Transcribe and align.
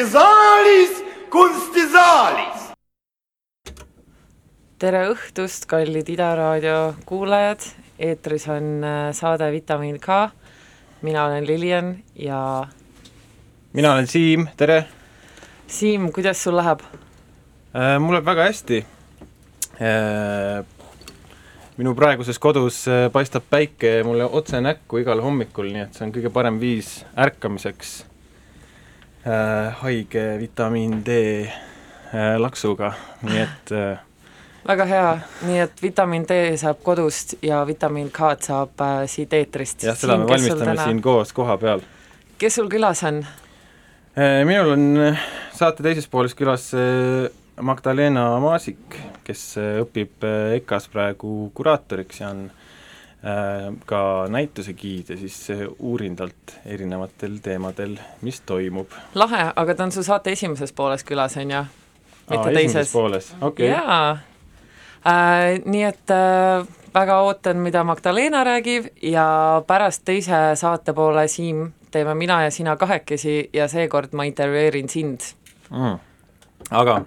kunstisaalis, 0.00 1.04
kunstisaalis. 1.30 2.60
tere 4.80 5.02
õhtust, 5.12 5.66
kallid 5.68 6.08
Ida 6.08 6.30
raadio 6.38 6.94
kuulajad, 7.04 7.66
eetris 8.00 8.46
on 8.48 8.80
äh, 8.80 9.10
saade 9.12 9.50
Vitamiin 9.52 10.00
K. 10.00 10.30
mina 11.02 11.26
olen 11.26 11.46
Lilian 11.46 11.98
ja. 12.16 12.66
mina 13.72 13.92
olen 13.92 14.06
Siim, 14.06 14.48
tere. 14.56 14.86
Siim, 15.66 16.08
kuidas 16.12 16.42
sul 16.42 16.56
läheb 16.56 16.80
äh,? 16.80 18.00
mul 18.00 18.16
läheb 18.16 18.24
väga 18.24 18.48
hästi 18.48 18.84
äh, 19.84 20.64
minu 21.76 21.94
praeguses 21.94 22.38
kodus 22.38 22.86
äh, 22.88 23.10
paistab 23.12 23.44
päike 23.50 23.98
mulle 24.04 24.24
otse 24.24 24.64
näkku 24.64 25.04
igal 25.04 25.20
hommikul, 25.20 25.68
nii 25.68 25.90
et 25.90 25.92
see 25.92 26.08
on 26.08 26.16
kõige 26.16 26.32
parem 26.32 26.56
viis 26.60 27.02
ärkamiseks 27.12 27.98
haige 29.24 30.38
vitamiin 30.40 31.02
D 31.06 31.16
äh, 31.44 32.36
laksuga, 32.38 32.92
nii 33.22 33.40
et 33.42 33.72
äh, 33.76 33.98
väga 34.68 34.86
hea, 34.88 35.10
nii 35.48 35.58
et 35.66 35.82
vitamiin 35.82 36.24
D 36.28 36.38
saab 36.60 36.80
kodust 36.84 37.34
ja 37.44 37.60
vitamiin 37.68 38.10
K-d 38.14 38.48
saab 38.48 38.80
äh, 38.80 39.02
siit 39.10 39.32
eetrist. 39.36 39.84
jah, 39.84 39.98
seda 39.98 40.16
me 40.16 40.28
valmistame 40.28 40.72
täna... 40.72 40.86
siin 40.88 41.02
koos 41.04 41.34
koha 41.36 41.58
peal. 41.60 41.84
kes 42.38 42.60
sul 42.60 42.70
külas 42.72 43.04
on 43.04 43.20
äh,? 44.16 44.40
minul 44.48 44.72
on 44.76 44.88
äh, 45.10 45.28
saate 45.52 45.84
teises 45.84 46.08
pooles 46.08 46.34
külas 46.38 46.70
äh, 46.74 47.28
Magdalena 47.60 48.24
Maasik, 48.40 48.96
kes 49.24 49.44
äh, 49.60 49.82
õpib 49.84 50.24
äh, 50.24 50.56
EKA-s 50.60 50.88
praegu 50.88 51.50
kuraatoriks 51.54 52.22
ja 52.24 52.32
on 52.32 52.46
äh, 52.48 52.59
ka 53.86 54.26
näituse 54.32 54.72
giid 54.72 55.10
ja 55.12 55.16
siis 55.20 55.48
uurin 55.78 56.14
talt 56.16 56.54
erinevatel 56.64 57.36
teemadel, 57.44 57.98
mis 58.24 58.40
toimub. 58.48 58.94
lahe, 59.14 59.42
aga 59.56 59.74
ta 59.74 59.84
on 59.84 59.92
su 59.92 60.02
saate 60.02 60.32
esimeses 60.32 60.72
pooles 60.72 61.04
külas, 61.04 61.36
on 61.36 61.50
ju? 61.52 61.62
mitte 62.30 62.52
teises? 62.54 62.92
pooles, 62.92 63.32
okei 63.40 63.68
okay.. 63.68 63.76
jaa 63.76 64.10
äh,, 65.04 65.60
nii 65.64 65.82
et 65.84 66.14
äh, 66.14 66.66
väga 66.94 67.20
ootan, 67.26 67.60
mida 67.64 67.84
Magdalena 67.84 68.44
räägib 68.44 68.88
ja 69.02 69.62
pärast 69.66 70.04
teise 70.04 70.40
saate 70.54 70.92
poole, 70.92 71.28
Siim, 71.28 71.72
teeme 71.90 72.14
mina 72.14 72.42
ja 72.42 72.50
sina 72.50 72.76
kahekesi 72.76 73.50
ja 73.52 73.68
seekord 73.68 74.14
ma 74.16 74.24
intervjueerin 74.28 74.88
sind 74.88 75.26
mm.. 75.70 75.98
aga 76.70 77.02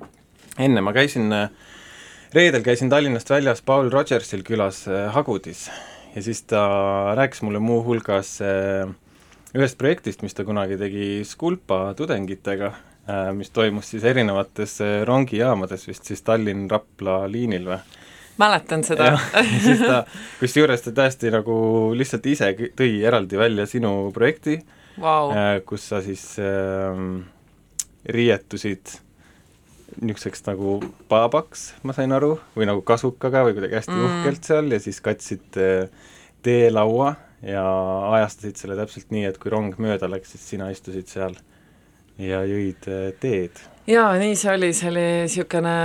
enne 0.60 0.82
ma 0.82 0.94
käisin, 0.94 1.32
äh, 1.34 1.50
reedel 2.34 2.62
käisin 2.62 2.90
Tallinnast 2.90 3.30
väljas 3.30 3.62
Paul 3.62 3.90
Rogersil 3.92 4.44
külas 4.44 4.86
äh, 4.88 5.10
Hagudis 5.14 5.70
ja 6.16 6.22
siis 6.22 6.44
ta 6.50 6.64
rääkis 7.18 7.42
mulle 7.46 7.60
muuhulgas 7.64 8.38
äh, 8.42 8.90
ühest 9.54 9.78
projektist, 9.78 10.24
mis 10.26 10.34
ta 10.34 10.46
kunagi 10.46 10.78
tegi 10.78 11.22
Skulpa 11.26 11.94
tudengitega, 11.98 12.72
mis 13.36 13.52
toimus 13.52 13.90
siis 13.92 14.06
erinevates 14.08 14.78
rongijaamades, 15.06 15.84
vist 15.90 16.08
siis 16.08 16.24
Tallinn-Rapla 16.24 17.18
liinil 17.28 17.68
või? 17.68 17.82
mäletan 18.38 18.84
seda 18.84 19.12
siis 19.62 19.82
ta, 19.84 20.04
kusjuures 20.42 20.82
ta 20.82 20.94
täiesti 20.96 21.32
nagu 21.34 21.56
lihtsalt 21.98 22.26
ise 22.32 22.50
tõi 22.78 22.96
eraldi 23.06 23.38
välja 23.38 23.68
sinu 23.70 24.10
projekti 24.16 24.58
wow., 25.02 25.34
kus 25.68 25.90
sa 25.92 26.02
siis 26.06 26.24
äh, 26.42 27.04
riietusid 28.10 28.98
niisuguseks 30.02 30.46
nagu 30.48 30.78
paabaks, 31.12 31.72
ma 31.84 31.96
sain 31.96 32.14
aru, 32.16 32.36
või 32.58 32.68
nagu 32.70 32.84
kasukaga 32.86 33.44
või 33.48 33.58
kuidagi 33.58 33.80
hästi 33.80 33.94
mm. 33.96 34.06
uhkelt 34.10 34.50
seal 34.50 34.72
ja 34.74 34.80
siis 34.84 35.02
katsid 35.04 35.60
äh, 35.62 35.90
teelaua 36.46 37.16
ja 37.44 37.66
ajastasid 38.18 38.60
selle 38.60 38.78
täpselt 38.80 39.12
nii, 39.14 39.28
et 39.30 39.40
kui 39.42 39.52
rong 39.54 39.76
mööda 39.82 40.10
läks, 40.12 40.34
siis 40.36 40.48
sina 40.54 40.70
istusid 40.74 41.12
seal 41.12 41.38
ja 42.22 42.44
jõid 42.48 42.88
äh, 42.88 43.12
teed. 43.20 43.62
jaa, 43.90 44.14
nii 44.22 44.38
see 44.40 44.54
oli, 44.54 44.72
see 44.78 44.90
oli 44.92 45.06
niisugune 45.26 45.76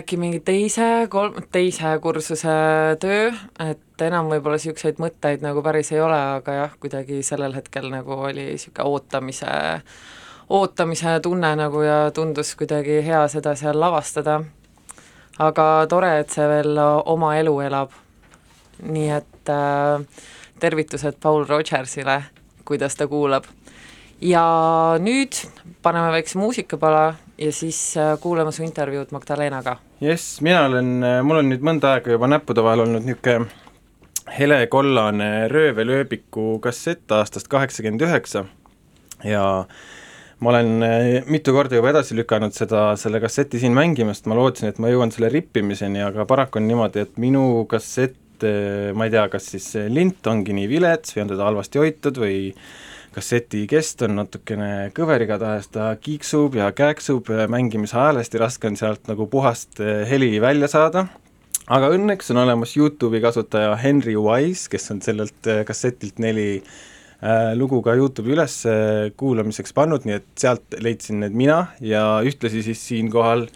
äkki 0.00 0.18
mingi 0.20 0.42
teise, 0.44 0.90
kolm, 1.12 1.38
teise 1.52 1.96
kursuse 2.02 2.58
töö, 3.02 3.30
et 3.62 4.06
enam 4.06 4.30
võib-olla 4.32 4.58
niisuguseid 4.60 5.00
mõtteid 5.02 5.44
nagu 5.46 5.62
päris 5.64 5.92
ei 5.94 6.02
ole, 6.02 6.20
aga 6.40 6.60
jah, 6.60 6.78
kuidagi 6.82 7.22
sellel 7.26 7.54
hetkel 7.56 7.90
nagu 7.92 8.20
oli 8.28 8.52
niisugune 8.52 8.90
ootamise 8.90 9.50
äh, 9.50 9.98
ootamise 10.48 11.20
tunne 11.22 11.56
nagu 11.56 11.82
ja 11.82 12.10
tundus 12.14 12.54
kuidagi 12.56 13.00
hea 13.06 13.26
seda 13.28 13.54
seal 13.54 13.80
lavastada. 13.80 14.40
aga 15.38 15.86
tore, 15.88 16.18
et 16.20 16.30
see 16.32 16.46
veel 16.48 16.78
oma 17.04 17.34
elu 17.36 17.60
elab. 17.60 17.90
nii 18.82 19.10
et 19.10 19.50
äh, 19.50 20.06
tervitused 20.60 21.16
Paul 21.22 21.44
Rogersile, 21.44 22.22
kuidas 22.64 22.96
ta 22.96 23.06
kuulab. 23.06 23.44
ja 24.20 24.96
nüüd 24.98 25.36
paneme 25.82 26.12
väikse 26.12 26.38
muusikapala 26.38 27.14
ja 27.38 27.52
siis 27.52 27.96
äh, 27.96 28.18
kuulame 28.20 28.52
su 28.52 28.62
intervjuud 28.62 29.10
Magdalenaga. 29.10 29.76
jess, 30.00 30.40
mina 30.40 30.64
olen, 30.66 31.02
äh, 31.02 31.22
mul 31.22 31.42
on 31.42 31.50
nüüd 31.50 31.64
mõnda 31.64 31.96
aega 31.96 32.10
juba 32.10 32.28
näppude 32.28 32.62
vahel 32.62 32.86
olnud 32.86 33.04
niisugune 33.04 33.46
helekollane 34.38 35.48
röövelööbiku 35.48 36.58
kassett 36.58 37.12
aastast 37.12 37.48
kaheksakümmend 37.48 38.02
üheksa 38.02 38.44
ja 39.24 39.64
ma 40.44 40.52
olen 40.52 40.82
eh, 40.84 41.24
mitu 41.30 41.54
korda 41.56 41.78
juba 41.78 41.92
edasi 41.94 42.16
lükanud 42.18 42.54
seda, 42.56 42.90
selle 43.00 43.20
kasseti 43.22 43.60
siin 43.62 43.76
mängimist, 43.76 44.26
ma 44.28 44.36
lootsin, 44.36 44.68
et 44.70 44.80
ma 44.82 44.90
jõuan 44.92 45.12
selle 45.14 45.30
rippimiseni, 45.32 46.02
aga 46.04 46.26
paraku 46.28 46.60
on 46.60 46.66
niimoodi, 46.68 47.06
et 47.06 47.20
minu 47.22 47.64
kassett, 47.70 48.18
eh, 48.44 48.92
ma 48.96 49.08
ei 49.08 49.14
tea, 49.14 49.24
kas 49.32 49.48
siis 49.54 49.70
lint 49.92 50.28
ongi 50.28 50.56
nii 50.56 50.68
vilets 50.70 51.16
või 51.16 51.24
on 51.24 51.32
teda 51.32 51.48
halvasti 51.48 51.80
hoitud 51.80 52.20
või 52.20 52.40
kasseti 53.16 53.62
kest 53.70 54.02
on 54.04 54.18
natukene 54.18 54.90
kõver, 54.96 55.22
igatahes 55.24 55.70
ta 55.72 55.94
kiiksub 55.96 56.58
ja 56.58 56.68
kääksub 56.76 57.30
mängimise 57.48 57.96
ajal, 57.96 58.20
hästi 58.20 58.42
raske 58.42 58.68
on 58.68 58.76
sealt 58.76 59.08
nagu 59.08 59.24
puhast 59.32 59.80
eh, 59.80 60.02
heli 60.10 60.34
välja 60.44 60.68
saada, 60.68 61.06
aga 61.64 61.88
õnneks 61.96 62.28
on 62.34 62.42
olemas 62.44 62.76
YouTube'i 62.76 63.24
kasutaja 63.24 63.72
Henry 63.80 64.18
Wise, 64.20 64.68
kes 64.68 64.92
on 64.92 65.00
sellelt 65.00 65.48
kassetilt 65.64 66.20
neli 66.20 66.60
lugu 67.56 67.78
ka 67.82 67.94
Youtube'i 67.96 68.34
üles 68.34 68.58
kuulamiseks 69.16 69.72
pannud, 69.72 70.04
nii 70.04 70.18
et 70.18 70.26
sealt 70.36 70.76
leidsin 70.84 71.22
need 71.24 71.32
mina 71.32 71.62
ja 71.80 72.02
ühtlasi 72.26 72.60
siis 72.66 72.82
siinkohal 72.90 73.46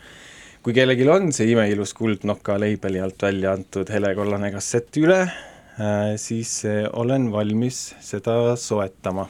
kui 0.65 0.75
kellelgi 0.77 1.07
on 1.09 1.31
see 1.33 1.55
imeilus 1.55 1.95
Kuldnoka 1.97 2.59
leibeli 2.61 3.01
alt 3.01 3.23
välja 3.25 3.55
antud 3.57 3.89
helekollane 3.93 4.51
kassett 4.53 4.99
üle, 5.01 5.23
äh, 5.25 6.13
siis 6.21 6.61
äh, 6.69 6.85
olen 6.93 7.31
valmis 7.33 7.95
seda 8.05 8.57
soetama. 8.61 9.29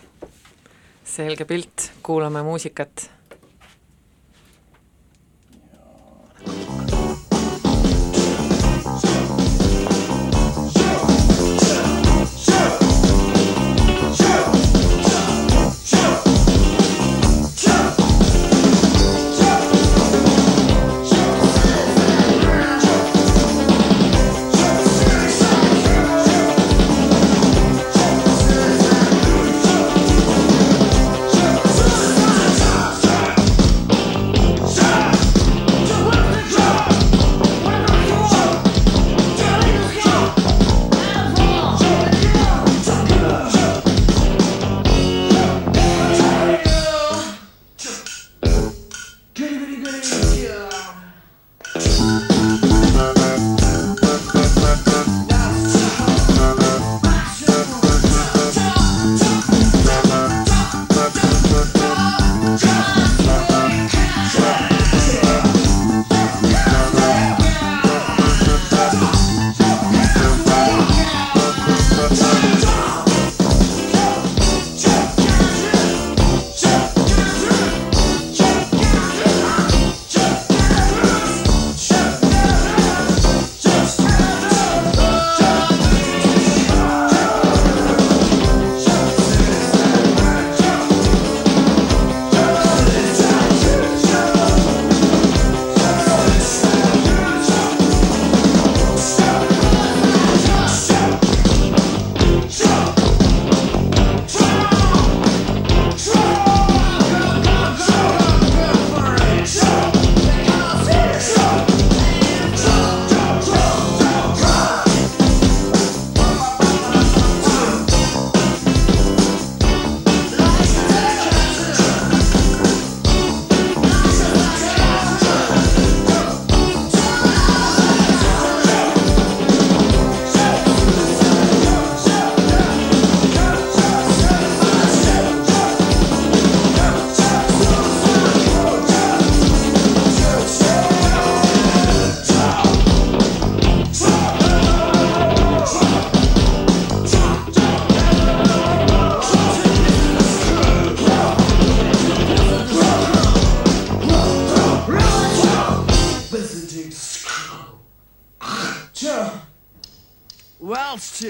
selge 1.05 1.45
pilt, 1.45 1.91
kuulame 2.07 2.43
muusikat 2.47 3.11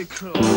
it 0.01 0.09
close. 0.09 0.50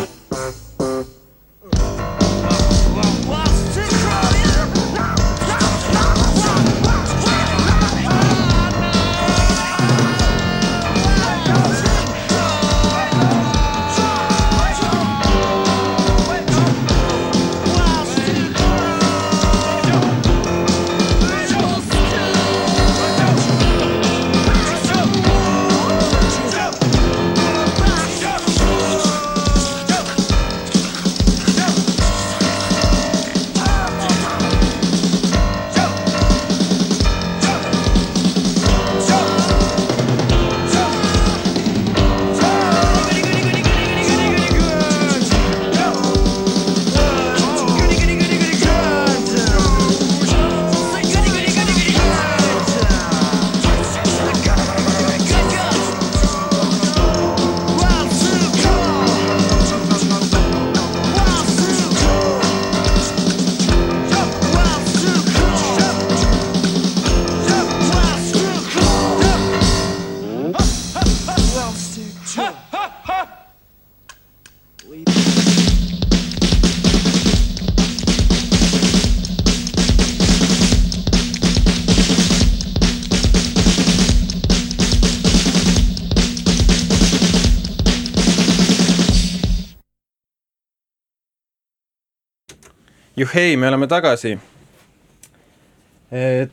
Juhhei, 93.24 93.56
me 93.56 93.68
oleme 93.68 93.86
tagasi. 93.88 94.38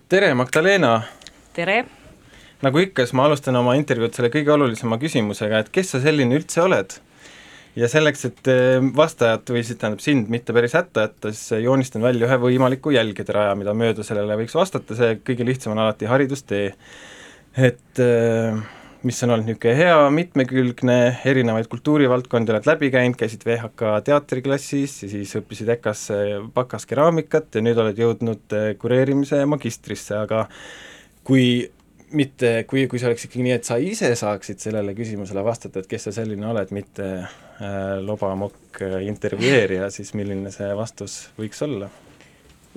tere, 0.09 0.33
Magdalena. 0.33 1.01
tere. 1.53 1.83
nagu 2.61 2.79
ikka, 2.79 3.03
siis 3.03 3.15
ma 3.17 3.25
alustan 3.27 3.57
oma 3.59 3.73
intervjuud 3.75 4.13
selle 4.15 4.29
kõige 4.31 4.53
olulisema 4.53 4.99
küsimusega, 5.01 5.63
et 5.63 5.71
kes 5.73 5.95
sa 5.95 6.01
selline 6.03 6.37
üldse 6.39 6.61
oled? 6.63 6.95
ja 7.75 7.87
selleks, 7.91 8.25
et 8.27 8.49
vastajat 8.95 9.51
või 9.51 9.63
siis 9.63 9.79
tähendab 9.79 10.03
sind 10.03 10.31
mitte 10.31 10.55
päris 10.55 10.75
hätta 10.75 11.07
jätta, 11.07 11.31
siis 11.31 11.63
joonistan 11.65 12.03
välja 12.03 12.27
ühe 12.27 12.37
võimaliku 12.45 12.91
jälgede 12.95 13.35
raja, 13.35 13.55
mida 13.59 13.75
mööda 13.75 14.03
sellele 14.07 14.35
võiks 14.39 14.55
vastata, 14.55 14.95
see 14.95 15.19
kõige 15.27 15.47
lihtsam 15.47 15.75
on 15.75 15.83
alati 15.85 16.07
haridustee. 16.07 16.73
et 17.57 17.99
äh, 17.99 18.63
mis 19.07 19.23
on 19.25 19.33
olnud 19.33 19.47
niisugune 19.49 19.73
hea, 19.77 19.97
mitmekülgne, 20.13 20.97
erinevaid 21.25 21.67
kultuurivaldkondi 21.71 22.53
oled 22.53 22.67
läbi 22.69 22.91
käinud, 22.93 23.17
käisid 23.17 23.45
VHK 23.47 23.95
teatriklassis 24.05 24.99
ja 25.03 25.09
siis 25.09 25.35
õppisid 25.39 25.71
EKA-s 25.73 26.07
bakas 26.53 26.85
keraamikat 26.89 27.57
ja 27.57 27.63
nüüd 27.65 27.81
oled 27.81 27.97
jõudnud 27.97 28.57
eh, 28.57 28.71
kureerimise 28.81 29.41
magistrisse, 29.49 30.19
aga 30.21 30.45
kui 31.27 31.45
mitte, 32.13 32.53
kui, 32.69 32.85
kui 32.91 32.99
see 32.99 33.09
oleks 33.09 33.25
ikkagi 33.25 33.45
nii, 33.47 33.55
et 33.57 33.67
sa 33.67 33.79
ise 33.81 34.11
saaksid 34.19 34.61
sellele 34.61 34.93
küsimusele 34.97 35.43
vastata, 35.45 35.81
et 35.81 35.89
kes 35.89 36.09
sa 36.09 36.15
selline 36.21 36.45
oled, 36.51 36.73
mitte 36.75 37.07
äh, 37.17 37.97
lobamokk 38.03 38.83
intervjueerija, 39.07 39.89
siis 39.93 40.13
milline 40.17 40.53
see 40.53 40.71
vastus 40.77 41.23
võiks 41.39 41.61
olla? 41.65 41.89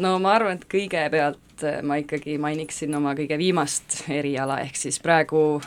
no 0.01 0.17
ma 0.23 0.35
arvan, 0.39 0.59
et 0.59 0.69
kõigepealt 0.71 1.65
ma 1.87 2.01
ikkagi 2.01 2.39
mainiksin 2.43 2.95
oma 2.97 3.15
kõige 3.19 3.39
viimast 3.39 4.05
eriala, 4.11 4.63
ehk 4.65 4.79
siis 4.79 4.99
praegu 5.03 5.61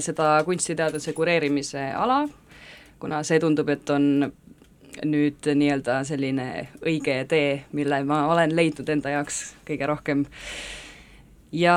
seda 0.00 0.38
kunstiteaduse 0.46 1.12
kureerimise 1.12 1.90
ala, 1.92 2.22
kuna 3.00 3.22
see 3.26 3.40
tundub, 3.42 3.68
et 3.68 3.90
on 3.90 4.32
nüüd 5.04 5.46
nii-öelda 5.54 6.00
selline 6.08 6.48
õige 6.82 7.20
tee, 7.28 7.62
mille 7.76 8.02
ma 8.08 8.24
olen 8.32 8.54
leidnud 8.56 8.88
enda 8.88 9.12
jaoks 9.18 9.42
kõige 9.68 9.86
rohkem. 9.86 10.24
ja 11.52 11.74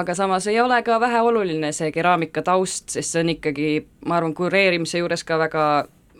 aga 0.00 0.14
samas 0.14 0.46
ei 0.46 0.60
ole 0.60 0.82
ka 0.82 1.00
väheoluline 1.00 1.72
see 1.72 1.92
keraamika 1.92 2.42
taust, 2.42 2.90
sest 2.90 3.12
see 3.12 3.20
on 3.20 3.34
ikkagi, 3.36 3.68
ma 4.06 4.16
arvan, 4.16 4.34
kureerimise 4.34 4.98
juures 4.98 5.24
ka 5.24 5.38
väga 5.38 5.66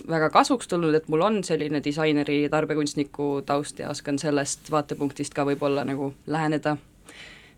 väga 0.09 0.31
kasuks 0.31 0.69
tulnud, 0.69 0.95
et 0.95 1.09
mul 1.09 1.23
on 1.23 1.43
selline 1.45 1.83
disaineri, 1.85 2.49
tarbekunstniku 2.51 3.43
taust 3.47 3.79
ja 3.79 3.91
oskan 3.91 4.19
sellest 4.19 4.71
vaatepunktist 4.71 5.35
ka 5.35 5.45
võib-olla 5.47 5.85
nagu 5.87 6.13
läheneda 6.27 6.77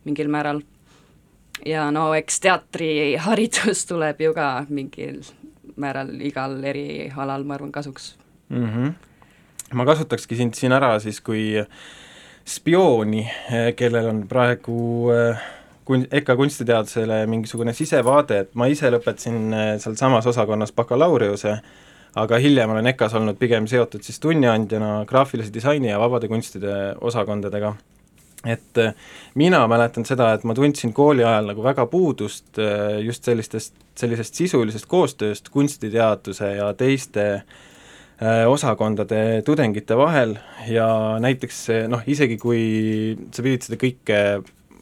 mingil 0.04 0.28
määral 0.28 0.60
ja 1.66 1.90
no 1.90 2.12
eks 2.14 2.40
teatriharidus 2.44 3.86
tuleb 3.90 4.20
ju 4.20 4.34
ka 4.34 4.66
mingil 4.68 5.22
määral 5.76 6.12
igal 6.22 6.60
erialal, 6.64 7.44
ma 7.44 7.54
arvan, 7.54 7.72
kasuks 7.72 8.14
mm. 8.48 8.70
-hmm. 8.70 8.92
ma 9.74 9.84
kasutakski 9.84 10.36
sind 10.36 10.54
siin 10.54 10.72
ära 10.72 10.98
siis 11.00 11.20
kui 11.20 11.64
spiooni, 12.44 13.30
kellel 13.76 14.08
on 14.08 14.26
praegu 14.28 15.10
äh, 15.10 15.42
kun-, 15.84 16.06
EKA 16.10 16.36
kunstiteadusele 16.36 17.26
mingisugune 17.26 17.72
sisevaade, 17.72 18.38
et 18.38 18.54
ma 18.54 18.66
ise 18.66 18.90
lõpetasin 18.90 19.40
äh, 19.52 19.72
sealsamas 19.80 20.26
osakonnas 20.26 20.72
bakalaureuse, 20.72 21.56
aga 22.14 22.38
hiljem 22.38 22.70
olen 22.70 22.86
EKA-s 22.86 23.14
olnud 23.14 23.38
pigem 23.38 23.66
seotud 23.66 24.02
siis 24.02 24.20
tunniandjana 24.20 25.04
graafilise 25.08 25.54
disaini 25.54 25.88
ja 25.88 25.98
vabade 25.98 26.28
kunstide 26.28 26.94
osakondadega 27.00 27.74
et 28.44 28.78
äh, 28.78 28.94
mina 29.34 29.64
mäletan 29.68 30.06
seda, 30.06 30.32
et 30.34 30.44
ma 30.44 30.54
tundsin 30.56 30.92
kooli 30.94 31.24
ajal 31.24 31.50
nagu 31.52 31.64
väga 31.64 31.86
puudust 31.90 32.60
äh, 32.60 33.00
just 33.04 33.24
sellistest, 33.24 33.76
sellisest 33.98 34.40
sisulisest 34.40 34.88
koostööst 34.90 35.48
kunstiteaduse 35.54 36.50
ja 36.58 36.70
teiste 36.78 37.26
äh, 37.34 38.44
osakondade 38.50 39.42
tudengite 39.46 39.96
vahel 39.98 40.36
ja 40.68 40.88
näiteks 41.22 41.66
noh, 41.92 42.04
isegi 42.06 42.38
kui 42.40 42.64
sa 43.32 43.44
pidid 43.44 43.68
seda 43.68 43.80
kõike 43.80 44.18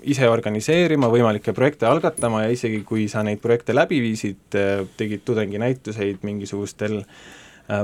ise 0.02 0.26
organiseerima, 0.26 1.06
võimalikke 1.06 1.54
projekte 1.54 1.86
algatama 1.86 2.42
ja 2.42 2.50
isegi 2.50 2.82
kui 2.86 3.06
sa 3.08 3.22
neid 3.22 3.38
projekte 3.42 3.74
läbi 3.74 4.00
viisid, 4.02 4.56
tegid 4.98 5.22
tudenginäituseid 5.22 6.24
mingisugustel 6.26 7.04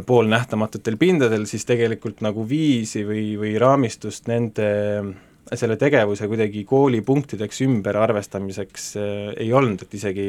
poolnähtamatutel 0.06 0.96
pindadel, 0.98 1.46
siis 1.46 1.62
tegelikult 1.64 2.18
nagu 2.26 2.42
viisi 2.48 3.04
või, 3.06 3.22
või 3.38 3.52
raamistust 3.62 4.26
nende 4.26 4.66
selle 5.56 5.76
tegevuse 5.80 6.28
kuidagi 6.28 6.64
koolipunktideks 6.68 7.62
ümberarvestamiseks 7.64 8.88
äh, 8.96 9.12
ei 9.44 9.52
olnud, 9.52 9.84
et 9.84 9.94
isegi 9.94 10.26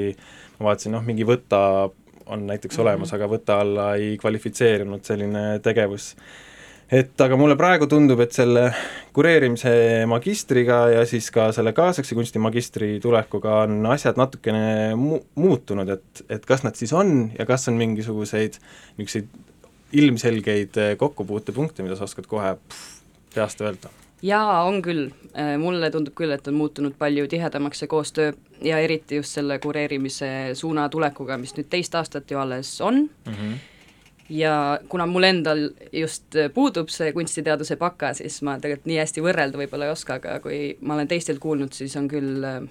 ma 0.59 0.69
vaatasin, 0.71 0.95
noh, 0.95 1.03
mingi 1.05 1.27
võta 1.27 1.89
on 2.29 2.45
näiteks 2.47 2.75
mm 2.75 2.77
-hmm. 2.77 2.87
olemas, 2.87 3.13
aga 3.13 3.27
võta 3.27 3.59
alla 3.63 3.95
ei 3.95 4.17
kvalifitseerunud 4.17 5.03
selline 5.03 5.59
tegevus. 5.63 6.15
et 6.91 7.21
aga 7.21 7.37
mulle 7.37 7.55
praegu 7.55 7.87
tundub, 7.87 8.19
et 8.19 8.31
selle 8.31 8.73
kureerimise 9.13 10.05
magistriga 10.09 10.89
ja 10.89 11.05
siis 11.05 11.31
ka 11.31 11.51
selle 11.51 11.73
kaasaegse 11.73 12.15
kunsti 12.15 12.39
magistri 12.39 12.99
tulekuga 12.99 13.59
on 13.63 13.85
asjad 13.85 14.17
natukene 14.17 14.95
mu-, 14.95 15.21
muutunud, 15.35 15.89
et, 15.89 16.23
et 16.29 16.45
kas 16.45 16.63
nad 16.63 16.75
siis 16.75 16.93
on 16.93 17.31
ja 17.39 17.45
kas 17.45 17.67
on 17.67 17.77
mingisuguseid 17.77 18.57
niisuguseid 18.97 19.27
ilmselgeid 19.93 20.97
kokkupuutepunkte, 20.97 21.83
mida 21.83 21.95
sa 21.95 22.03
oskad 22.03 22.25
kohe 22.25 22.55
pff, 22.55 23.01
peast 23.35 23.61
öelda? 23.61 23.89
Jaa, 24.21 24.63
on 24.63 24.81
küll, 24.81 25.09
äh, 25.37 25.55
mulle 25.59 25.91
tundub 25.91 26.15
küll, 26.17 26.33
et 26.35 26.47
on 26.47 26.57
muutunud 26.59 26.95
palju 26.99 27.27
tihedamaks 27.31 27.83
see 27.83 27.91
koostöö 27.91 28.33
ja 28.65 28.79
eriti 28.79 29.19
just 29.19 29.37
selle 29.37 29.59
kureerimise 29.59 30.29
suuna 30.53 30.89
tulekuga, 30.89 31.37
mis 31.37 31.55
nüüd 31.57 31.69
teist 31.69 31.95
aastat 31.95 32.31
ju 32.31 32.39
alles 32.39 32.81
on 32.81 33.01
mm, 33.25 33.33
-hmm. 33.33 33.53
ja 34.29 34.79
kuna 34.89 35.05
mul 35.05 35.23
endal 35.23 35.69
just 35.91 36.35
puudub 36.53 36.89
see 36.89 37.13
kunstiteaduse 37.13 37.75
baka, 37.75 38.13
siis 38.13 38.41
ma 38.41 38.59
tegelikult 38.59 38.85
nii 38.85 38.99
hästi 38.99 39.21
võrrelda 39.21 39.57
võib-olla 39.57 39.85
ei 39.85 39.91
oska, 39.91 40.13
aga 40.13 40.39
kui 40.39 40.77
ma 40.81 40.93
olen 40.93 41.07
teistelt 41.07 41.39
kuulnud, 41.39 41.73
siis 41.73 41.95
on 41.95 42.07
küll 42.07 42.43
äh, 42.43 42.61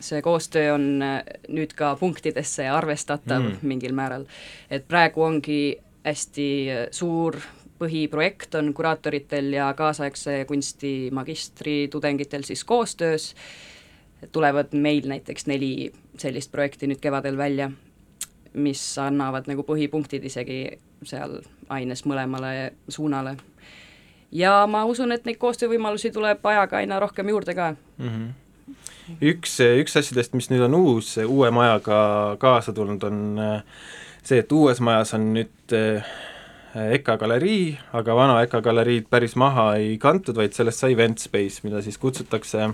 see 0.00 0.22
koostöö 0.22 0.74
on 0.74 1.02
äh, 1.02 1.22
nüüd 1.48 1.74
ka 1.74 1.96
punktidesse 1.96 2.68
arvestatav 2.68 3.42
mm. 3.42 3.58
mingil 3.62 3.92
määral. 3.92 4.26
et 4.70 4.88
praegu 4.88 5.22
ongi 5.22 5.78
hästi 6.04 6.66
suur 6.90 7.36
põhiprojekt 7.78 8.54
on 8.58 8.74
kuraatoritel 8.74 9.52
ja 9.52 9.72
kaasaegse 9.74 10.44
kunsti 10.48 11.10
magistri 11.12 11.88
tudengitel 11.90 12.42
siis 12.42 12.64
koostöös, 12.64 13.34
tulevad 14.32 14.72
meil 14.72 15.08
näiteks 15.08 15.46
neli 15.46 15.92
sellist 16.18 16.52
projekti 16.52 16.86
nüüd 16.86 17.00
kevadel 17.02 17.36
välja, 17.36 17.70
mis 18.54 18.82
annavad 18.98 19.50
nagu 19.50 19.64
põhipunktid 19.66 20.24
isegi 20.24 20.78
seal 21.04 21.40
aines 21.68 22.04
mõlemale 22.06 22.72
suunale. 22.88 23.36
ja 24.32 24.66
ma 24.66 24.84
usun, 24.84 25.12
et 25.12 25.24
neid 25.24 25.38
koostöövõimalusi 25.38 26.10
tuleb 26.10 26.46
ajaga 26.46 26.76
aina 26.76 27.00
rohkem 27.00 27.28
juurde 27.28 27.54
ka 27.54 27.74
mm. 27.98 28.08
-hmm. 28.08 28.76
üks, 29.22 29.58
üks 29.60 29.96
asjadest, 29.96 30.34
mis 30.34 30.50
nüüd 30.50 30.62
on 30.62 30.74
uus, 30.74 31.16
uue 31.26 31.50
majaga 31.50 32.36
kaasa 32.38 32.72
tulnud, 32.72 33.02
on 33.02 33.38
äh, 33.38 33.62
see, 34.22 34.38
et 34.38 34.52
uues 34.52 34.80
majas 34.80 35.14
on 35.14 35.34
nüüd 35.34 35.74
äh, 35.74 36.06
EKA 36.74 37.16
galerii, 37.20 37.76
aga 37.94 38.16
vana 38.18 38.40
EKA 38.42 38.60
galeriid 38.64 39.06
päris 39.10 39.36
maha 39.38 39.74
ei 39.78 39.94
kantud, 40.02 40.36
vaid 40.36 40.56
sellest 40.56 40.82
sai 40.82 40.96
Vent 40.98 41.22
Space, 41.22 41.62
mida 41.62 41.82
siis 41.84 41.98
kutsutakse 42.02 42.72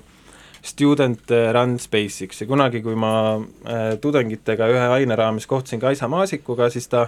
student 0.65 1.33
run 1.57 1.79
space'iks. 1.81 2.43
Ja 2.43 2.49
kunagi, 2.49 2.83
kui 2.85 2.97
ma 2.97 3.13
äh, 3.37 3.95
tudengitega 4.01 4.69
ühe 4.73 4.89
aine 4.97 5.17
raames 5.17 5.49
kohtusin 5.49 5.81
Kaisa 5.81 6.09
Maasikuga, 6.09 6.69
siis 6.73 6.89
ta 6.89 7.07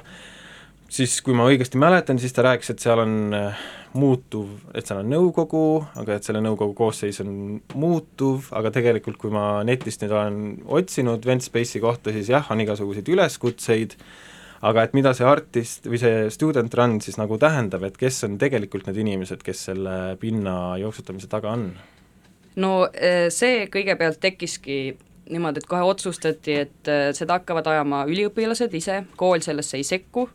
siis 0.93 1.19
kui 1.25 1.37
ma 1.37 1.47
õigesti 1.49 1.81
mäletan, 1.81 2.21
siis 2.21 2.35
ta 2.37 2.45
rääkis, 2.45 2.75
et 2.75 2.85
seal 2.85 3.01
on 3.03 3.15
äh, 3.37 3.63
muutuv, 3.97 4.49
et 4.77 4.89
seal 4.89 5.01
on 5.03 5.11
nõukogu, 5.13 5.65
aga 6.01 6.17
et 6.17 6.27
selle 6.29 6.43
nõukogu 6.45 6.75
koosseis 6.77 7.21
on 7.25 7.61
muutuv, 7.79 8.49
aga 8.57 8.73
tegelikult 8.75 9.19
kui 9.21 9.33
ma 9.33 9.63
netist 9.69 10.05
nüüd 10.05 10.15
olen 10.17 10.43
otsinud 10.81 11.25
Vent 11.29 11.45
Space'i 11.45 11.81
kohta, 11.83 12.13
siis 12.15 12.33
jah, 12.33 12.49
on 12.53 12.61
igasuguseid 12.65 13.09
üleskutseid, 13.13 13.97
aga 14.63 14.85
et 14.87 14.93
mida 14.95 15.13
see 15.17 15.27
artist 15.27 15.89
või 15.91 16.01
see 16.01 16.27
student 16.35 16.75
run 16.79 17.01
siis 17.03 17.19
nagu 17.19 17.39
tähendab, 17.41 17.85
et 17.87 17.97
kes 17.99 18.23
on 18.29 18.39
tegelikult 18.41 18.87
need 18.89 19.01
inimesed, 19.03 19.43
kes 19.43 19.67
selle 19.71 19.97
pinna 20.23 20.77
jooksutamise 20.83 21.31
taga 21.31 21.57
on? 21.57 21.71
no 22.63 22.75
eh, 22.93 23.29
see 23.33 23.67
kõigepealt 23.73 24.21
tekkiski 24.23 24.83
niimoodi, 25.33 25.63
et 25.63 25.71
kohe 25.71 25.87
otsustati, 25.87 26.59
et 26.67 26.91
eh, 26.91 27.09
seda 27.17 27.41
hakkavad 27.41 27.71
ajama 27.73 28.05
üliõpilased 28.11 28.75
ise, 28.77 29.03
kool 29.17 29.43
sellesse 29.45 29.79
ei 29.81 29.87
sekku, 29.87 30.29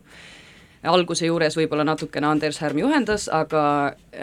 alguse 0.88 1.26
juures 1.26 1.56
võib-olla 1.58 1.84
natukene 1.86 2.28
Anders 2.28 2.60
Härm 2.62 2.78
juhendas, 2.80 3.26
aga, 3.32 3.62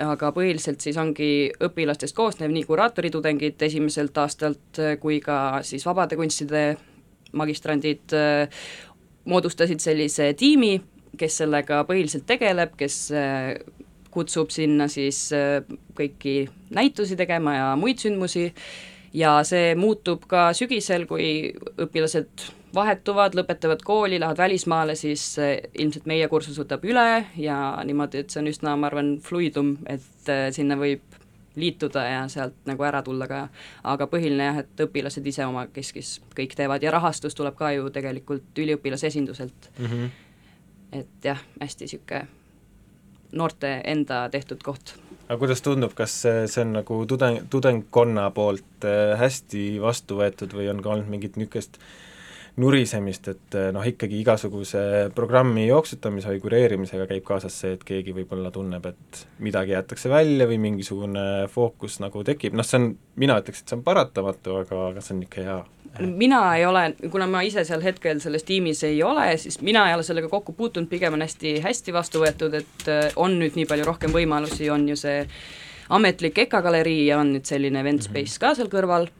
aga 0.06 0.32
põhiliselt 0.36 0.86
siis 0.86 0.98
ongi 1.02 1.52
õpilastest 1.66 2.16
koosnev 2.16 2.54
nii 2.54 2.66
kuraatori-tudengid 2.68 3.62
esimeselt 3.68 4.18
aastalt 4.22 4.82
eh, 4.82 4.98
kui 5.02 5.22
ka 5.24 5.64
siis 5.66 5.86
vabade 5.88 6.20
kunstide 6.20 6.68
magistrandid 7.36 8.14
moodustasid 9.26 9.82
sellise 9.82 10.34
tiimi, 10.38 10.78
kes 11.18 11.42
sellega 11.42 11.84
põhiliselt 11.88 12.26
tegeleb, 12.28 12.76
kes 12.78 13.00
kutsub 14.16 14.52
sinna 14.54 14.88
siis 14.92 15.28
äh, 15.36 15.62
kõiki 15.98 16.46
näitusi 16.76 17.18
tegema 17.20 17.56
ja 17.58 17.72
muid 17.80 18.02
sündmusi. 18.04 18.52
Ja 19.16 19.38
see 19.48 19.70
muutub 19.80 20.26
ka 20.28 20.50
sügisel, 20.58 21.06
kui 21.08 21.54
õpilased 21.80 22.50
vahetuvad, 22.76 23.38
lõpetavad 23.38 23.84
kooli, 23.88 24.18
lähevad 24.20 24.42
välismaale, 24.44 24.98
siis 25.00 25.24
äh, 25.40 25.58
ilmselt 25.80 26.08
meie 26.12 26.28
kursus 26.32 26.60
võtab 26.60 26.84
üle 26.88 27.24
ja 27.40 27.60
niimoodi, 27.88 28.24
et 28.24 28.34
see 28.34 28.44
on 28.44 28.52
üsna, 28.52 28.76
ma 28.80 28.92
arvan, 28.92 29.16
fluidum, 29.24 29.78
et 29.88 30.32
äh, 30.32 30.50
sinna 30.56 30.80
võib 30.80 31.15
liituda 31.56 32.06
ja 32.08 32.24
sealt 32.32 32.58
nagu 32.70 32.84
ära 32.84 33.02
tulla 33.06 33.28
ka, 33.28 33.42
aga 33.84 34.08
põhiline 34.12 34.50
jah, 34.50 34.62
et 34.64 34.86
õpilased 34.88 35.28
ise 35.28 35.46
omakeskis 35.48 36.20
kõik 36.38 36.56
teevad 36.58 36.84
ja 36.84 36.94
rahastus 36.96 37.36
tuleb 37.38 37.58
ka 37.60 37.72
ju 37.76 37.90
tegelikult 37.94 38.64
üliõpilase 38.66 39.08
esinduselt 39.08 39.70
mm. 39.80 39.86
-hmm. 39.86 40.10
et 41.02 41.30
jah, 41.32 41.42
hästi 41.62 41.88
niisugune 41.88 42.28
noorte 43.36 43.82
enda 43.84 44.30
tehtud 44.30 44.64
koht. 44.64 44.96
aga 45.28 45.38
kuidas 45.42 45.62
tundub, 45.62 45.94
kas 45.98 46.22
see 46.24 46.62
on 46.62 46.74
nagu 46.78 47.06
tudeng, 47.10 47.44
tudengkonna 47.50 48.30
poolt 48.32 48.86
äh, 48.86 49.20
hästi 49.20 49.82
vastu 49.82 50.20
võetud 50.22 50.54
või 50.54 50.70
on 50.72 50.82
ka 50.84 50.90
olnud 50.90 51.10
mingit 51.10 51.40
niisugust 51.40 51.80
nurisemist, 52.62 53.28
et 53.34 53.56
äh, 53.58 53.70
noh, 53.76 53.84
ikkagi 53.84 54.22
igasuguse 54.22 54.82
programmi 55.16 55.66
jooksutamise 55.68 56.32
või 56.32 56.42
kureerimisega 56.44 57.08
käib 57.10 57.26
kaasas 57.28 57.58
see, 57.60 57.74
et 57.76 57.84
keegi 57.88 58.16
võib-olla 58.16 58.52
tunneb, 58.56 58.86
et 58.88 59.24
midagi 59.44 59.76
jäetakse 59.76 60.12
välja 60.12 60.48
või 60.48 60.60
mingisugune 60.64 61.26
fookus 61.52 62.00
nagu 62.04 62.24
tekib, 62.28 62.56
noh 62.56 62.68
see 62.68 62.80
on, 62.80 62.90
mina 63.20 63.40
ütleks, 63.42 63.64
et 63.64 63.74
see 63.74 63.80
on 63.80 63.84
paratamatu, 63.88 64.56
aga, 64.62 64.86
aga 64.94 65.04
see 65.04 65.18
on 65.18 65.26
ikka 65.28 65.44
hea. 65.44 65.58
Mina 66.06 66.40
ei 66.58 66.66
ole, 66.68 66.86
kuna 67.12 67.28
ma 67.32 67.44
ise 67.48 67.64
seal 67.68 67.84
hetkel 67.84 68.20
selles 68.24 68.44
tiimis 68.48 68.84
ei 68.88 69.04
ole, 69.04 69.30
siis 69.40 69.62
mina 69.64 69.86
ei 69.90 69.96
ole 69.96 70.04
sellega 70.08 70.32
kokku 70.32 70.56
puutunud, 70.56 70.90
pigem 70.92 71.16
on 71.16 71.24
hästi 71.24 71.58
hästi 71.64 71.96
vastu 71.96 72.24
võetud, 72.24 72.56
et 72.56 72.90
äh, 72.92 73.06
on 73.20 73.36
nüüd 73.42 73.60
nii 73.60 73.68
palju 73.68 73.88
rohkem 73.88 74.16
võimalusi, 74.16 74.72
on 74.72 74.88
ju 74.92 75.00
see 75.00 75.22
ametlik 75.96 76.40
EKA 76.48 76.64
galerii 76.66 77.06
ja 77.10 77.20
on 77.20 77.36
nüüd 77.36 77.52
selline 77.52 77.84
event 77.84 78.00
mhm. 78.00 78.12
space 78.12 78.40
ka 78.40 78.56
seal 78.56 78.72
kõrval. 78.72 79.12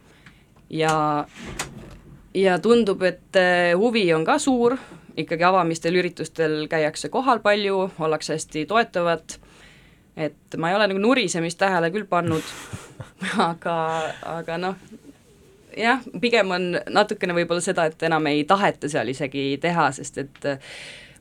Ja 0.72 0.92
ja 2.36 2.58
tundub, 2.62 3.02
et 3.02 3.36
äh, 3.40 3.72
huvi 3.78 4.04
on 4.14 4.24
ka 4.26 4.38
suur, 4.42 4.76
ikkagi 5.16 5.46
avamistel 5.48 5.96
üritustel 5.96 6.66
käiakse 6.70 7.08
kohal 7.12 7.40
palju, 7.44 7.86
ollakse 7.98 8.36
hästi 8.36 8.66
toetavad, 8.68 9.38
et 10.16 10.58
ma 10.60 10.70
ei 10.70 10.76
ole 10.76 10.90
nagu 10.92 11.00
nurisemist 11.00 11.58
tähele 11.60 11.90
küll 11.94 12.08
pannud, 12.08 12.54
aga, 13.50 13.78
aga 14.36 14.60
noh, 14.60 14.76
jah, 15.76 16.04
pigem 16.20 16.52
on 16.56 16.70
natukene 16.92 17.36
võib-olla 17.36 17.64
seda, 17.64 17.88
et 17.88 18.06
enam 18.08 18.28
ei 18.30 18.44
taheta 18.48 18.90
seal 18.92 19.12
isegi 19.12 19.48
teha, 19.62 19.90
sest 19.96 20.22
et 20.24 20.48
äh, 20.48 20.76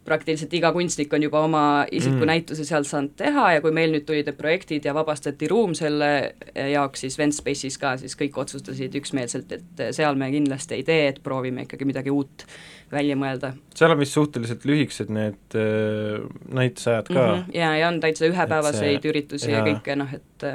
praktiliselt 0.05 0.53
iga 0.53 0.71
kunstnik 0.75 1.13
on 1.13 1.23
juba 1.25 1.41
oma 1.45 1.63
isikunäituse 1.91 2.61
mm. 2.61 2.69
seal 2.69 2.85
saanud 2.87 3.15
teha 3.17 3.45
ja 3.55 3.63
kui 3.63 3.73
meil 3.75 3.93
nüüd 3.93 4.05
tulid 4.05 4.29
need 4.29 4.37
projektid 4.37 4.85
ja 4.85 4.93
vabastati 4.93 5.49
ruum 5.49 5.73
selle 5.77 6.09
jaoks, 6.53 7.05
siis 7.05 7.17
Ventspace'is 7.19 7.79
ka, 7.81 7.95
siis 8.01 8.17
kõik 8.19 8.37
otsustasid 8.45 8.95
üksmeelselt, 9.01 9.51
et 9.57 9.83
seal 9.97 10.17
me 10.19 10.29
kindlasti 10.33 10.79
ei 10.79 10.85
tee, 10.87 11.09
et 11.13 11.21
proovime 11.25 11.65
ikkagi 11.65 11.89
midagi 11.89 12.13
uut 12.13 12.45
välja 12.91 13.17
mõelda. 13.17 13.55
seal 13.75 13.95
on 13.95 13.99
vist 13.99 14.17
suhteliselt 14.17 14.65
lühikesed 14.69 15.11
need 15.13 15.57
äh, 15.57 16.21
näitusajad 16.53 17.09
ka 17.09 17.19
mm. 17.19 17.33
-hmm. 17.33 17.57
ja, 17.57 17.75
ja 17.81 17.89
on 17.89 17.99
täitsa 17.99 18.29
ühepäevaseid 18.29 19.01
see, 19.01 19.09
üritusi 19.09 19.51
ja, 19.51 19.59
ja 19.59 19.67
kõike 19.73 19.97
noh, 19.97 20.13
et 20.13 20.49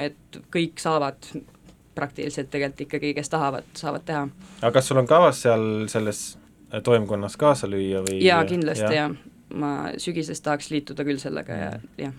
et 0.00 0.40
kõik 0.52 0.80
saavad 0.80 1.28
praktiliselt 1.94 2.50
tegelikult 2.50 2.80
ikkagi, 2.88 3.12
kes 3.14 3.28
tahavad, 3.30 3.66
saavad 3.78 4.04
teha. 4.04 4.28
aga 4.60 4.72
kas 4.72 4.88
sul 4.88 5.00
on 5.00 5.06
kavas 5.06 5.42
seal 5.42 5.86
selles 5.88 6.24
toimkonnas 6.84 7.36
kaasa 7.40 7.68
lüüa 7.70 8.04
või 8.06 8.20
jaa, 8.24 8.42
kindlasti 8.48 8.86
ja. 8.86 9.04
jah, 9.04 9.16
ma 9.54 9.72
sügisest 10.00 10.44
tahaks 10.44 10.70
liituda 10.72 11.06
küll 11.06 11.20
sellega 11.22 11.58
ja 11.58 11.68
jah. 12.00 12.16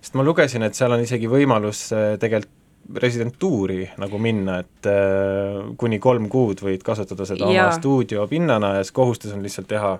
sest 0.00 0.18
ma 0.18 0.26
lugesin, 0.26 0.66
et 0.66 0.76
seal 0.78 0.94
on 0.94 1.04
isegi 1.04 1.30
võimalus 1.30 1.88
äh, 1.96 2.14
tegelikult 2.20 2.60
residentuuri 3.00 3.94
nagu 3.96 4.18
minna, 4.20 4.58
et 4.60 4.86
äh, 4.90 5.62
kuni 5.80 5.96
kolm 6.04 6.28
kuud 6.28 6.60
võid 6.60 6.84
kasutada 6.84 7.24
seda 7.24 7.48
ja. 7.48 7.64
oma 7.64 7.78
stuudiopinnana 7.78 8.74
ja 8.76 8.84
siis 8.84 8.92
kohustus 8.92 9.32
on 9.32 9.40
lihtsalt 9.44 9.70
teha 9.70 9.96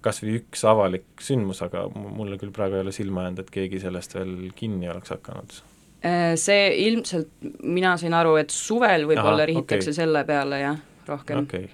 kas 0.00 0.22
või 0.22 0.38
üks 0.38 0.62
avalik 0.64 1.06
sündmus, 1.20 1.60
aga 1.66 1.84
mulle 1.92 2.38
küll 2.40 2.54
praegu 2.56 2.78
ei 2.78 2.86
ole 2.86 2.94
silma 2.96 3.26
jäänud, 3.26 3.44
et 3.44 3.52
keegi 3.52 3.82
sellest 3.82 4.16
veel 4.16 4.36
kinni 4.56 4.88
oleks 4.88 5.12
hakanud 5.12 5.58
Äh, 6.06 6.34
see 6.38 6.68
ilmselt, 6.86 7.30
mina 7.64 7.94
sain 7.98 8.14
aru, 8.14 8.36
et 8.38 8.52
suvel 8.52 9.06
võib-olla 9.08 9.46
rihitakse 9.48 9.90
okay. 9.90 9.96
selle 9.96 10.22
peale 10.28 10.60
jah, 10.60 10.78
rohkem 11.08 11.46
okay.. 11.46 11.70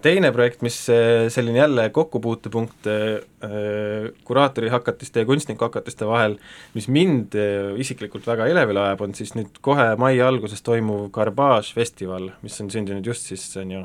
Teine 0.00 0.32
projekt, 0.32 0.62
mis 0.64 0.78
äh, 0.88 1.26
selline 1.28 1.58
jälle 1.58 1.90
kokkupuutepunkt 1.90 2.86
äh, 2.86 4.08
kuraatorihakatiste 4.24 5.20
ja 5.20 5.28
kunstnikuhakatiste 5.28 6.06
vahel, 6.06 6.38
mis 6.74 6.88
mind 6.88 7.36
isiklikult 7.78 8.26
väga 8.26 8.46
elevile 8.46 8.80
ajab, 8.86 9.04
on 9.04 9.14
siis 9.14 9.34
nüüd 9.36 9.60
kohe 9.60 9.92
mai 10.00 10.14
alguses 10.24 10.62
toimuv 10.64 11.10
Garbage 11.12 11.74
festival, 11.74 12.30
mis 12.42 12.60
on 12.62 12.70
sündinud 12.72 13.06
just 13.06 13.28
siis, 13.28 13.46
on 13.60 13.78
ju 13.78 13.84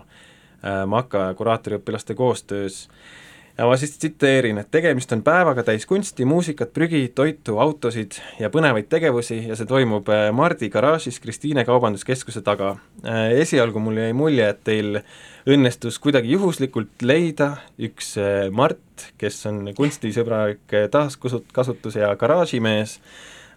Maka 0.90 1.34
kuraatoriõpilaste 1.38 2.16
koostöös. 2.18 2.88
äh, 2.88 3.27
ja 3.58 3.66
ma 3.66 3.78
siis 3.78 3.96
tsiteerin, 3.98 4.60
et 4.62 4.70
tegemist 4.72 5.12
on 5.16 5.24
päevaga 5.26 5.64
täis 5.66 5.86
kunsti, 5.90 6.26
muusikat, 6.30 6.74
prügi, 6.74 7.02
toitu, 7.16 7.58
autosid 7.62 8.20
ja 8.40 8.52
põnevaid 8.54 8.90
tegevusi 8.92 9.40
ja 9.48 9.58
see 9.58 9.70
toimub 9.70 10.10
äh, 10.14 10.28
Mardi 10.36 10.70
garaažis 10.74 11.20
Kristiine 11.24 11.66
Kaubanduskeskuse 11.66 12.44
taga. 12.46 12.76
Äh, 13.04 13.34
esialgu 13.42 13.82
mul 13.82 13.98
jäi 14.02 14.14
mulje, 14.18 14.52
et 14.54 14.62
teil 14.68 15.02
õnnestus 15.50 15.98
kuidagi 16.04 16.36
juhuslikult 16.36 17.02
leida 17.02 17.56
üks 17.90 18.14
äh, 18.22 18.48
Mart, 18.54 19.10
kes 19.18 19.42
on 19.50 19.74
kunstisõbralik 19.78 20.78
taaskasutus- 20.94 22.00
ja 22.02 22.14
garaažimees, 22.20 23.00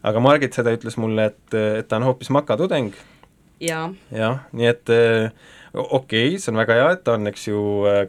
aga 0.06 0.20
Margit 0.24 0.56
seda 0.56 0.72
ütles 0.76 0.96
mulle, 1.00 1.30
et, 1.34 1.56
et 1.82 1.88
ta 1.88 2.00
on 2.00 2.08
hoopis 2.08 2.32
makatudeng. 2.32 2.96
Jah, 4.14 4.44
nii 4.56 4.68
et 4.70 4.92
okei 5.74 6.28
okay,, 6.34 6.38
see 6.42 6.50
on 6.52 6.58
väga 6.58 6.76
hea, 6.78 6.88
et 6.96 7.02
ta 7.06 7.14
on, 7.18 7.28
eks 7.30 7.46
ju, 7.48 7.60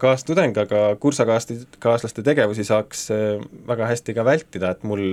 kaastudeng, 0.02 0.56
aga 0.58 0.84
kursakaaslaste 1.02 2.24
tegevusi 2.26 2.66
saaks 2.68 3.08
väga 3.68 3.90
hästi 3.92 4.16
ka 4.18 4.26
vältida, 4.26 4.72
et 4.74 4.86
mul 4.88 5.04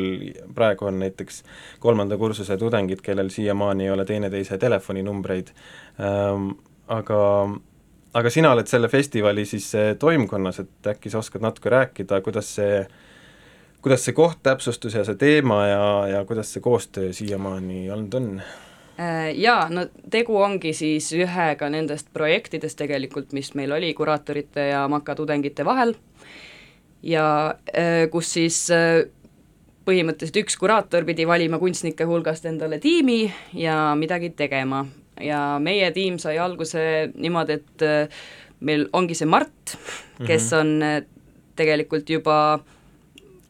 praegu 0.57 0.89
on 0.89 1.01
näiteks 1.03 1.43
kolmanda 1.83 2.17
kursuse 2.21 2.57
tudengid, 2.61 3.03
kellel 3.05 3.33
siiamaani 3.35 3.89
ei 3.89 3.93
ole 3.95 4.07
teineteise 4.09 4.59
telefoninumbreid 4.59 5.53
ähm,, 6.01 6.53
aga 6.89 7.21
aga 8.19 8.31
sina 8.33 8.53
oled 8.55 8.71
selle 8.71 8.89
festivali 8.89 9.45
siis 9.47 9.69
toimkonnas, 9.99 10.63
et 10.65 10.89
äkki 10.95 11.13
sa 11.13 11.21
oskad 11.21 11.45
natuke 11.45 11.71
rääkida, 11.73 12.23
kuidas 12.25 12.55
see 12.57 12.81
kuidas 13.83 14.05
see 14.05 14.17
koht 14.17 14.41
täpsustus 14.43 14.97
ja 14.97 15.05
see 15.07 15.19
teema 15.21 15.61
ja, 15.69 15.85
ja 16.15 16.25
kuidas 16.29 16.55
see 16.55 16.65
koostöö 16.65 17.13
siiamaani 17.13 17.91
olnud 17.95 18.17
on? 18.19 18.33
Äh, 18.99 19.31
jaa, 19.39 19.69
no 19.71 19.85
tegu 20.11 20.37
ongi 20.43 20.73
siis 20.75 21.13
ühega 21.15 21.69
nendest 21.71 22.09
projektidest 22.13 22.79
tegelikult, 22.81 23.33
mis 23.33 23.53
meil 23.55 23.73
oli 23.73 23.93
kuraatorite 23.95 24.65
ja 24.73 24.89
Maka 24.91 25.15
tudengite 25.15 25.65
vahel 25.65 25.95
ja 27.03 27.55
äh, 27.71 28.09
kus 28.11 28.33
siis 28.35 28.57
äh, 28.75 29.05
põhimõtteliselt 29.87 30.41
üks 30.43 30.57
kuraator 30.59 31.07
pidi 31.07 31.25
valima 31.31 31.61
kunstnike 31.63 32.05
hulgast 32.11 32.45
endale 32.51 32.81
tiimi 32.83 33.33
ja 33.55 33.95
midagi 33.97 34.31
tegema. 34.37 34.83
ja 35.21 35.59
meie 35.63 35.91
tiim 35.91 36.19
sai 36.19 36.37
alguse 36.39 37.11
niimoodi, 37.15 37.53
et 37.53 37.83
meil 38.61 38.85
ongi 38.93 39.15
see 39.19 39.27
Mart, 39.27 39.77
kes 40.27 40.51
Mhm. 40.53 40.59
on 40.61 41.03
tegelikult 41.59 42.11
juba 42.11 42.61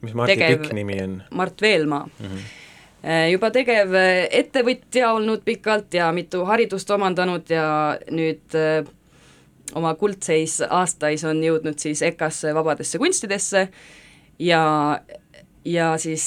mis 0.01 0.15
Marti 0.15 0.37
Tegev- 0.37 0.63
pikk 0.63 0.73
nimi 0.73 0.97
on 1.03 1.23
Mart 1.31 1.61
Veelmaa 1.61 2.07
mm? 2.07 2.27
-hmm. 2.27 2.68
Äh, 2.99 3.29
juba 3.31 3.53
tegev 3.55 3.93
äh, 3.95 4.25
ettevõtja 4.41 5.13
olnud 5.15 5.45
pikalt 5.47 5.95
ja 5.95 6.09
mitu 6.11 6.43
haridust 6.49 6.91
omandanud 6.91 7.47
ja 7.47 7.95
nüüd 8.11 8.57
äh, 8.59 8.81
oma 9.79 9.93
kuldseis 10.01 10.57
aastais 10.67 11.23
on 11.29 11.39
jõudnud 11.45 11.79
siis 11.79 12.03
EKA-sse 12.03 12.51
vabadesse 12.57 12.99
kunstidesse 12.99 13.69
ja, 14.43 14.63
ja 15.63 15.93
siis 16.03 16.25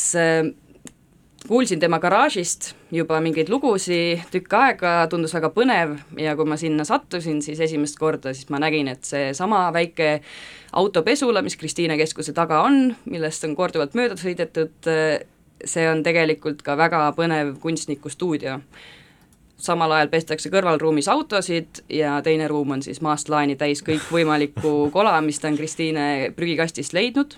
kuulsin 1.44 1.82
tema 1.82 2.00
garaažist 2.00 2.70
juba 2.94 3.20
mingeid 3.20 3.52
lugusid 3.52 4.24
tükk 4.32 4.56
aega, 4.56 4.94
tundus 5.12 5.36
väga 5.36 5.50
põnev 5.52 5.98
ja 6.22 6.38
kui 6.40 6.48
ma 6.48 6.56
sinna 6.62 6.86
sattusin, 6.88 7.42
siis 7.44 7.60
esimest 7.68 8.00
korda 8.00 8.32
siis 8.32 8.48
ma 8.54 8.62
nägin, 8.64 8.88
et 8.94 9.04
seesama 9.04 9.66
väike 9.76 10.22
autopesula, 10.80 11.44
mis 11.44 11.60
Kristiine 11.60 12.00
keskuse 12.00 12.32
taga 12.38 12.62
on, 12.64 12.94
millest 13.12 13.44
on 13.44 13.58
korduvalt 13.60 13.98
mööda 13.98 14.16
sõidetud, 14.22 14.92
see 15.66 15.88
on 15.90 16.04
tegelikult 16.04 16.62
ka 16.66 16.78
väga 16.78 17.12
põnev 17.18 17.56
kunstniku 17.60 18.10
stuudio. 18.10 18.60
samal 19.62 19.92
ajal 19.92 20.10
pestakse 20.10 20.50
kõrvalruumis 20.50 21.08
autosid 21.12 21.84
ja 21.90 22.22
teine 22.26 22.48
ruum 22.48 22.72
on 22.72 22.82
siis 22.82 23.02
maast 23.02 23.30
laeni 23.30 23.56
täis 23.56 23.84
kõikvõimalikku 23.86 24.72
kola, 24.96 25.22
mis 25.22 25.40
ta 25.40 25.48
on 25.48 25.58
Kristiine 25.58 26.32
prügikastist 26.36 26.94
leidnud 26.94 27.38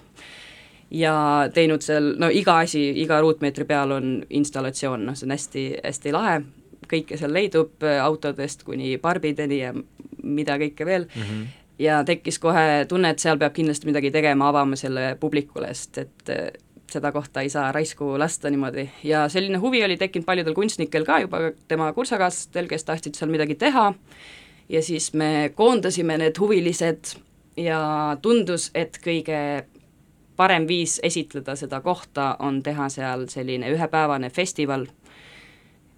ja 0.94 1.50
teinud 1.54 1.82
seal, 1.82 2.14
no 2.20 2.30
iga 2.30 2.60
asi, 2.64 2.86
iga 3.02 3.20
ruutmeetri 3.22 3.66
peal 3.66 3.92
on 3.92 4.12
installatsioon, 4.30 5.06
noh 5.06 5.18
see 5.18 5.28
on 5.28 5.36
hästi, 5.36 5.66
hästi 5.84 6.14
lahe, 6.16 6.38
kõike 6.90 7.18
seal 7.20 7.34
leidub, 7.34 7.84
autodest 8.04 8.64
kuni 8.68 8.98
barbideni 9.02 9.60
ja 9.60 9.74
mida 10.24 10.58
kõike 10.62 10.86
veel 10.86 11.08
mm, 11.08 11.22
-hmm. 11.22 11.48
ja 11.80 12.04
tekkis 12.04 12.40
kohe 12.40 12.86
tunne, 12.88 13.10
et 13.10 13.20
seal 13.20 13.38
peab 13.38 13.54
kindlasti 13.54 13.90
midagi 13.90 14.12
tegema, 14.12 14.50
avama 14.50 14.80
selle 14.80 15.16
publikule, 15.20 15.74
sest 15.74 15.98
et 15.98 16.63
seda 16.92 17.12
kohta 17.12 17.42
ei 17.42 17.50
saa 17.50 17.72
raisku 17.72 18.14
lasta 18.20 18.50
niimoodi. 18.50 18.90
Ja 19.04 19.28
selline 19.30 19.58
huvi 19.58 19.84
oli 19.86 19.98
tekkinud 19.98 20.26
paljudel 20.26 20.54
kunstnikel 20.54 21.06
ka 21.06 21.20
juba 21.24 21.40
tema 21.68 21.92
kursakaaslastel, 21.94 22.68
kes 22.68 22.84
tahtsid 22.84 23.18
seal 23.18 23.32
midagi 23.32 23.56
teha. 23.56 23.94
Ja 24.70 24.82
siis 24.82 25.14
me 25.14 25.52
koondasime 25.56 26.18
need 26.18 26.40
huvilised 26.40 27.16
ja 27.58 28.18
tundus, 28.22 28.70
et 28.76 28.98
kõige 29.04 29.66
parem 30.36 30.68
viis 30.68 31.00
esitleda 31.04 31.56
seda 31.60 31.82
kohta 31.82 32.36
on 32.40 32.62
teha 32.64 32.90
seal 32.90 33.28
selline 33.30 33.70
ühepäevane 33.74 34.32
festival, 34.34 34.88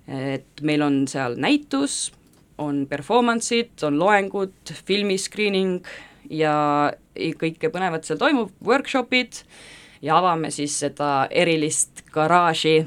et 0.08 0.62
meil 0.62 0.84
on 0.84 1.06
seal 1.08 1.38
näitus, 1.40 2.12
on 2.58 2.86
performance'id, 2.90 3.78
on 3.88 4.00
loengud, 4.00 4.74
filmi 4.88 5.18
screening 5.20 5.88
ja 6.30 6.92
kõike 7.16 7.72
põnevat 7.72 8.08
seal 8.08 8.20
toimub, 8.20 8.52
workshopid 8.66 9.44
ja 10.06 10.20
avame 10.22 10.52
siis 10.54 10.78
seda 10.80 11.28
erilist 11.34 12.06
garaaži 12.14 12.78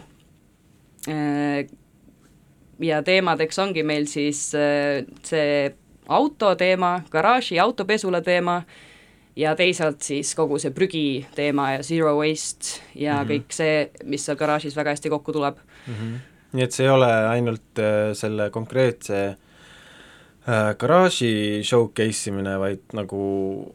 ja 2.80 3.02
teemadeks 3.02 3.58
ongi 3.58 3.82
meil 3.82 4.06
siis 4.10 4.52
äh, 4.54 5.02
see 5.26 5.70
auto 6.08 6.54
teema, 6.58 6.98
garaaži 7.10 7.58
autopesula 7.60 8.20
teema 8.24 8.62
ja 9.38 9.54
teisalt 9.58 10.02
siis 10.02 10.32
kogu 10.38 10.58
see 10.62 10.72
prügi 10.74 11.26
teema 11.34 11.72
ja 11.76 11.82
zero 11.82 12.16
waste 12.18 12.80
ja 12.94 13.18
mm 13.18 13.20
-hmm. 13.20 13.32
kõik 13.32 13.52
see, 13.54 13.90
mis 14.04 14.24
seal 14.24 14.36
garaažis 14.36 14.76
väga 14.76 14.90
hästi 14.90 15.10
kokku 15.10 15.32
tuleb. 15.32 15.56
Mm 15.86 15.94
-hmm. 15.94 16.18
nii 16.52 16.64
et 16.64 16.72
see 16.72 16.86
ei 16.86 16.90
ole 16.90 17.12
ainult 17.28 17.78
äh, 17.78 18.14
selle 18.14 18.50
konkreetse 18.50 19.26
äh, 19.28 20.76
garaaži 20.78 21.60
showcase 21.62 22.30
imine, 22.30 22.58
vaid 22.58 22.82
nagu 22.92 23.74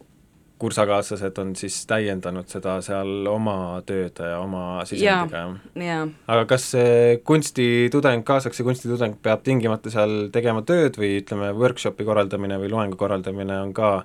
kursakaaslased 0.64 1.40
on 1.42 1.54
siis 1.60 1.82
täiendanud 1.90 2.48
seda 2.52 2.78
seal 2.86 3.28
oma 3.28 3.82
tööde 3.88 4.30
ja 4.32 4.40
oma 4.40 4.84
sisendiga, 4.88 5.46
jah? 5.80 6.12
aga 6.32 6.44
kas 6.50 6.70
see 6.76 7.18
kunstitudeng, 7.28 8.24
kaasaegse 8.28 8.66
kunstitudeng 8.68 9.18
peab 9.24 9.44
tingimata 9.44 9.92
seal 9.94 10.30
tegema 10.34 10.64
tööd 10.68 11.00
või 11.00 11.18
ütleme, 11.22 11.52
workshopi 11.58 12.08
korraldamine 12.08 12.62
või 12.62 12.72
loengu 12.72 13.00
korraldamine 13.00 13.60
on 13.66 13.76
ka 13.76 13.98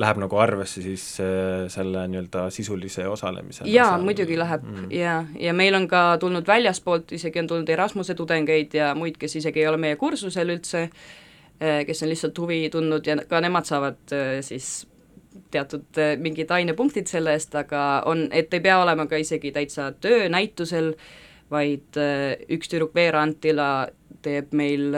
läheb 0.00 0.18
nagu 0.18 0.38
arvesse 0.42 0.82
siis 0.82 1.02
äh, 1.22 1.66
selle 1.70 2.06
nii-öelda 2.10 2.48
sisulise 2.54 3.06
osalemise? 3.08 3.66
jaa, 3.70 3.98
muidugi 4.02 4.38
läheb 4.38 4.64
mm. 4.66 4.88
ja, 4.94 5.18
ja 5.40 5.54
meil 5.54 5.74
on 5.78 5.86
ka 5.90 6.06
tulnud 6.22 6.46
väljaspoolt, 6.46 7.14
isegi 7.18 7.42
on 7.42 7.50
tulnud 7.50 7.74
Erasmuse 7.74 8.14
tudengeid 8.18 8.74
ja 8.74 8.94
muid, 8.98 9.18
kes 9.20 9.38
isegi 9.42 9.62
ei 9.62 9.70
ole 9.70 9.78
meie 9.82 9.98
kursusel 10.00 10.50
üldse, 10.56 10.88
kes 11.58 12.02
on 12.02 12.10
lihtsalt 12.10 12.38
huvi 12.42 12.64
tundnud 12.74 13.06
ja 13.06 13.20
ka 13.30 13.38
nemad 13.42 13.70
saavad 13.70 14.18
siis 14.42 14.82
teatud 15.54 16.00
mingid 16.22 16.50
ainepunktid 16.54 17.10
selle 17.10 17.34
eest, 17.36 17.54
aga 17.58 18.02
on, 18.10 18.26
et 18.34 18.52
ei 18.54 18.62
pea 18.64 18.78
olema 18.82 19.06
ka 19.10 19.20
isegi 19.20 19.52
täitsa 19.54 19.92
töönäitusel, 20.04 20.94
vaid 21.52 21.98
üks 22.50 22.70
tüdruk 22.72 22.94
Veera 22.96 23.22
Antila 23.22 23.86
teeb 24.24 24.54
meil 24.56 24.96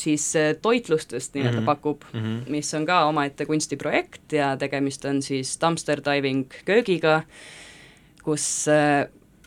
siis 0.00 0.26
toitlustust 0.62 1.34
nii-öelda 1.34 1.60
mm 1.60 1.62
-hmm. 1.62 1.66
pakub 1.66 2.04
mm, 2.12 2.20
-hmm. 2.20 2.50
mis 2.52 2.74
on 2.74 2.86
ka 2.86 3.04
omaette 3.08 3.46
kunstiprojekt 3.46 4.32
ja 4.32 4.56
tegemist 4.56 5.04
on 5.04 5.22
siis 5.22 5.58
dumpster 5.60 6.00
diving 6.04 6.46
köögiga, 6.64 7.22
kus 8.24 8.66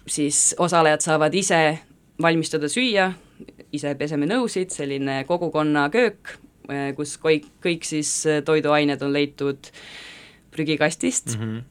siis 0.07 0.55
osalejad 0.59 1.01
saavad 1.01 1.33
ise 1.33 1.79
valmistada 2.21 2.69
süüa, 2.69 3.11
ise 3.73 3.95
peseme 3.95 4.27
nõusid, 4.29 4.71
selline 4.73 5.23
kogukonna 5.27 5.87
köök, 5.93 6.37
kus 6.97 7.17
kõik, 7.21 7.49
kõik 7.63 7.87
siis 7.87 8.11
toiduained 8.45 9.01
on 9.03 9.13
leitud 9.13 9.71
prügikastist 10.53 11.35
mm. 11.35 11.41
-hmm. 11.41 11.63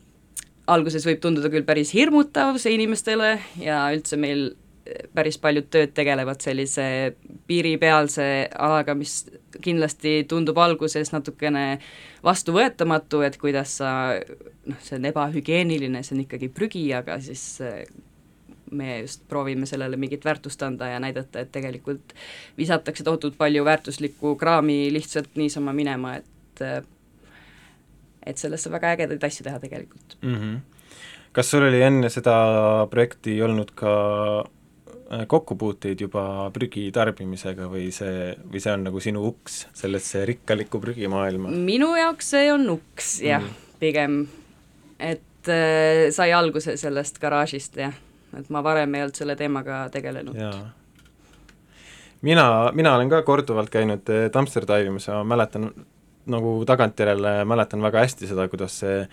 alguses 0.66 1.07
võib 1.07 1.22
tunduda 1.22 1.48
küll 1.52 1.64
päris 1.64 1.94
hirmutav 1.94 2.59
see 2.61 2.74
inimestele 2.76 3.38
ja 3.61 3.87
üldse 3.94 4.18
meil 4.20 4.50
päris 5.14 5.38
paljud 5.38 5.68
tööd 5.70 5.92
tegelevad 5.94 6.42
sellise 6.42 6.85
piiripealse 7.46 8.26
alaga, 8.59 8.94
mis 8.98 9.24
kindlasti 9.62 10.22
tundub 10.28 10.59
alguses 10.59 11.12
natukene 11.12 11.78
vastuvõetamatu, 12.24 13.22
et 13.26 13.38
kuidas 13.40 13.76
sa, 13.78 13.92
noh, 14.66 14.81
see 14.83 14.98
on 14.98 15.11
ebahügieeniline, 15.12 16.02
see 16.02 16.16
on 16.16 16.24
ikkagi 16.24 16.50
prügi, 16.55 16.87
aga 16.96 17.18
siis 17.22 17.44
me 18.72 19.00
just 19.02 19.22
proovime 19.28 19.66
sellele 19.68 19.96
mingit 20.00 20.24
väärtust 20.24 20.62
anda 20.66 20.88
ja 20.92 21.00
näidata, 21.02 21.44
et 21.44 21.52
tegelikult 21.52 22.14
visatakse 22.58 23.04
tohutult 23.04 23.38
palju 23.38 23.64
väärtuslikku 23.64 24.35
kraami 24.40 24.87
lihtsalt 24.92 25.37
niisama 25.37 25.74
minema, 25.76 26.16
et 26.16 26.64
et 28.26 28.38
sellest 28.38 28.68
saab 28.68 28.78
väga 28.78 28.96
ägedaid 28.96 29.24
asju 29.26 29.44
teha 29.46 29.58
tegelikult 29.62 30.16
mm. 30.22 30.35
-hmm. 30.35 30.58
kas 31.32 31.50
sul 31.50 31.68
oli 31.68 31.82
enne 31.82 32.11
seda 32.11 32.35
projekti 32.90 33.40
olnud 33.42 33.72
ka 33.74 33.94
kokkupuuteid 35.28 36.00
juba 36.00 36.50
prügi 36.54 36.87
tarbimisega 36.94 37.66
või 37.68 37.90
see, 37.92 38.32
või 38.48 38.62
see 38.64 38.72
on 38.72 38.87
nagu 38.87 39.00
sinu 39.04 39.24
uks 39.28 39.66
sellesse 39.76 40.24
rikkalikku 40.28 40.80
prügimaailma? 40.80 41.52
minu 41.52 41.90
jaoks 41.98 42.30
see 42.32 42.52
on 42.52 42.64
uks 42.78 43.18
jah 43.20 43.42
mm, 43.42 43.48
-hmm. 43.48 43.76
pigem, 43.80 44.16
et 44.98 45.52
äh, 45.52 46.08
sai 46.11 46.32
alguse 46.32 46.76
sellest 46.80 47.20
garaažist 47.20 47.76
jah, 47.76 47.92
et 48.38 48.51
ma 48.51 48.62
varem 48.64 48.95
ei 48.95 49.05
olnud 49.05 49.18
selle 49.18 49.37
teemaga 49.37 49.85
tegelenud. 49.92 50.37
mina, 52.23 52.47
mina 52.73 52.95
olen 52.97 53.11
ka 53.11 53.23
korduvalt 53.23 53.71
käinud 53.71 54.09
dumpster 54.35 54.66
divimas 54.68 55.09
ja 55.09 55.23
mäletan, 55.25 55.71
nagu 56.27 56.64
tagantjärele 56.66 57.45
mäletan 57.45 57.83
väga 57.83 58.07
hästi 58.07 58.31
seda, 58.31 58.49
kuidas 58.49 58.79
see 58.85 59.07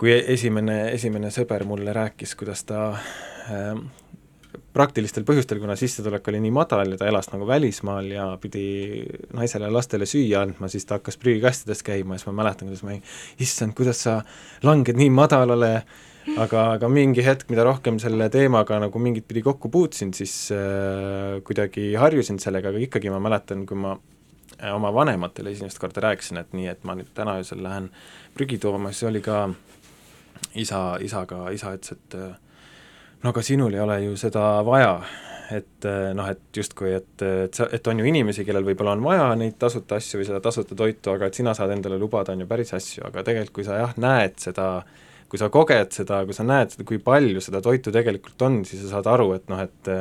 kui 0.00 0.14
esimene, 0.16 0.90
esimene 0.96 1.30
sõber 1.30 1.66
mulle 1.68 1.92
rääkis, 1.92 2.32
kuidas 2.40 2.64
ta 2.64 2.86
äh, 2.96 3.74
praktilistel 4.72 5.26
põhjustel, 5.26 5.58
kuna 5.62 5.74
sissetulek 5.78 6.28
oli 6.30 6.40
nii 6.44 6.52
madal 6.54 6.94
ja 6.94 7.00
ta 7.00 7.08
elas 7.10 7.30
nagu 7.32 7.46
välismaal 7.48 8.10
ja 8.14 8.26
pidi 8.40 9.02
naisele 9.36 9.68
ja 9.68 9.74
lastele 9.74 10.06
süüa 10.08 10.44
andma, 10.46 10.70
siis 10.70 10.86
ta 10.86 10.98
hakkas 10.98 11.18
prügikastides 11.20 11.82
käima 11.86 12.14
ja 12.14 12.22
siis 12.22 12.30
ma 12.30 12.36
mäletan, 12.42 12.70
kuidas 12.70 12.84
ma 12.86 12.94
ei, 12.94 13.02
issand, 13.42 13.74
kuidas 13.78 14.04
sa 14.06 14.20
langed 14.66 14.98
nii 14.98 15.10
madalale, 15.14 15.72
aga, 16.40 16.64
aga 16.76 16.90
mingi 16.92 17.24
hetk, 17.24 17.48
mida 17.52 17.64
rohkem 17.66 17.98
selle 18.02 18.28
teemaga 18.32 18.80
nagu 18.82 19.02
mingit 19.02 19.26
pidi 19.28 19.42
kokku 19.46 19.70
puutusin, 19.72 20.12
siis 20.16 20.34
äh, 20.54 21.40
kuidagi 21.46 21.92
harjusin 22.00 22.40
sellega, 22.42 22.72
aga 22.72 22.82
ikkagi 22.84 23.12
ma 23.12 23.20
mäletan, 23.22 23.64
kui 23.68 23.78
ma 23.80 23.94
äh, 24.58 24.70
oma 24.74 24.92
vanematele 24.94 25.54
esimest 25.54 25.80
korda 25.80 26.04
rääkisin, 26.08 26.42
et 26.42 26.52
nii, 26.56 26.68
et 26.72 26.84
ma 26.88 26.96
nüüd 26.98 27.10
täna 27.16 27.38
öösel 27.40 27.62
lähen 27.64 27.90
prügi 28.36 28.60
tooma, 28.62 28.92
siis 28.92 29.08
oli 29.10 29.24
ka 29.24 29.48
isa, 30.54 31.00
isaga, 31.04 31.46
isa 31.56 31.74
ütles, 31.76 31.96
et 31.96 32.20
äh, 32.20 32.30
no 33.24 33.34
aga 33.34 33.44
sinul 33.46 33.74
ei 33.74 33.84
ole 33.84 34.00
ju 34.04 34.16
seda 34.20 34.46
vaja, 34.66 35.00
et 35.50 35.86
noh, 36.14 36.28
et 36.30 36.54
justkui, 36.54 36.92
et, 36.94 37.22
et 37.26 37.56
sa, 37.56 37.66
et 37.74 37.88
on 37.90 37.98
ju 37.98 38.04
inimesi, 38.06 38.44
kellel 38.46 38.62
võib-olla 38.68 38.92
on 38.94 39.00
vaja 39.02 39.24
neid 39.34 39.56
tasuta 39.58 39.96
asju 39.98 40.20
või 40.20 40.28
seda 40.28 40.38
tasuta 40.44 40.76
toitu, 40.78 41.10
aga 41.10 41.26
et 41.26 41.34
sina 41.34 41.56
saad 41.58 41.72
endale 41.74 41.98
lubada, 41.98 42.36
on 42.36 42.44
ju 42.44 42.46
päris 42.46 42.70
asju, 42.76 43.02
aga 43.08 43.24
tegelikult 43.26 43.56
kui 43.56 43.66
sa 43.66 43.80
jah, 43.80 43.96
näed 43.98 44.38
seda 44.38 44.68
kui 45.30 45.38
sa 45.38 45.48
koged 45.52 45.94
seda, 45.94 46.24
kui 46.26 46.36
sa 46.36 46.44
näed 46.46 46.74
seda, 46.74 46.84
kui 46.88 46.98
palju 47.02 47.42
seda 47.44 47.62
toitu 47.64 47.92
tegelikult 47.94 48.42
on, 48.46 48.60
siis 48.68 48.82
sa 48.84 48.96
saad 48.96 49.08
aru, 49.12 49.32
et 49.38 49.48
noh, 49.52 49.62
et 49.62 49.94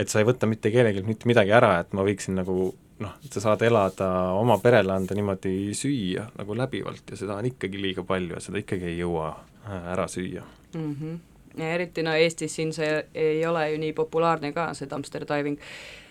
et 0.00 0.08
sa 0.08 0.20
ei 0.20 0.28
võta 0.28 0.48
mitte 0.48 0.70
kellelgi 0.72 1.02
mitte 1.04 1.28
midagi 1.28 1.52
ära, 1.52 1.74
et 1.82 1.92
ma 1.96 2.04
võiksin 2.06 2.38
nagu 2.40 2.70
noh, 3.00 3.16
et 3.24 3.32
sa 3.32 3.42
saad 3.44 3.64
elada, 3.66 4.08
oma 4.38 4.58
perele 4.62 4.92
anda 4.94 5.16
niimoodi 5.16 5.72
süüa 5.76 6.26
nagu 6.36 6.56
läbivalt 6.56 7.12
ja 7.12 7.18
seda 7.18 7.38
on 7.40 7.48
ikkagi 7.48 7.80
liiga 7.80 8.04
palju 8.06 8.36
ja 8.36 8.44
seda 8.44 8.60
ikkagi 8.60 8.92
ei 8.92 8.98
jõua 9.00 9.32
äh, 9.32 9.92
ära 9.94 10.06
süüa 10.08 10.44
mm. 10.74 10.94
-hmm. 10.94 11.18
ja 11.62 11.72
eriti 11.76 12.04
no 12.06 12.14
Eestis 12.14 12.56
siin 12.56 12.72
see 12.76 12.90
ei 13.14 13.44
ole 13.46 13.70
ju 13.72 13.78
nii 13.80 13.92
populaarne 13.96 14.52
ka, 14.52 14.72
see 14.74 14.90
dumpster 14.90 15.24
diving. 15.28 15.58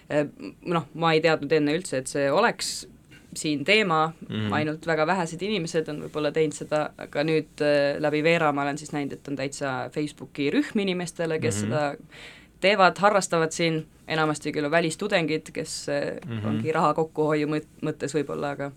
Äh, 0.09 0.25
noh, 0.65 0.87
ma 0.93 1.13
ei 1.13 1.21
teadnud 1.21 1.51
enne 1.51 1.77
üldse, 1.77 2.01
et 2.01 2.07
see 2.07 2.31
oleks 2.31 2.87
siin 3.35 3.63
teema 3.65 4.13
mm, 4.29 4.35
-hmm. 4.35 4.53
ainult 4.53 4.87
väga 4.87 5.07
vähesed 5.07 5.41
inimesed 5.41 5.87
on 5.89 6.01
võib-olla 6.03 6.31
teinud 6.31 6.55
seda, 6.57 6.89
aga 6.97 7.23
nüüd 7.23 7.61
äh, 7.61 7.99
läbi 8.01 8.23
Veera 8.23 8.51
ma 8.51 8.65
olen 8.65 8.77
siis 8.77 8.91
näinud, 8.91 9.13
et 9.13 9.27
on 9.27 9.35
täitsa 9.35 9.89
Facebooki 9.93 10.49
rühm 10.51 10.79
inimestele, 10.79 11.39
kes 11.39 11.63
mm 11.63 11.71
-hmm. 11.71 11.73
seda 11.73 12.27
teevad, 12.59 12.97
harrastavad 12.97 13.51
siin, 13.51 13.85
enamasti 14.07 14.51
küll 14.51 14.65
on 14.65 14.71
välistudengid, 14.71 15.51
kes 15.53 15.87
mm 15.89 16.39
-hmm. 16.39 16.47
ongi 16.47 16.71
raha 16.71 16.93
kokkuhoiu 16.93 17.47
mõt-, 17.47 17.69
mõttes 17.85 18.15
võib-olla, 18.15 18.51
aga 18.51 18.71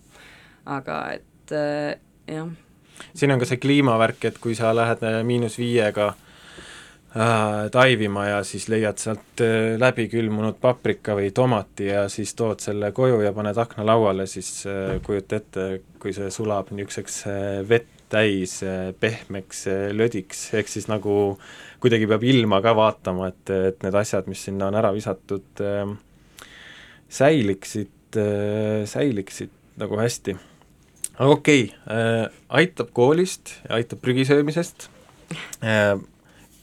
aga 0.67 1.13
et 1.13 1.53
äh, 1.53 2.01
jah. 2.35 2.49
siin 3.15 3.33
on 3.33 3.39
ka 3.39 3.45
see 3.45 3.57
kliimavärk, 3.57 4.25
et 4.25 4.39
kui 4.39 4.55
sa 4.55 4.77
lähed 4.77 5.03
äh, 5.03 5.25
miinus 5.25 5.59
viiega 5.59 6.09
äh, 6.09 6.32
taivima 7.73 8.27
ja 8.27 8.39
siis 8.45 8.69
leiad 8.73 8.97
sealt 8.97 9.43
äh, 9.45 9.75
läbi 9.81 10.07
külmunud 10.09 10.57
paprika 10.61 11.13
või 11.19 11.29
tomati 11.35 11.91
ja 11.91 12.07
siis 12.09 12.33
tood 12.39 12.63
selle 12.65 12.89
koju 12.97 13.21
ja 13.21 13.35
paned 13.37 13.59
aknalauale, 13.61 14.25
siis 14.31 14.63
äh, 14.65 14.97
kujuta 15.05 15.37
ette, 15.37 15.67
kui 16.01 16.15
see 16.17 16.31
sulab 16.33 16.73
niisuguseks 16.73 17.19
äh, 17.29 17.59
vett 17.69 17.91
täis 18.13 18.59
äh, 18.65 18.93
pehmeks 19.01 19.67
äh, 19.71 19.91
lödiks, 19.97 20.47
ehk 20.57 20.69
siis 20.69 20.89
nagu 20.91 21.37
kuidagi 21.83 22.09
peab 22.11 22.25
ilma 22.29 22.61
ka 22.65 22.75
vaatama, 22.77 23.31
et, 23.33 23.53
et 23.73 23.85
need 23.85 23.99
asjad, 23.99 24.29
mis 24.31 24.45
sinna 24.49 24.69
on 24.71 24.79
ära 24.79 24.93
visatud 24.95 25.65
äh,, 25.65 25.93
säiliksid 27.13 28.21
äh,, 28.21 28.85
säiliksid 28.89 29.53
nagu 29.81 30.01
hästi. 30.01 30.37
aga 31.19 31.29
okei 31.29 31.65
okay, 31.69 31.97
äh,, 31.97 32.41
aitab 32.61 32.93
koolist 32.97 33.57
aitab 33.69 34.01
prügisöömisest 34.05 34.89
äh,, 35.65 35.97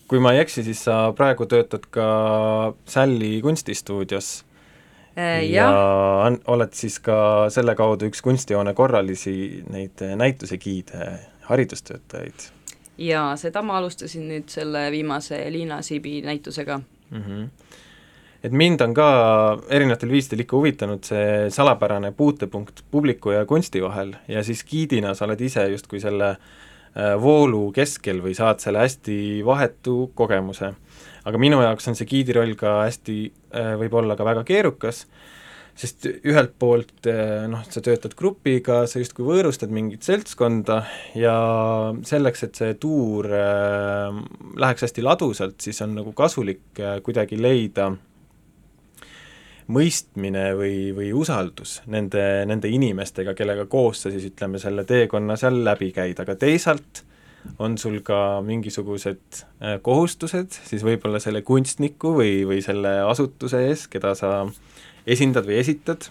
kui 0.09 0.19
ma 0.19 0.33
ei 0.33 0.43
eksi, 0.43 0.63
siis 0.65 0.83
sa 0.87 0.99
praegu 1.15 1.45
töötad 1.49 1.85
ka 1.93 2.05
Sälli 2.89 3.39
kunstistuudios 3.45 4.29
äh, 5.17 5.43
ja 5.45 5.69
on, 6.25 6.39
oled 6.49 6.73
siis 6.77 6.99
ka 7.03 7.47
selle 7.53 7.75
kaudu 7.77 8.09
üks 8.09 8.23
kunstihoone 8.25 8.73
korralisi 8.77 9.63
neid 9.69 10.01
näitusegiide, 10.17 11.11
haridustöötajaid 11.49 12.49
ja 12.99 13.29
seda 13.39 13.61
ma 13.65 13.77
alustasin 13.79 14.25
nüüd 14.31 14.49
selle 14.51 14.89
viimase 14.91 15.43
Liina 15.53 15.81
Siibi 15.85 16.21
näitusega 16.25 16.79
mm. 16.79 17.21
-hmm. 17.21 17.49
et 18.43 18.51
mind 18.51 18.81
on 18.81 18.93
ka 18.93 19.09
erinevatel 19.69 20.11
viisidel 20.11 20.45
ikka 20.45 20.57
huvitanud 20.57 21.03
see 21.03 21.49
salapärane 21.49 22.11
puutepunkt 22.11 22.83
publiku 22.91 23.31
ja 23.31 23.45
kunsti 23.45 23.81
vahel 23.83 24.15
ja 24.27 24.43
siis 24.43 24.65
giidina 24.65 25.13
sa 25.13 25.25
oled 25.25 25.41
ise 25.41 25.67
justkui 25.67 25.99
selle 25.99 26.29
äh, 26.29 26.37
voolu 27.21 27.69
keskel 27.75 28.17
või 28.23 28.33
saad 28.35 28.59
selle 28.63 28.81
hästi 28.81 29.15
vahetu 29.45 30.09
kogemuse. 30.17 30.73
aga 31.25 31.37
minu 31.37 31.61
jaoks 31.61 31.87
on 31.87 31.95
see 31.95 32.07
giidi 32.09 32.33
roll 32.33 32.55
ka 32.57 32.79
hästi 32.87 33.17
äh,, 33.53 33.75
võib 33.79 33.93
olla 34.01 34.15
ka 34.17 34.25
väga 34.25 34.43
keerukas 34.43 35.05
sest 35.79 36.07
ühelt 36.27 36.55
poolt 36.59 37.07
eh, 37.07 37.45
noh, 37.49 37.63
sa 37.71 37.81
töötad 37.83 38.15
grupiga, 38.19 38.81
sa 38.89 38.99
justkui 38.99 39.25
võõrustad 39.27 39.71
mingit 39.73 40.03
seltskonda 40.07 40.81
ja 41.17 41.35
selleks, 42.07 42.43
et 42.47 42.59
see 42.59 42.75
tuur 42.81 43.29
äh, 43.31 44.19
läheks 44.59 44.87
hästi 44.87 45.05
ladusalt, 45.05 45.59
siis 45.63 45.79
on 45.85 45.95
nagu 46.01 46.13
kasulik 46.17 46.81
äh, 46.83 46.99
kuidagi 47.05 47.39
leida 47.39 47.93
mõistmine 49.69 50.49
või, 50.57 50.89
või 50.97 51.11
usaldus 51.13 51.79
nende, 51.91 52.23
nende 52.49 52.71
inimestega, 52.73 53.35
kellega 53.37 53.67
koos 53.69 54.03
sa 54.03 54.11
siis 54.13 54.25
ütleme, 54.31 54.61
selle 54.61 54.85
teekonna 54.89 55.37
seal 55.39 55.61
läbi 55.65 55.91
käid, 55.95 56.19
aga 56.21 56.35
teisalt 56.39 57.03
on 57.61 57.77
sul 57.79 58.01
ka 58.05 58.41
mingisugused 58.45 59.41
äh, 59.63 59.77
kohustused 59.85 60.57
siis 60.57 60.83
võib-olla 60.85 61.21
selle 61.23 61.43
kunstniku 61.47 62.15
või, 62.17 62.41
või 62.49 62.63
selle 62.65 62.99
asutuse 63.07 63.61
ees, 63.69 63.85
keda 63.91 64.15
sa 64.17 64.33
esindad 65.09 65.47
või 65.47 65.59
esitad. 65.61 66.09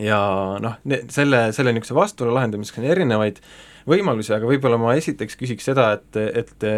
Ja 0.00 0.18
noh, 0.62 0.78
selle, 1.12 1.50
selle 1.52 1.74
niisuguse 1.74 1.94
vastuolu 1.98 2.32
lahendamiseks 2.34 2.80
on 2.80 2.88
erinevaid 2.88 3.42
võimalusi, 3.88 4.32
aga 4.32 4.48
võib-olla 4.48 4.78
ma 4.80 4.94
esiteks 4.96 5.36
küsiks 5.36 5.66
seda, 5.68 5.90
et, 5.98 6.16
et 6.16 6.68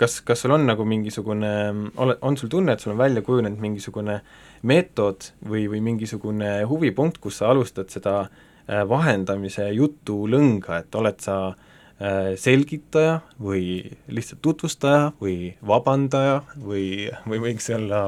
kas, 0.00 0.20
kas 0.24 0.44
sul 0.44 0.54
on 0.56 0.66
nagu 0.68 0.84
mingisugune, 0.88 1.52
ole, 2.00 2.16
on 2.26 2.38
sul 2.40 2.50
tunne, 2.52 2.74
et 2.74 2.82
sul 2.82 2.94
on 2.94 3.00
välja 3.00 3.22
kujunenud 3.26 3.60
mingisugune 3.60 4.20
meetod 4.68 5.30
või, 5.46 5.66
või 5.72 5.82
mingisugune 5.84 6.60
huvipunkt, 6.68 7.20
kus 7.22 7.40
sa 7.40 7.50
alustad 7.52 7.92
seda 7.92 8.14
äh, 8.24 8.84
vahendamise 8.88 9.68
jutulõnga, 9.76 10.82
et 10.82 11.00
oled 11.00 11.20
sa 11.24 11.38
äh, 11.50 12.32
selgitaja 12.40 13.20
või 13.40 13.82
lihtsalt 14.08 14.42
tutvustaja 14.44 15.10
või 15.20 15.52
vabandaja 15.66 16.40
või, 16.56 17.10
või 17.28 17.44
võiks 17.48 17.68
olla 17.76 18.04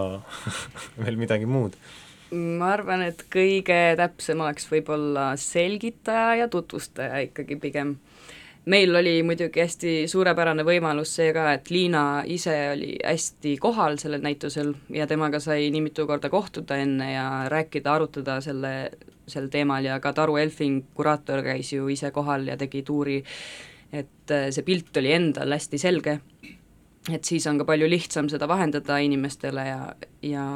veel 1.03 1.21
midagi 1.21 1.49
muud 1.49 1.77
ma 2.33 2.71
arvan, 2.73 3.03
et 3.05 3.27
kõige 3.33 3.77
täpsem 3.99 4.41
oleks 4.41 4.65
võib-olla 4.71 5.33
selgitaja 5.37 6.43
ja 6.43 6.49
tutvustaja 6.49 7.21
ikkagi 7.27 7.59
pigem. 7.61 7.97
Meil 8.65 8.97
oli 8.97 9.15
muidugi 9.27 9.61
hästi 9.61 9.93
suurepärane 10.09 10.63
võimalus 10.67 11.17
see 11.17 11.33
ka, 11.35 11.49
et 11.57 11.71
Liina 11.71 12.23
ise 12.31 12.55
oli 12.73 12.95
hästi 13.03 13.57
kohal 13.63 13.99
sellel 13.99 14.23
näitusel 14.23 14.75
ja 14.95 15.07
temaga 15.11 15.41
sai 15.43 15.71
nii 15.75 15.83
mitu 15.89 16.07
korda 16.07 16.31
kohtuda 16.31 16.79
enne 16.79 17.13
ja 17.13 17.27
rääkida, 17.51 17.95
arutada 17.95 18.41
selle, 18.45 18.91
sel 19.27 19.49
teemal 19.51 19.85
ja 19.85 19.99
ka 20.01 20.13
Taru 20.13 20.37
Elfing, 20.43 20.85
kuraator, 20.95 21.43
käis 21.43 21.73
ju 21.73 21.89
ise 21.91 22.13
kohal 22.15 22.47
ja 22.53 22.57
tegi 22.57 22.85
tuuri, 22.87 23.19
et 23.93 24.31
äh, 24.31 24.51
see 24.55 24.67
pilt 24.67 24.97
oli 24.97 25.13
endal 25.13 25.59
hästi 25.59 25.79
selge, 25.83 26.21
et 27.11 27.25
siis 27.25 27.47
on 27.51 27.59
ka 27.59 27.67
palju 27.67 27.91
lihtsam 27.91 28.31
seda 28.31 28.47
vahendada 28.49 29.01
inimestele 29.03 29.67
ja, 29.67 29.81
ja 30.23 30.47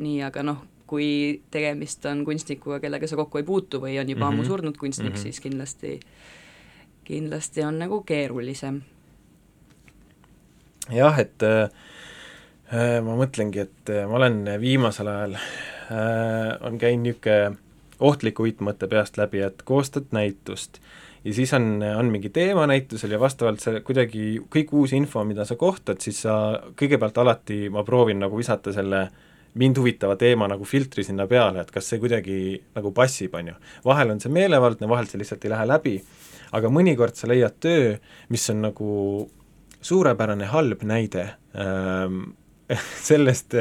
nii, 0.00 0.22
aga 0.24 0.42
noh, 0.46 0.64
kui 0.86 1.42
tegemist 1.50 2.04
on 2.06 2.22
kunstnikuga, 2.24 2.78
kellega 2.80 3.08
sa 3.10 3.18
kokku 3.18 3.42
ei 3.42 3.46
puutu 3.46 3.80
või 3.82 3.98
on 4.00 4.08
juba 4.08 4.24
mm 4.24 4.30
-hmm. 4.30 4.40
ammu 4.40 4.44
surnud 4.44 4.76
kunstnik 4.76 5.12
mm, 5.12 5.16
-hmm. 5.16 5.22
siis 5.22 5.40
kindlasti, 5.40 6.00
kindlasti 7.06 7.64
on 7.64 7.80
nagu 7.82 8.02
keerulisem. 8.06 8.82
jah, 10.92 11.18
et 11.18 11.42
äh, 11.42 11.70
ma 13.02 13.16
mõtlengi, 13.18 13.66
et 13.66 13.94
äh, 13.94 14.04
ma 14.06 14.20
olen 14.20 14.42
viimasel 14.62 15.10
ajal 15.10 15.38
äh,, 15.38 16.52
on 16.66 16.78
käinud 16.78 17.08
niisugune 17.08 17.64
ohtlik 17.96 18.40
uitmõte 18.44 18.90
peast 18.92 19.16
läbi, 19.16 19.40
et 19.40 19.62
koostad 19.64 20.10
näitust 20.12 20.82
ja 21.26 21.34
siis 21.34 21.52
on, 21.56 21.80
on 21.98 22.10
mingi 22.12 22.28
teema 22.30 22.66
näitusel 22.70 23.16
ja 23.16 23.20
vastavalt 23.20 23.62
see 23.62 23.80
kuidagi 23.86 24.26
kõik 24.52 24.74
uus 24.78 24.92
info, 24.94 25.24
mida 25.26 25.46
sa 25.48 25.56
kohtad, 25.58 25.98
siis 26.04 26.20
sa 26.26 26.36
kõigepealt 26.78 27.18
alati, 27.18 27.66
ma 27.72 27.82
proovin 27.86 28.20
nagu 28.22 28.38
visata 28.38 28.74
selle 28.74 29.06
mind 29.56 29.80
huvitava 29.80 30.16
teema 30.20 30.46
nagu 30.52 30.68
filtri 30.68 31.04
sinna 31.04 31.26
peale, 31.26 31.64
et 31.64 31.72
kas 31.72 31.88
see 31.90 32.00
kuidagi 32.02 32.38
nagu 32.76 32.92
passib, 32.94 33.34
on 33.34 33.50
ju. 33.50 33.56
vahel 33.84 34.12
on 34.14 34.20
see 34.22 34.32
meelevaldne, 34.32 34.88
vahel 34.88 35.08
see 35.10 35.22
lihtsalt 35.22 35.44
ei 35.46 35.54
lähe 35.54 35.66
läbi, 35.66 35.94
aga 36.56 36.72
mõnikord 36.72 37.18
sa 37.18 37.28
leiad 37.30 37.58
töö, 37.62 37.96
mis 38.32 38.48
on 38.52 38.64
nagu 38.68 38.90
suurepärane 39.84 40.48
halb 40.50 40.82
näide 40.88 41.28
ähm, 41.54 42.36
sellest 43.08 43.58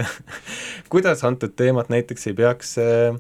kuidas 0.90 1.24
antud 1.28 1.54
teemat 1.58 1.92
näiteks 1.94 2.32
ei 2.32 2.38
peaks 2.38 2.78
äh, 2.82 3.18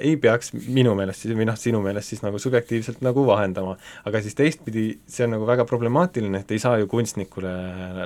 ei 0.00 0.16
peaks 0.16 0.52
minu 0.54 0.94
meelest 0.94 1.24
siis, 1.24 1.34
või 1.34 1.46
noh, 1.48 1.56
sinu 1.58 1.80
meelest 1.82 2.12
siis 2.12 2.22
nagu 2.22 2.38
subjektiivselt 2.38 3.00
nagu 3.02 3.24
vahendama. 3.26 3.76
aga 4.06 4.20
siis 4.22 4.36
teistpidi, 4.38 4.84
see 5.06 5.26
on 5.26 5.34
nagu 5.34 5.48
väga 5.48 5.66
problemaatiline, 5.66 6.44
et 6.44 6.54
ei 6.54 6.62
saa 6.62 6.78
ju 6.78 6.86
kunstnikule 6.90 7.54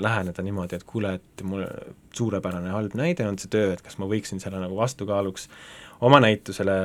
läheneda 0.00 0.44
niimoodi, 0.44 0.78
et 0.78 0.86
kuule, 0.88 1.14
et 1.18 1.44
mul 1.44 1.66
suurepärane 2.16 2.72
halb 2.72 2.96
näide 2.98 3.26
on 3.28 3.36
see 3.38 3.52
töö, 3.52 3.74
et 3.74 3.84
kas 3.84 3.98
ma 4.00 4.08
võiksin 4.08 4.40
selle 4.40 4.62
nagu 4.62 4.78
vastukaaluks 4.78 5.48
oma 6.08 6.22
näitusele 6.24 6.78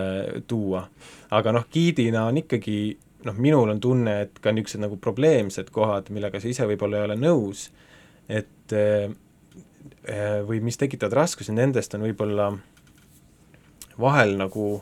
tuua. 0.48 0.88
aga 1.32 1.56
noh, 1.56 1.68
giidina 1.72 2.28
on 2.28 2.44
ikkagi 2.44 2.98
noh, 3.24 3.36
minul 3.40 3.72
on 3.74 3.82
tunne, 3.84 4.16
et 4.28 4.40
ka 4.44 4.52
niisugused 4.52 4.84
nagu 4.84 4.98
probleemsed 5.02 5.70
kohad, 5.74 6.12
millega 6.14 6.42
sa 6.42 6.50
ise 6.52 6.68
võib-olla 6.70 7.00
ei 7.00 7.08
ole 7.10 7.20
nõus, 7.20 7.68
et 8.28 8.76
äh, 8.76 9.12
või 10.48 10.60
mis 10.64 10.80
tekitavad 10.80 11.16
raskusi, 11.22 11.56
nendest 11.56 11.96
on 11.96 12.04
võib-olla 12.08 12.50
vahel 14.00 14.36
nagu 14.40 14.82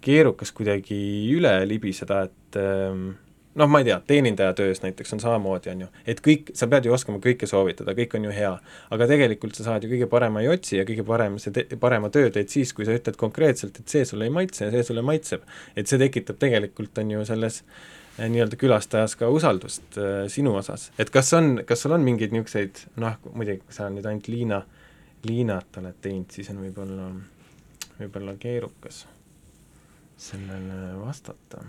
keerukas 0.00 0.52
kuidagi 0.56 1.00
üle 1.34 1.52
libiseda, 1.68 2.24
et 2.28 2.58
ähm, 2.58 3.10
noh, 3.54 3.68
ma 3.68 3.80
ei 3.80 3.86
tea, 3.88 3.98
teenindaja 4.06 4.52
töös 4.54 4.82
näiteks 4.82 5.14
on 5.16 5.20
samamoodi, 5.20 5.70
on 5.72 5.84
ju, 5.84 5.88
et 6.08 6.20
kõik, 6.24 6.52
sa 6.56 6.68
pead 6.70 6.86
ju 6.86 6.94
oskama 6.94 7.18
kõike 7.22 7.48
soovitada, 7.50 7.94
kõik 7.98 8.14
on 8.18 8.28
ju 8.28 8.34
hea. 8.34 8.52
aga 8.94 9.08
tegelikult 9.10 9.58
sa 9.58 9.66
saad 9.66 9.84
ju 9.84 9.90
kõige 9.90 10.06
parema 10.10 10.42
jotsi 10.44 10.78
ja 10.78 10.84
kõige 10.88 11.04
parem, 11.06 11.38
see 11.42 11.64
parema 11.80 12.10
töö 12.14 12.30
teed 12.30 12.52
siis, 12.52 12.72
kui 12.76 12.86
sa 12.86 12.94
ütled 12.94 13.18
konkreetselt, 13.18 13.80
et 13.80 13.88
see 13.88 14.04
sulle 14.06 14.28
ei 14.28 14.34
maitse 14.34 14.68
ja 14.68 14.70
see 14.74 14.84
sulle 14.90 15.02
maitseb. 15.02 15.42
et 15.76 15.86
see 15.86 15.98
tekitab 15.98 16.38
tegelikult, 16.38 16.98
on 17.02 17.10
ju, 17.16 17.24
selles 17.26 17.62
eh, 18.18 18.28
nii-öelda 18.30 18.58
külastajas 18.60 19.16
ka 19.18 19.28
usaldust 19.28 19.98
äh, 19.98 20.28
sinu 20.28 20.54
osas, 20.60 20.90
et 20.98 21.10
kas 21.10 21.32
on, 21.34 21.64
kas 21.66 21.82
sul 21.82 21.96
on 21.96 22.06
mingeid 22.06 22.34
niisuguseid 22.36 22.84
noh, 23.02 23.18
muidugi 23.34 23.66
sa 23.74 23.90
nüüd 23.90 24.06
ainult 24.06 24.30
Liina, 24.30 24.62
Liinat 25.26 25.82
oled 25.82 25.98
teinud, 26.00 26.30
siis 26.32 26.48
on 26.54 26.62
võib-olla, 26.62 27.10
võib-olla 27.98 28.38
keerukas 28.40 29.04
sellele 30.20 30.94
vastata 31.00 31.64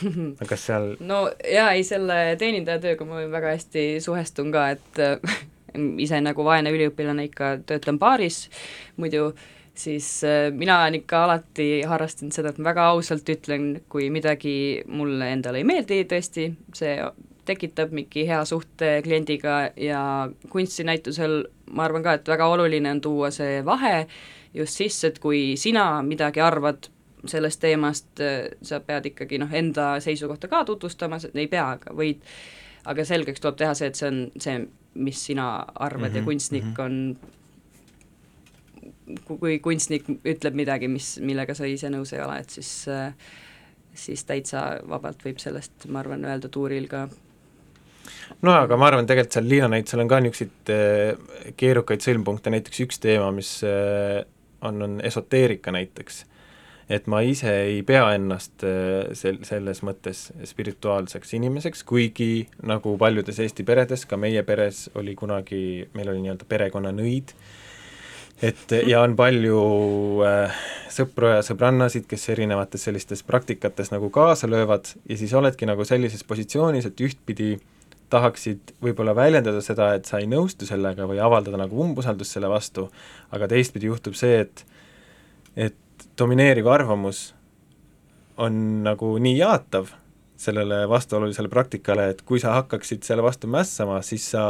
kas 0.50 0.66
seal 0.68 0.92
no 1.00 1.24
jaa, 1.46 1.72
ei 1.76 1.84
selle 1.86 2.18
teenindajatööga 2.40 3.06
ma 3.08 3.24
väga 3.32 3.56
hästi 3.56 3.86
suhestun 4.04 4.52
ka, 4.54 4.68
et 4.76 5.02
äh, 5.02 5.40
ise 6.02 6.20
nagu 6.24 6.44
vaene 6.46 6.72
üliõpilane 6.74 7.28
ikka 7.30 7.56
töötan 7.68 7.98
baaris 8.02 8.44
muidu, 9.00 9.32
siis 9.74 10.08
äh, 10.28 10.50
mina 10.54 10.80
olen 10.82 11.00
ikka 11.02 11.24
alati 11.26 11.68
harrastanud 11.88 12.36
seda, 12.36 12.52
et 12.52 12.60
ma 12.60 12.70
väga 12.72 12.88
ausalt 12.92 13.28
ütlen, 13.32 13.74
kui 13.92 14.10
midagi 14.14 14.54
mulle 14.88 15.32
endale 15.34 15.62
ei 15.62 15.68
meeldi 15.68 16.02
tõesti, 16.10 16.50
see 16.76 16.96
tekitab 17.48 17.90
mingi 17.94 18.22
hea 18.28 18.44
suhte 18.46 19.00
kliendiga 19.02 19.72
ja 19.76 20.02
kunstinäitusel 20.52 21.40
ma 21.74 21.86
arvan 21.88 22.04
ka, 22.04 22.16
et 22.18 22.28
väga 22.30 22.46
oluline 22.52 22.90
on 22.92 23.00
tuua 23.02 23.32
see 23.34 23.62
vahe 23.66 24.06
just 24.54 24.78
sisse, 24.78 25.08
et 25.08 25.18
kui 25.22 25.54
sina 25.60 25.86
midagi 26.06 26.42
arvad 26.44 26.91
sellest 27.28 27.60
teemast, 27.62 28.20
sa 28.62 28.80
pead 28.80 29.06
ikkagi 29.12 29.38
noh, 29.38 29.52
enda 29.54 30.00
seisukohta 30.02 30.48
ka 30.50 30.64
tutvustama, 30.68 31.18
ei 31.34 31.48
pea, 31.50 31.68
aga 31.76 31.94
võid, 31.96 32.22
aga 32.90 33.04
selgeks 33.06 33.40
tuleb 33.42 33.60
teha 33.60 33.74
see, 33.78 33.92
et 33.92 33.98
see 33.98 34.08
on 34.08 34.18
see, 34.42 34.56
mis 34.94 35.24
sina 35.28 35.46
arvad 35.74 36.10
mm 36.10 36.12
-hmm, 36.12 36.16
ja 36.16 36.20
mhm, 36.20 36.28
kunstnik 36.30 36.64
mm 36.64 36.74
-hmm. 36.74 36.82
on 36.84 37.16
kui 39.26 39.58
kunstnik 39.58 40.04
ütleb 40.08 40.54
midagi, 40.54 40.88
mis, 40.88 41.18
millega 41.20 41.54
sa 41.54 41.64
ise 41.64 41.90
nõus 41.90 42.12
ei 42.12 42.22
ole, 42.22 42.38
et 42.38 42.50
siis 42.50 42.88
siis 43.94 44.24
täitsa 44.24 44.80
vabalt 44.88 45.24
võib 45.24 45.38
sellest, 45.38 45.72
ma 45.88 46.00
arvan, 46.00 46.24
öelda 46.24 46.48
tuuril 46.48 46.88
ka 46.88 47.08
no 48.42 48.52
aga 48.52 48.76
ma 48.76 48.86
arvan, 48.86 49.06
tegelikult 49.06 49.32
seal 49.32 49.48
Liina 49.48 49.68
näitusel 49.68 50.00
on 50.00 50.08
ka 50.08 50.20
niisuguseid 50.20 50.72
eh, 50.72 51.52
keerukaid 51.56 52.00
sõlmpunkte, 52.00 52.50
näiteks 52.50 52.80
üks 52.86 52.98
teema, 52.98 53.30
mis 53.32 53.62
on, 54.62 54.82
on 54.82 55.00
esoteerika 55.04 55.72
näiteks. 55.74 56.24
Et 56.92 57.08
ma 57.08 57.22
ise 57.24 57.52
ei 57.64 57.80
pea 57.86 58.04
ennast 58.16 58.64
eh, 58.68 59.12
sel-, 59.16 59.40
selles 59.46 59.80
mõttes 59.86 60.26
spirituaalseks 60.48 61.34
inimeseks, 61.38 61.84
kuigi 61.88 62.46
nagu 62.68 62.94
paljudes 63.00 63.40
Eesti 63.42 63.64
peredes, 63.68 64.04
ka 64.08 64.18
meie 64.20 64.44
peres 64.46 64.88
oli 65.00 65.16
kunagi, 65.18 65.88
meil 65.96 66.12
oli 66.12 66.24
nii-öelda 66.26 66.48
perekonnanõid, 66.50 67.34
et 68.42 68.74
ja 68.88 69.02
on 69.06 69.16
palju 69.16 69.58
äh, 70.26 70.62
sõpru 70.92 71.32
ja 71.32 71.42
sõbrannasid, 71.46 72.08
kes 72.10 72.28
erinevates 72.34 72.88
sellistes 72.88 73.24
praktikates 73.26 73.92
nagu 73.94 74.10
kaasa 74.12 74.50
löövad 74.50 74.90
ja 75.08 75.18
siis 75.18 75.32
oledki 75.38 75.68
nagu 75.68 75.86
sellises 75.88 76.26
positsioonis, 76.28 76.90
et 76.90 77.06
ühtpidi 77.06 77.54
tahaksid 78.12 78.74
võib-olla 78.84 79.14
väljendada 79.16 79.62
seda, 79.64 79.94
et 79.96 80.08
sa 80.08 80.20
ei 80.20 80.28
nõustu 80.28 80.68
sellega 80.68 81.06
või 81.08 81.22
avaldada 81.24 81.60
nagu 81.60 81.78
umbusaldust 81.80 82.36
selle 82.36 82.50
vastu, 82.52 82.90
aga 83.32 83.48
teistpidi 83.48 83.88
juhtub 83.88 84.18
see, 84.18 84.42
et 84.44 84.66
et 85.52 85.76
domineeriv 86.18 86.66
arvamus 86.66 87.32
on 88.42 88.82
nagu 88.86 89.16
nii 89.22 89.36
jaatav 89.38 89.92
sellele 90.42 90.82
vastuolulisele 90.90 91.48
praktikale, 91.48 92.08
et 92.10 92.22
kui 92.26 92.40
sa 92.42 92.56
hakkaksid 92.56 93.04
selle 93.06 93.22
vastu 93.22 93.46
mässama, 93.50 94.00
siis 94.02 94.30
sa 94.32 94.44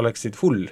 oleksid 0.00 0.38
hull 0.40 0.70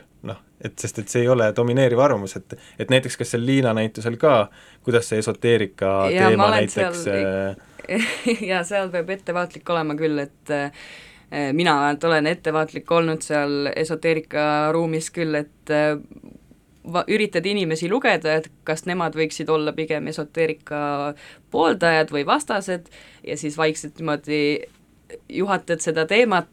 et 0.61 0.77
sest, 0.79 0.99
et 1.01 1.09
see 1.09 1.25
ei 1.25 1.29
ole 1.33 1.51
domineeriv 1.57 2.01
arvamus, 2.05 2.37
et 2.37 2.57
et 2.79 2.91
näiteks 2.93 3.17
kas 3.21 3.33
seal 3.35 3.45
Liina 3.47 3.73
näitusel 3.77 4.19
ka, 4.21 4.51
kuidas 4.85 5.09
see 5.09 5.21
esoteerika 5.23 5.93
ja, 6.13 6.29
teema 6.29 6.51
näiteks 6.55 7.05
seal, 7.07 7.55
äh, 7.89 8.43
ja 8.51 8.63
seal 8.69 8.93
peab 8.93 9.11
ettevaatlik 9.17 9.73
olema 9.73 9.97
küll, 9.99 10.21
et 10.21 10.53
äh, 10.55 10.85
mina 11.57 11.79
olen 11.95 12.29
ettevaatlik 12.29 12.93
olnud 12.93 13.25
seal 13.25 13.71
esoteerika 13.73 14.45
ruumis 14.77 15.11
küll, 15.15 15.39
et 15.41 15.73
äh, 15.73 15.97
va-, 16.93 17.05
üritad 17.09 17.47
inimesi 17.47 17.91
lugeda, 17.91 18.39
et 18.41 18.51
kas 18.65 18.87
nemad 18.89 19.17
võiksid 19.19 19.51
olla 19.53 19.73
pigem 19.77 20.09
esoteerika 20.13 20.81
pooldajad 21.51 22.13
või 22.15 22.27
vastased 22.27 22.91
ja 23.27 23.37
siis 23.37 23.59
vaikselt 23.59 23.99
niimoodi 23.99 24.43
juhatad 25.29 25.83
seda 25.83 26.07
teemat, 26.07 26.49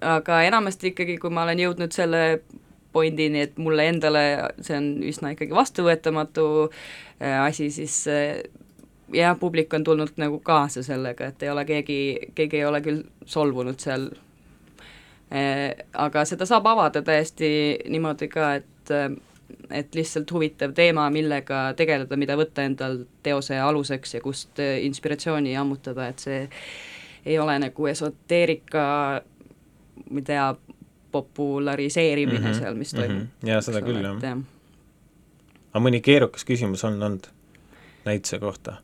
aga 0.00 0.42
enamasti 0.48 0.92
ikkagi, 0.92 1.18
kui 1.20 1.32
ma 1.32 1.44
olen 1.44 1.60
jõudnud 1.64 1.94
selle 1.94 2.24
pointini, 2.94 3.40
et 3.48 3.56
mulle 3.58 3.88
endale 3.90 4.24
see 4.62 4.76
on 4.78 4.90
üsna 5.06 5.34
ikkagi 5.34 5.54
vastuvõetamatu 5.54 6.44
äh, 6.68 7.40
asi, 7.42 7.70
siis 7.74 7.96
äh, 8.10 8.44
jah, 9.14 9.34
publik 9.40 9.74
on 9.74 9.84
tulnud 9.84 10.14
nagu 10.20 10.38
kaasa 10.44 10.84
sellega, 10.86 11.32
et 11.32 11.42
ei 11.42 11.50
ole 11.50 11.64
keegi, 11.68 11.98
keegi 12.38 12.62
ei 12.62 12.68
ole 12.68 12.80
küll 12.84 13.02
solvunud 13.26 13.82
seal, 13.82 14.08
äh, 15.34 15.74
aga 16.06 16.24
seda 16.28 16.46
saab 16.48 16.70
avada 16.70 17.02
täiesti 17.02 17.50
niimoodi 17.90 18.30
ka, 18.32 18.54
et 18.60 18.94
et 19.70 19.94
lihtsalt 19.94 20.30
huvitav 20.32 20.74
teema, 20.76 21.08
millega 21.10 21.66
tegeleda, 21.76 22.16
mida 22.20 22.36
võtta 22.38 22.64
endal 22.66 23.04
teose 23.22 23.58
aluseks 23.60 24.14
ja 24.16 24.20
kust 24.24 24.60
inspiratsiooni 24.60 25.56
ammutada, 25.56 26.08
et 26.08 26.24
see 26.24 26.40
ei 27.24 27.38
ole 27.38 27.56
nagu 27.58 27.86
esoteerika, 27.88 28.86
ma 30.10 30.20
ei 30.20 30.26
tea, 30.26 30.48
populariseerimine 31.14 32.38
mm 32.38 32.46
-hmm, 32.46 32.58
seal, 32.58 32.74
mis 32.74 32.90
toimub 32.90 33.18
mm. 33.18 33.28
-hmm. 33.42 33.48
jaa, 33.48 33.60
seda 33.60 33.80
küll, 33.82 34.02
jah 34.02 34.18
ja.. 34.22 34.36
aga 35.72 35.82
mõni 35.86 36.00
keerukas 36.02 36.44
küsimus 36.44 36.82
on 36.84 37.02
olnud 37.02 37.28
näituse 38.04 38.38
kohta? 38.42 38.80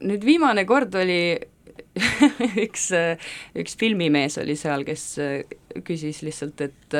nüüd 0.00 0.24
viimane 0.24 0.64
kord 0.64 0.94
oli 0.94 1.36
üks, 2.66 2.88
üks 3.56 3.76
filmimees 3.76 4.38
oli 4.38 4.56
seal, 4.56 4.84
kes 4.84 5.04
küsis 5.84 6.22
lihtsalt, 6.22 6.60
et 6.60 6.96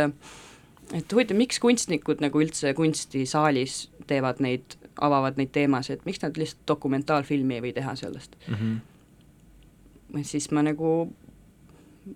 et 0.94 1.12
huvitav, 1.12 1.38
miks 1.38 1.58
kunstnikud 1.62 2.22
nagu 2.22 2.40
üldse 2.42 2.74
kunstisaalis 2.78 3.86
teevad 4.06 4.42
neid, 4.44 4.76
avavad 5.02 5.38
neid 5.40 5.50
teemasid, 5.54 6.04
miks 6.06 6.22
nad 6.22 6.38
lihtsalt 6.38 6.62
dokumentaalfilmi 6.68 7.58
ei 7.58 7.64
või 7.64 7.72
teha 7.76 7.96
sellest 7.98 8.36
mm? 8.46 8.54
-hmm. 8.54 10.24
siis 10.24 10.50
ma 10.54 10.62
nagu 10.66 10.92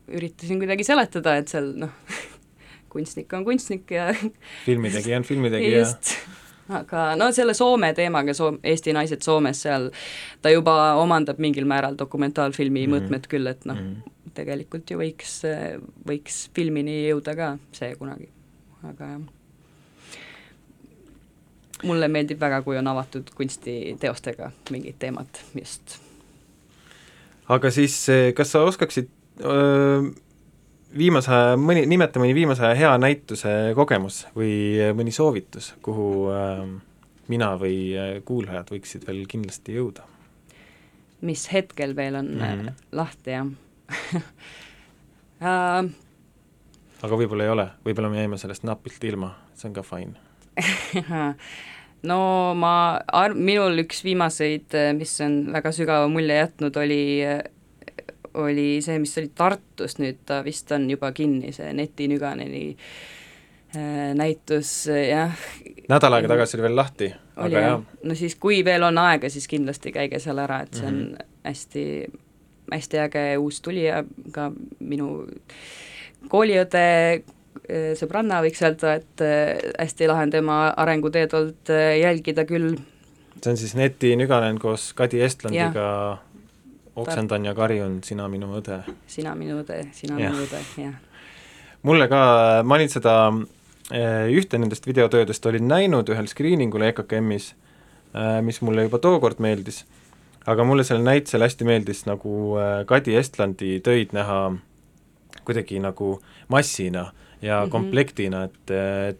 üritasin 0.09 0.61
kuidagi 0.63 0.85
seletada, 0.87 1.37
et 1.41 1.51
seal 1.51 1.73
noh, 1.83 1.95
kunstnik 2.93 3.33
on 3.33 3.45
kunstnik 3.45 3.91
ja 3.91 4.11
filmitegija 4.69 5.19
on 5.19 5.27
filmitegija. 5.27 5.79
just, 5.79 6.15
aga 6.69 7.11
no 7.19 7.33
selle 7.35 7.55
Soome 7.55 7.93
teemaga, 7.95 8.35
Soom-, 8.37 8.61
Eesti 8.63 8.95
naised 8.95 9.27
Soomes, 9.27 9.63
seal 9.67 9.91
ta 10.43 10.53
juba 10.55 10.95
omandab 11.03 11.43
mingil 11.43 11.67
määral 11.67 11.99
dokumentaalfilmi 11.99 12.87
mm 12.87 12.93
-hmm. 12.93 13.01
mõõtmed 13.01 13.31
küll, 13.31 13.47
et 13.51 13.65
noh 13.67 13.79
mm, 13.79 13.95
-hmm. 13.95 14.35
tegelikult 14.35 14.91
ju 14.91 14.99
võiks, 14.99 15.41
võiks 16.07 16.45
filmini 16.55 17.09
jõuda 17.09 17.37
ka 17.37 17.57
see 17.73 17.95
kunagi, 17.99 18.31
aga 18.83 19.13
jah 19.15 19.21
mulle 21.85 22.09
meeldib 22.13 22.41
väga, 22.41 22.63
kui 22.63 22.77
on 22.77 22.89
avatud 22.91 23.31
kunstiteostega 23.37 24.51
mingid 24.71 24.99
teemad 25.01 25.41
just. 25.57 25.97
aga 27.49 27.71
siis 27.73 28.03
kas 28.37 28.53
sa 28.53 28.67
oskaksid 28.69 29.09
viimase 30.99 31.33
aja, 31.33 31.57
mõni, 31.61 31.87
nimeta 31.89 32.21
mõni 32.21 32.35
viimase 32.37 32.65
aja 32.67 32.77
hea 32.79 32.93
näituse 33.01 33.73
kogemus 33.79 34.27
või 34.37 34.53
mõni 34.97 35.13
soovitus, 35.15 35.73
kuhu 35.83 36.29
äh, 36.35 36.65
mina 37.31 37.55
või 37.61 38.21
kuulajad 38.27 38.73
võiksid 38.75 39.07
veel 39.09 39.25
kindlasti 39.31 39.79
jõuda? 39.79 40.07
mis 41.21 41.43
hetkel 41.53 41.93
veel 41.97 42.15
on 42.17 42.29
mm 42.35 42.41
-hmm. 42.41 42.85
lahti, 42.97 43.31
jah 43.31 43.47
uh, 45.41 45.91
aga 47.03 47.21
võib-olla 47.23 47.47
ei 47.47 47.55
ole, 47.55 47.69
võib-olla 47.85 48.11
me 48.13 48.21
jäime 48.23 48.39
sellest 48.41 48.67
napilt 48.69 49.05
ilma, 49.05 49.35
see 49.55 49.71
on 49.71 49.77
ka 49.77 49.85
fine 49.87 50.17
no 52.11 52.19
ma 52.59 52.75
arv-, 53.23 53.39
minul 53.39 53.85
üks 53.85 54.05
viimaseid, 54.05 54.77
mis 54.99 55.15
on 55.25 55.41
väga 55.55 55.73
sügava 55.77 56.11
mulje 56.13 56.37
jätnud, 56.43 56.77
oli 56.77 57.01
oli 58.35 58.79
see, 58.83 58.99
mis 59.03 59.17
oli 59.19 59.31
Tartus, 59.35 59.97
nüüd 59.99 60.23
ta 60.27 60.41
vist 60.47 60.71
on 60.75 60.87
juba 60.91 61.13
kinni, 61.17 61.53
see 61.55 61.73
Neti 61.75 62.07
Nüganeni 62.11 62.63
äh, 63.75 64.13
näitus, 64.15 64.73
jah. 64.87 65.35
nädal 65.91 66.19
aega 66.19 66.31
tagasi 66.35 66.59
oli 66.59 66.69
veel 66.69 66.79
lahti, 66.79 67.11
aga 67.37 67.65
jah. 67.67 67.85
no 68.05 68.19
siis, 68.19 68.37
kui 68.41 68.63
veel 68.67 68.87
on 68.87 68.99
aega, 69.03 69.31
siis 69.33 69.49
kindlasti 69.51 69.95
käige 69.95 70.23
seal 70.23 70.39
ära, 70.43 70.63
et 70.67 70.79
see 70.79 70.87
on 70.87 70.99
mm 70.99 71.13
-hmm. 71.13 71.31
hästi, 71.45 71.85
hästi 72.73 73.05
äge 73.07 73.25
uus 73.39 73.61
tulija, 73.61 74.05
ka 74.33 74.53
minu 74.79 75.27
kooliõde 76.29 76.87
äh, 77.17 77.93
sõbranna 77.99 78.41
võiks 78.45 78.63
öelda, 78.63 78.97
et 79.01 79.25
äh, 79.25 79.61
hästi 79.79 80.11
lahe 80.11 80.29
on 80.29 80.35
tema 80.35 80.63
arenguteed 80.77 81.35
olnud 81.35 81.77
jälgida 82.01 82.45
küll. 82.49 82.75
see 83.41 83.53
on 83.53 83.57
siis 83.57 83.75
Neti 83.75 84.17
Nüganen 84.17 84.59
koos 84.59 84.93
Kadi 84.95 85.23
Estlandiga 85.25 86.21
oksendan 87.01 87.45
ja 87.45 87.55
karjun, 87.55 88.01
sina 88.05 88.29
minu 88.29 88.51
õde. 88.59 88.81
sina 89.11 89.35
minu 89.39 89.61
õde, 89.63 89.81
sina 89.97 90.19
ja. 90.21 90.31
minu 90.31 90.45
õde, 90.45 90.61
jah. 90.81 90.97
mulle 91.87 92.09
ka, 92.11 92.21
ma 92.67 92.79
olin 92.79 92.93
seda 92.93 93.15
eh, 93.93 94.29
ühte 94.37 94.61
nendest 94.61 94.87
videotöödest 94.89 95.47
olin 95.47 95.69
näinud 95.71 96.11
ühel 96.13 96.29
screening 96.31 96.75
ul 96.75 96.89
EKKM-is, 96.91 97.53
eh, 98.15 98.41
mis 98.47 98.61
mulle 98.67 98.87
juba 98.89 99.01
tookord 99.03 99.43
meeldis, 99.43 99.85
aga 100.51 100.67
mulle 100.67 100.87
sellel 100.87 101.07
näitusel 101.07 101.47
hästi 101.47 101.69
meeldis 101.69 102.05
nagu 102.09 102.57
äh, 102.61 102.83
Kadi 102.89 103.17
Estlandi 103.21 103.79
töid 103.85 104.17
näha 104.17 104.43
kuidagi 105.45 105.81
nagu 105.83 106.19
massina 106.49 107.11
ja 107.43 107.61
mm 107.61 107.67
-hmm. 107.67 107.71
komplektina, 107.71 108.45
et, 108.45 108.73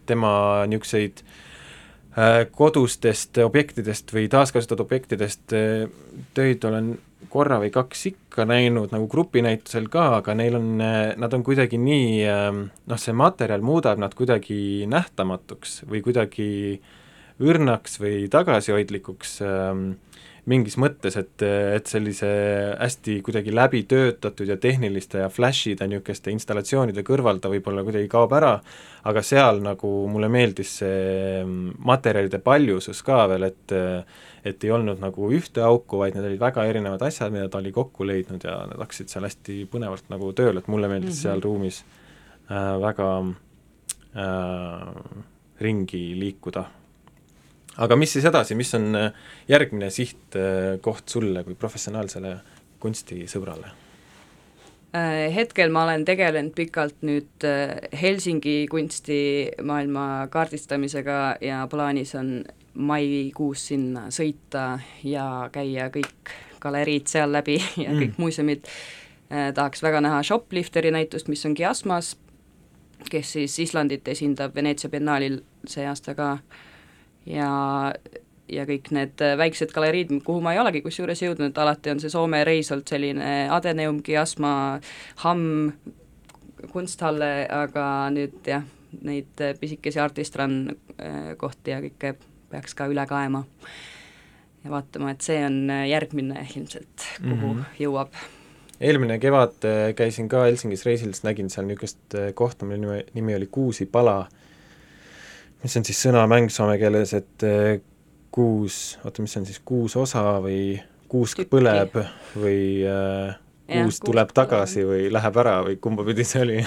tema 0.05 0.65
niisuguseid 0.67 1.23
äh, 2.17 2.47
kodustest 2.51 3.37
objektidest 3.37 4.13
või 4.13 4.27
taaskasutatud 4.29 4.85
objektidest 4.85 5.53
äh, 5.53 5.89
töid 6.33 6.63
olen 6.63 6.97
korra 7.29 7.59
või 7.59 7.69
kaks 7.71 8.05
ikka 8.05 8.45
näinud 8.45 8.91
nagu 8.91 9.07
grupinäitusel 9.07 9.87
ka, 9.89 10.15
aga 10.15 10.33
neil 10.35 10.55
on, 10.55 10.77
nad 11.17 11.33
on 11.33 11.43
kuidagi 11.43 11.77
nii 11.77 12.25
noh, 12.87 12.97
see 12.97 13.13
materjal 13.13 13.61
muudab 13.61 13.99
nad 13.99 14.13
kuidagi 14.13 14.85
nähtamatuks 14.89 15.83
või 15.89 16.01
kuidagi 16.01 16.81
õrnaks 17.41 17.99
või 18.01 18.27
tagasihoidlikuks 18.31 19.41
äh, 19.41 19.75
mingis 20.49 20.73
mõttes, 20.81 21.15
et, 21.19 21.43
et 21.45 21.89
sellise 21.89 22.29
hästi 22.79 23.19
kuidagi 23.25 23.53
läbi 23.53 23.83
töötatud 23.89 24.49
ja 24.49 24.57
tehniliste 24.57 25.21
ja 25.21 25.29
flash'ide 25.29 25.85
niisuguste 25.89 26.33
installatsioonide 26.33 27.03
kõrval 27.05 27.37
ta 27.41 27.51
võib-olla 27.51 27.83
kuidagi 27.85 28.09
kaob 28.09 28.33
ära, 28.33 28.55
aga 29.05 29.21
seal 29.25 29.61
nagu 29.61 29.91
mulle 30.09 30.31
meeldis 30.33 30.73
see 30.81 31.43
materjalide 31.45 32.41
paljusus 32.41 33.03
ka 33.05 33.27
veel, 33.31 33.49
et 33.51 33.77
et 34.41 34.63
ei 34.65 34.71
olnud 34.73 34.97
nagu 34.97 35.27
ühte 35.37 35.61
auku, 35.61 35.99
vaid 36.01 36.15
need 36.17 36.25
olid 36.25 36.41
väga 36.41 36.65
erinevad 36.65 37.03
asjad, 37.05 37.29
mida 37.29 37.45
ta 37.51 37.59
oli 37.61 37.69
kokku 37.75 38.07
leidnud 38.09 38.41
ja 38.41 38.63
need 38.65 38.81
hakkasid 38.81 39.13
seal 39.13 39.27
hästi 39.27 39.59
põnevalt 39.69 40.09
nagu 40.09 40.31
tööle, 40.33 40.63
et 40.63 40.69
mulle 40.71 40.89
meeldis 40.89 41.13
mm 41.13 41.17
-hmm. 41.17 41.23
seal 41.27 41.45
ruumis 41.45 41.83
äh, 42.49 42.81
väga 42.81 43.09
äh, 44.17 45.21
ringi 45.61 46.05
liikuda 46.17 46.65
aga 47.81 47.97
mis 47.97 48.13
siis 48.15 48.25
edasi, 48.29 48.55
mis 48.57 48.73
on 48.77 48.95
äh, 48.97 49.13
järgmine 49.49 49.89
sihtkoht 49.93 51.09
sulle 51.09 51.43
kui 51.47 51.55
professionaalsele 51.59 52.35
kunstisõbrale? 52.81 53.73
Äh, 54.95 55.31
hetkel 55.35 55.71
ma 55.73 55.85
olen 55.87 56.05
tegelenud 56.05 56.53
pikalt 56.57 57.03
nüüd 57.07 57.45
äh, 57.47 57.77
Helsingi 58.01 58.65
kunstimaailma 58.71 60.07
kaardistamisega 60.33 61.19
ja 61.41 61.65
plaanis 61.71 62.15
on 62.19 62.41
maikuus 62.73 63.67
sinna 63.71 64.07
sõita 64.13 64.79
ja 65.03 65.49
käia 65.51 65.89
kõik 65.91 66.33
galeriid 66.61 67.09
seal 67.11 67.31
läbi 67.33 67.57
ja 67.85 67.91
mm. 67.91 68.01
kõik 68.03 68.19
muuseumid. 68.21 68.67
tahaks 69.31 69.79
väga 69.83 70.01
näha 70.03 70.23
Shoplifteri 70.27 70.91
näitust, 70.91 71.29
mis 71.31 71.45
on 71.47 71.53
Kiasmas, 71.55 72.17
kes 73.09 73.31
siis 73.31 73.59
Islandit 73.63 74.07
esindab 74.11 74.55
Veneetsia 74.55 74.89
biennaalil 74.91 75.37
see 75.67 75.85
aasta 75.87 76.15
ka 76.15 76.33
ja 77.25 77.49
ja 78.51 78.65
kõik 78.67 78.89
need 78.91 79.21
väiksed 79.37 79.71
galeriid, 79.71 80.11
kuhu 80.25 80.41
ma 80.43 80.53
ei 80.53 80.59
olegi 80.59 80.81
kusjuures 80.83 81.21
jõudnud, 81.23 81.55
alati 81.57 81.93
on 81.93 82.01
see 82.03 82.11
Soome 82.11 82.43
reis 82.47 82.71
olnud 82.73 82.89
selline 82.89 83.47
Adeneum, 83.53 84.01
Kiasma, 84.03 84.53
Hamm, 85.23 85.71
kunsthalle, 86.71 87.47
aga 87.47 87.85
nüüd 88.13 88.43
jah, 88.47 88.65
neid 89.07 89.45
pisikesi 89.59 90.01
Artistran 90.03 90.75
äh, 90.99 91.31
kohti 91.39 91.71
ja 91.73 91.79
kõike 91.85 92.15
peaks 92.51 92.75
ka 92.75 92.89
üle 92.91 93.05
kaema. 93.07 93.45
ja 94.63 94.69
vaatama, 94.69 95.15
et 95.15 95.25
see 95.25 95.39
on 95.45 95.71
järgmine 95.89 96.43
ilmselt, 96.55 97.07
kuhu 97.17 97.35
mm 97.35 97.61
-hmm. 97.61 97.79
jõuab. 97.79 98.19
eelmine 98.79 99.19
kevad 99.19 99.65
äh, 99.65 99.95
käisin 99.95 100.29
ka 100.29 100.43
Helsingis 100.43 100.85
reisil, 100.85 101.13
siis 101.13 101.23
nägin 101.23 101.49
seal 101.49 101.65
niisugust 101.65 102.15
äh, 102.15 102.33
kohta, 102.33 102.65
mille 102.65 102.85
nimi, 102.85 103.05
nimi 103.13 103.35
oli 103.35 103.47
Kuusi 103.47 103.85
pala 103.85 104.27
mis 105.63 105.77
on 105.77 105.85
siis 105.85 106.01
sõnamäng 106.07 106.49
soome 106.53 106.77
keeles, 106.81 107.13
et 107.17 107.45
eh, 107.45 107.81
kuus, 108.33 108.97
oota, 109.05 109.23
mis 109.23 109.37
on 109.37 109.45
siis, 109.45 109.61
kuus 109.65 109.95
osa 109.99 110.23
või 110.43 110.79
kuusk 111.11 111.41
Tükki. 111.41 111.51
põleb 111.51 111.97
või 112.39 112.61
äh, 112.87 113.35
kuus 113.67 113.99
ja, 113.99 114.07
tuleb 114.07 114.31
tagasi 114.35 114.85
või 114.87 115.09
läheb 115.11 115.39
ära 115.43 115.57
või 115.67 115.77
kumba 115.83 116.05
pidi 116.07 116.25
see 116.27 116.43
oli. 116.45 116.59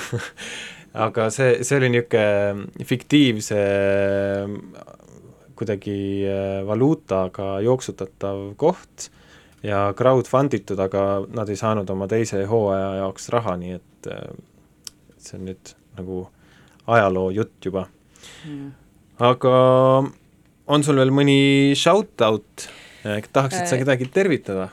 Aga 1.05 1.27
see, 1.35 1.65
see 1.67 1.81
oli 1.81 1.91
niisugune 1.91 2.85
fiktiivse 2.87 3.63
kuidagi 5.59 5.97
äh, 6.29 6.61
valuutaga 6.67 7.57
jooksutatav 7.65 8.53
koht 8.61 9.09
ja 9.65 9.89
crowdfund 9.97 10.55
itud, 10.55 10.79
aga 10.79 11.25
nad 11.35 11.51
ei 11.51 11.59
saanud 11.59 11.91
oma 11.91 12.07
teise 12.11 12.45
hooaja 12.47 13.01
jaoks 13.01 13.31
raha, 13.33 13.57
nii 13.59 13.75
et 13.79 14.11
äh, 14.13 14.23
see 15.19 15.41
on 15.41 15.49
nüüd 15.49 15.75
nagu 15.99 16.23
ajaloo 16.95 17.29
jutt 17.35 17.71
juba. 17.73 17.89
Mm 18.45 18.73
aga 19.25 19.57
on 20.67 20.85
sul 20.85 20.99
veel 21.01 21.13
mõni 21.15 21.75
shout-out, 21.79 22.69
tahaksid 23.05 23.69
sa 23.69 23.77
äh. 23.77 23.81
kedagi 23.83 24.09
tervitada? 24.13 24.71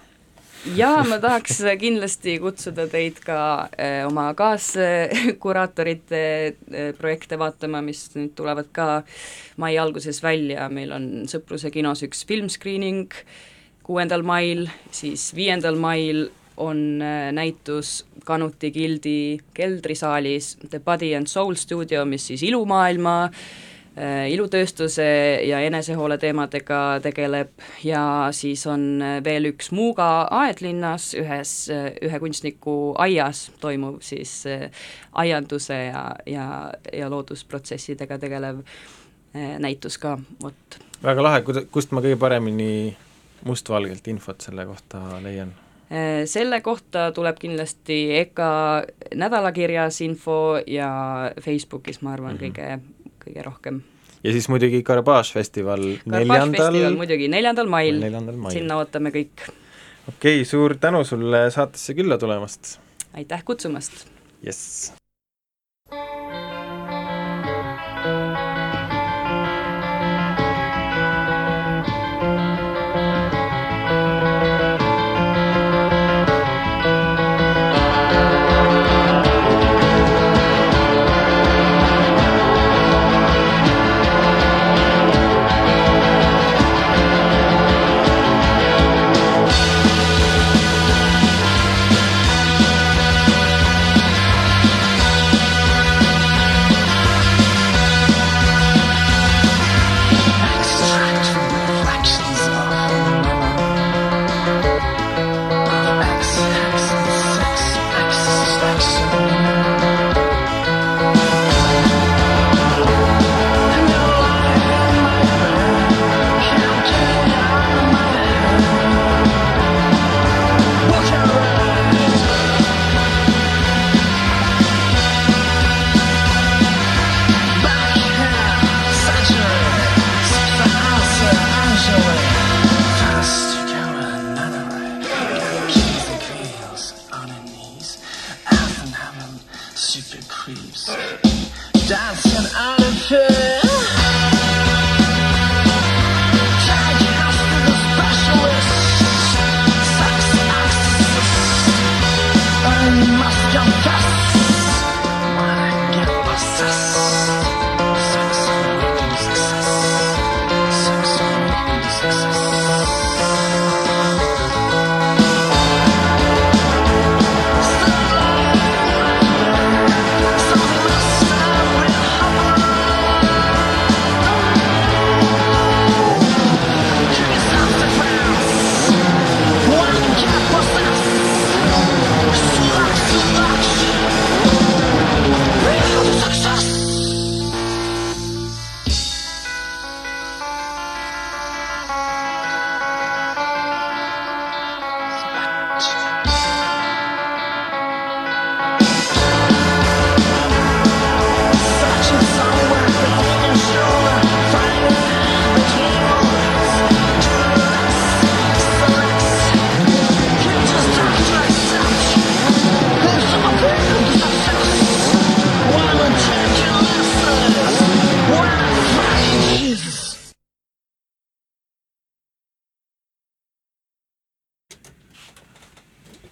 jaa, 0.77 1.03
ma 1.07 1.17
tahaks 1.23 1.61
kindlasti 1.81 2.35
kutsuda 2.41 2.85
teid 2.91 3.17
ka 3.23 3.69
oma 4.07 4.33
kaaskuraatorite 4.37 6.21
äh, 6.21 6.91
projekte 6.97 7.39
vaatama, 7.41 7.81
mis 7.85 8.03
nüüd 8.17 8.35
tulevad 8.37 8.69
ka 8.75 9.03
mai 9.61 9.77
alguses 9.81 10.21
välja, 10.23 10.69
meil 10.69 10.91
on 10.95 11.25
Sõpruse 11.31 11.71
kinos 11.73 12.03
üks 12.05 12.25
filmscreening 12.29 13.09
kuuendal 13.87 14.23
mail, 14.23 14.67
siis 14.93 15.31
viiendal 15.35 15.75
mail 15.81 16.29
on 16.61 17.01
näitus 17.33 18.05
Kanuti 18.21 18.69
gildi 18.69 19.39
keldrisaalis 19.57 20.57
The 20.69 20.77
Body 20.83 21.15
and 21.17 21.25
Soul 21.25 21.55
stuudio, 21.57 22.05
mis 22.05 22.27
siis 22.29 22.43
ilumaailma 22.45 23.31
Äh, 23.31 23.70
ilutööstuse 24.29 25.05
ja 25.45 25.59
enesehoole 25.61 26.17
teemadega 26.17 26.99
tegeleb 27.03 27.51
ja 27.83 28.03
siis 28.35 28.63
on 28.69 29.01
äh, 29.01 29.17
veel 29.23 29.51
üks 29.51 29.71
Muuga 29.75 30.27
aed 30.31 30.63
linnas, 30.65 31.11
ühes, 31.17 31.53
äh, 31.73 31.91
ühe 32.01 32.19
kunstniku 32.23 32.75
aias 33.01 33.49
toimuv 33.61 33.99
siis 34.05 34.43
aianduse 35.11 35.77
ja, 35.91 36.05
ja, 36.25 36.45
ja 36.93 37.09
loodusprotsessidega 37.11 38.17
tegelev 38.21 38.63
näitus 39.33 39.95
ka, 40.01 40.17
vot. 40.43 40.79
väga 41.03 41.23
lahe, 41.23 41.43
kust 41.71 41.93
ma 41.95 42.01
kõige 42.03 42.17
paremini 42.19 42.95
mustvalgelt 43.47 44.07
infot 44.11 44.43
selle 44.43 44.65
kohta 44.67 45.21
leian? 45.23 45.53
selle 46.27 46.61
kohta 46.63 47.09
tuleb 47.15 47.39
kindlasti 47.39 47.99
EKA 48.21 48.51
nädalakirjas 49.19 50.01
info 50.03 50.59
ja 50.67 50.89
Facebookis, 51.43 52.01
ma 52.01 52.13
arvan 52.15 52.35
mm, 52.35 52.39
-hmm. 52.39 52.59
kõige 52.59 53.01
kõige 53.21 53.45
rohkem. 53.45 53.81
Ja 54.23 54.35
siis 54.35 54.49
muidugi 54.51 54.83
Garbage 54.85 55.33
festival 55.33 55.83
neljandal 56.05 56.79
muidugi 56.97 57.29
neljandal 57.31 57.69
mail, 57.71 57.99
mail., 58.01 58.53
sinna 58.53 58.79
ootame 58.81 59.13
kõik. 59.15 59.47
okei 60.07 60.41
okay,, 60.41 60.47
suur 60.47 60.77
tänu 60.81 61.03
sulle 61.07 61.47
saatesse 61.53 61.97
külla 61.97 62.19
tulemast! 62.21 62.77
aitäh 63.17 63.45
kutsumast! 63.45 64.05
jess! 64.45 64.91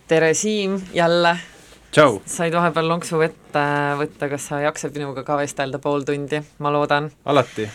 Tere, 0.09 0.33
Siim, 0.33 0.81
jälle! 0.93 1.37
said 2.25 2.53
vahepeal 2.53 2.87
lonksu 2.89 3.19
vett 3.21 3.57
võtta, 3.99 4.29
kas 4.31 4.47
sa 4.49 4.57
jaksad 4.63 4.95
minuga 4.97 5.21
ka 5.25 5.35
vestelda 5.37 5.77
pool 5.81 6.01
tundi, 6.05 6.39
ma 6.65 6.71
loodan? 6.73 7.11
alati! 7.29 7.67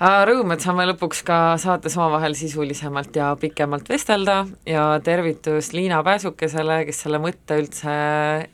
Rõõm, 0.00 0.54
et 0.54 0.64
saame 0.64 0.86
lõpuks 0.88 1.20
ka 1.24 1.36
saates 1.60 1.96
omavahel 1.98 2.32
sisulisemalt 2.36 3.16
ja 3.16 3.28
pikemalt 3.40 3.90
vestelda 3.92 4.38
ja 4.68 4.86
tervitus 5.04 5.74
Liina 5.76 6.02
Pääsukesele, 6.04 6.78
kes 6.88 7.02
selle 7.04 7.20
mõtte 7.20 7.58
üldse 7.60 7.96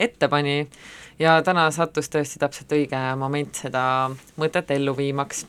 ette 0.02 0.30
pani 0.30 0.56
ja 1.22 1.36
täna 1.46 1.68
sattus 1.74 2.10
tõesti 2.10 2.42
täpselt 2.42 2.74
õige 2.74 3.02
moment 3.18 3.60
seda 3.64 3.84
mõtet 4.34 4.74
ellu 4.74 4.96
viimaks 4.98 5.44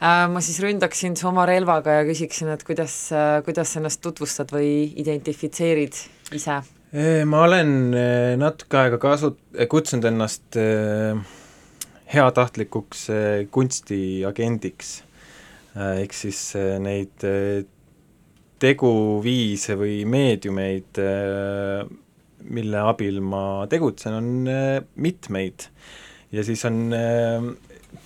ma 0.00 0.40
siis 0.44 0.56
ründaksin 0.64 1.20
su 1.20 1.28
oma 1.28 1.44
relvaga 1.48 2.00
ja 2.00 2.08
küsiksin, 2.08 2.48
et 2.56 2.64
kuidas, 2.64 2.96
kuidas 3.44 3.76
ennast 3.76 4.00
tutvustad 4.04 4.56
või 4.56 4.88
identifitseerid 5.04 6.00
ise? 6.32 6.62
Ma 7.26 7.40
olen 7.42 7.72
äh, 7.98 8.34
natuke 8.38 8.78
aega 8.84 9.00
kasu-, 9.02 9.34
kutsunud 9.70 10.06
ennast 10.12 10.58
heatahtlikuks 12.14 13.06
kunstiagendiks, 13.50 14.90
ehk 15.74 16.14
siis 16.14 16.40
neid 16.84 17.24
teguviise 18.62 19.74
või 19.80 19.96
meediumeid, 20.06 21.00
mille 22.54 22.84
abil 22.92 23.18
ma 23.24 23.42
tegutsen, 23.72 24.14
on 24.20 24.84
mitmeid. 24.94 25.66
ja 26.30 26.44
siis 26.46 26.62
on 26.68 26.94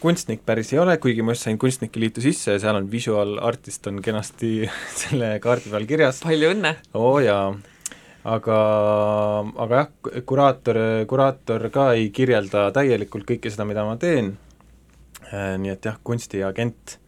kunstnik 0.00 0.44
päris 0.46 0.72
ei 0.72 0.80
ole, 0.82 0.96
kuigi 1.02 1.24
ma 1.24 1.34
just 1.34 1.46
sain 1.46 1.58
Kunstnike 1.60 2.00
Liitu 2.00 2.22
sisse 2.24 2.54
ja 2.54 2.60
seal 2.62 2.78
on 2.78 2.88
visual 2.90 3.38
artist 3.44 3.86
on 3.90 4.02
kenasti 4.04 4.52
selle 5.02 5.34
kaardi 5.42 5.72
peal 5.72 5.88
kirjas. 5.90 6.22
palju 6.24 6.52
õnne! 6.54 6.74
oo 6.98 7.18
jaa, 7.24 7.50
aga, 8.24 8.58
aga 9.64 9.82
jah, 9.82 10.22
kuraator, 10.26 10.80
kuraator 11.10 11.68
ka 11.74 11.92
ei 11.98 12.10
kirjelda 12.14 12.68
täielikult 12.74 13.28
kõike 13.28 13.52
seda, 13.52 13.66
mida 13.68 13.84
ma 13.86 13.96
teen, 14.00 14.36
äh, 15.32 15.54
nii 15.60 15.74
et 15.76 15.90
jah, 15.90 16.00
kunstiagent 16.04 16.98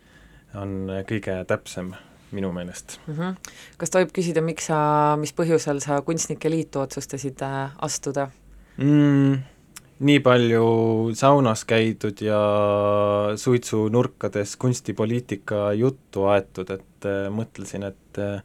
on 0.59 0.91
kõige 1.07 1.37
täpsem 1.47 1.93
minu 2.35 2.53
meelest 2.55 2.99
mm. 3.07 3.15
-hmm. 3.15 3.55
kas 3.79 3.91
tohib 3.91 4.11
küsida, 4.15 4.43
miks 4.43 4.67
sa, 4.71 5.17
mis 5.19 5.33
põhjusel 5.35 5.81
sa 5.83 6.03
Kunstnike 6.03 6.51
Liitu 6.51 6.81
otsustasid 6.81 7.43
äh, 7.43 7.71
astuda 7.79 8.31
mm,? 8.77 9.39
nii 10.01 10.21
palju 10.25 10.65
saunas 11.15 11.65
käidud 11.69 12.23
ja 12.25 12.41
suitsunurkades 13.37 14.57
kunstipoliitika 14.57 15.73
juttu 15.73 16.25
aetud, 16.33 16.71
et 16.71 17.09
äh, 17.09 17.29
mõtlesin, 17.35 17.85
et 17.85 18.19
äh, 18.19 18.41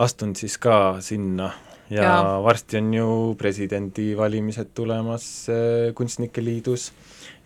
astun 0.00 0.34
siis 0.36 0.56
ka 0.58 0.96
sinna 1.04 1.50
ja, 1.90 2.02
ja 2.02 2.14
varsti 2.44 2.78
on 2.80 2.94
ju 2.94 3.08
presidendivalimised 3.38 4.72
tulemas 4.74 5.24
äh, 5.52 5.94
Kunstnike 5.94 6.44
Liidus 6.44 6.90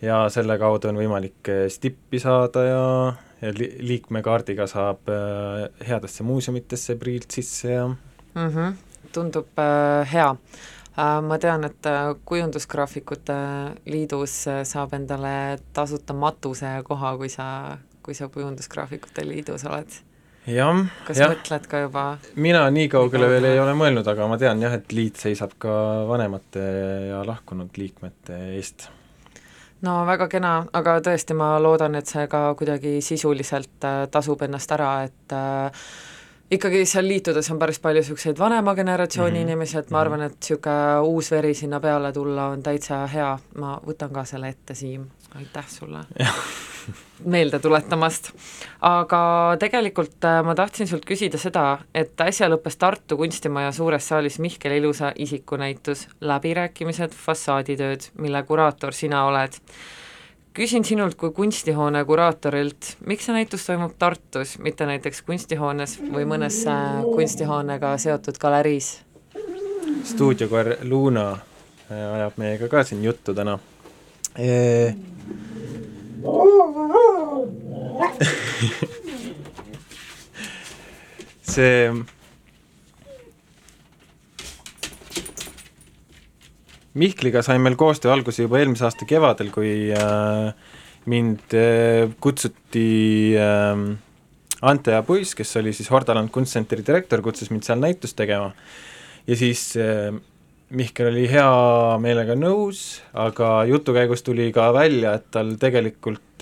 ja 0.01 0.25
selle 0.33 0.57
kaudu 0.61 0.89
on 0.91 0.99
võimalik 0.99 1.51
äh, 1.51 1.65
stippi 1.71 2.19
saada 2.21 2.63
ja, 2.67 2.85
ja 3.41 3.53
li-, 3.55 3.73
liikmekaardiga 3.91 4.67
saab 4.69 5.11
äh, 5.11 5.65
headesse 5.87 6.25
muuseumitesse 6.27 6.97
priilt 7.01 7.31
sisse 7.31 7.71
ja 7.71 7.87
mm 7.87 8.49
-hmm. 8.49 8.73
tundub 9.11 9.59
äh, 9.59 10.13
hea 10.13 10.35
ma 11.21 11.37
tean, 11.37 11.63
et 11.63 11.87
Kujundusgraafikute 12.25 13.33
Liidus 13.85 14.45
saab 14.63 14.93
endale 14.93 15.59
tasuta 15.73 16.13
matuse 16.13 16.69
koha, 16.83 17.17
kui 17.17 17.29
sa, 17.29 17.77
kui 18.03 18.13
sa 18.13 18.29
Kujundusgraafikute 18.29 19.27
Liidus 19.27 19.65
oled. 19.65 19.91
Jah, 20.47 20.81
kas 21.07 21.21
jah. 21.21 21.31
mõtled 21.33 21.69
ka 21.69 21.81
juba? 21.85 22.03
Mina 22.35 22.65
nii 22.73 22.89
kaugele 22.91 23.29
veel 23.31 23.49
ei 23.51 23.61
ole 23.61 23.73
mõelnud, 23.77 24.07
aga 24.07 24.27
ma 24.29 24.37
tean 24.41 24.61
jah, 24.61 24.75
et 24.77 24.93
liit 24.95 25.17
seisab 25.21 25.57
ka 25.61 25.71
vanemate 26.09 26.65
ja 27.11 27.23
lahkunud 27.27 27.77
liikmete 27.77 28.39
eest. 28.55 28.89
No 29.85 29.99
väga 30.07 30.27
kena, 30.31 30.55
aga 30.73 30.97
tõesti, 31.03 31.35
ma 31.37 31.55
loodan, 31.61 31.97
et 31.99 32.09
see 32.09 32.25
ka 32.31 32.47
kuidagi 32.57 32.97
sisuliselt 33.05 33.85
tasub 34.11 34.41
ennast 34.47 34.71
ära, 34.71 34.91
et 35.05 35.35
äh, 35.35 35.87
ikkagi 36.55 36.85
seal 36.89 37.07
liitudes 37.09 37.49
on 37.51 37.59
päris 37.61 37.81
palju 37.83 38.01
niisuguseid 38.01 38.39
vanema 38.39 38.75
generatsiooni 38.75 39.31
mm 39.31 39.35
-hmm. 39.35 39.51
inimesi, 39.51 39.77
et 39.77 39.91
ma 39.91 39.99
arvan, 39.99 40.21
et 40.21 40.37
niisugune 40.39 40.99
uus 41.01 41.31
veri 41.31 41.53
sinna 41.53 41.79
peale 41.79 42.11
tulla 42.13 42.47
on 42.47 42.63
täitsa 42.63 43.05
hea, 43.07 43.37
ma 43.57 43.79
võtan 43.85 44.13
ka 44.13 44.25
selle 44.25 44.49
ette, 44.49 44.73
Siim, 44.73 45.07
aitäh 45.35 45.67
sulle 45.67 46.05
meelde 47.25 47.59
tuletamast. 47.59 48.31
aga 48.81 49.57
tegelikult 49.59 50.25
äh, 50.25 50.43
ma 50.45 50.55
tahtsin 50.55 50.87
sult 50.87 51.05
küsida 51.05 51.39
seda, 51.41 51.65
et 51.95 52.21
äsja 52.21 52.49
lõppes 52.51 52.77
Tartu 52.79 53.17
kunstimaja 53.17 53.71
suures 53.75 54.07
saalis 54.07 54.39
Mihkel 54.39 54.77
Ilusa 54.77 55.11
isikunäitus 55.15 56.07
Läbirääkimised 56.21 57.15
fassaaditööd, 57.15 58.09
mille 58.19 58.43
kuraator 58.43 58.93
sina 58.93 59.25
oled 59.25 59.59
küsin 60.55 60.85
sinult 60.87 61.17
kui 61.19 61.31
kunstihoone 61.35 62.05
kuraatorilt, 62.07 62.95
miks 63.05 63.25
see 63.27 63.35
näitus 63.35 63.65
toimub 63.67 63.97
Tartus, 63.99 64.55
mitte 64.59 64.87
näiteks 64.87 65.21
kunstihoones 65.27 65.97
või 66.13 66.27
mõnes 66.29 66.61
äh, 66.69 67.01
kunstihoonega 67.03 67.97
seotud 67.97 68.39
galeriis? 68.41 68.99
stuudiokoer 70.05 70.75
Luna 70.83 71.31
äh, 71.31 72.13
ajab 72.19 72.37
meiega 72.37 72.69
ka 72.69 72.83
siin 72.83 73.03
juttu 73.03 73.33
täna 73.33 73.57
e.... 74.37 74.93
see 81.55 81.91
Mihkliga 86.95 87.41
sai 87.43 87.59
meil 87.59 87.75
koostöö 87.75 88.13
alguse 88.15 88.45
juba 88.45 88.61
eelmise 88.61 88.85
aasta 88.87 89.05
kevadel, 89.07 89.49
kui 89.51 89.91
äh, 89.91 90.53
mind 91.11 91.53
äh, 91.53 92.07
kutsuti 92.23 93.35
äh, 93.35 93.75
Ante 94.65 94.91
ja 94.95 95.01
Puiss, 95.03 95.35
kes 95.35 95.57
oli 95.59 95.73
siis 95.75 95.91
Hordaland 95.91 96.31
Kunstcenteri 96.33 96.85
direktor, 96.87 97.21
kutsus 97.21 97.51
mind 97.51 97.67
seal 97.67 97.83
näitust 97.83 98.15
tegema. 98.17 98.53
Ja 99.27 99.35
siis 99.35 99.75
äh, 99.75 100.15
Mihkel 100.73 101.11
oli 101.11 101.27
hea 101.29 101.49
meelega 102.01 102.33
nõus, 102.33 103.01
aga 103.13 103.63
jutu 103.69 103.93
käigus 103.93 104.25
tuli 104.25 104.47
ka 104.53 104.71
välja, 104.73 105.13
et 105.19 105.27
tal 105.31 105.53
tegelikult 105.61 106.41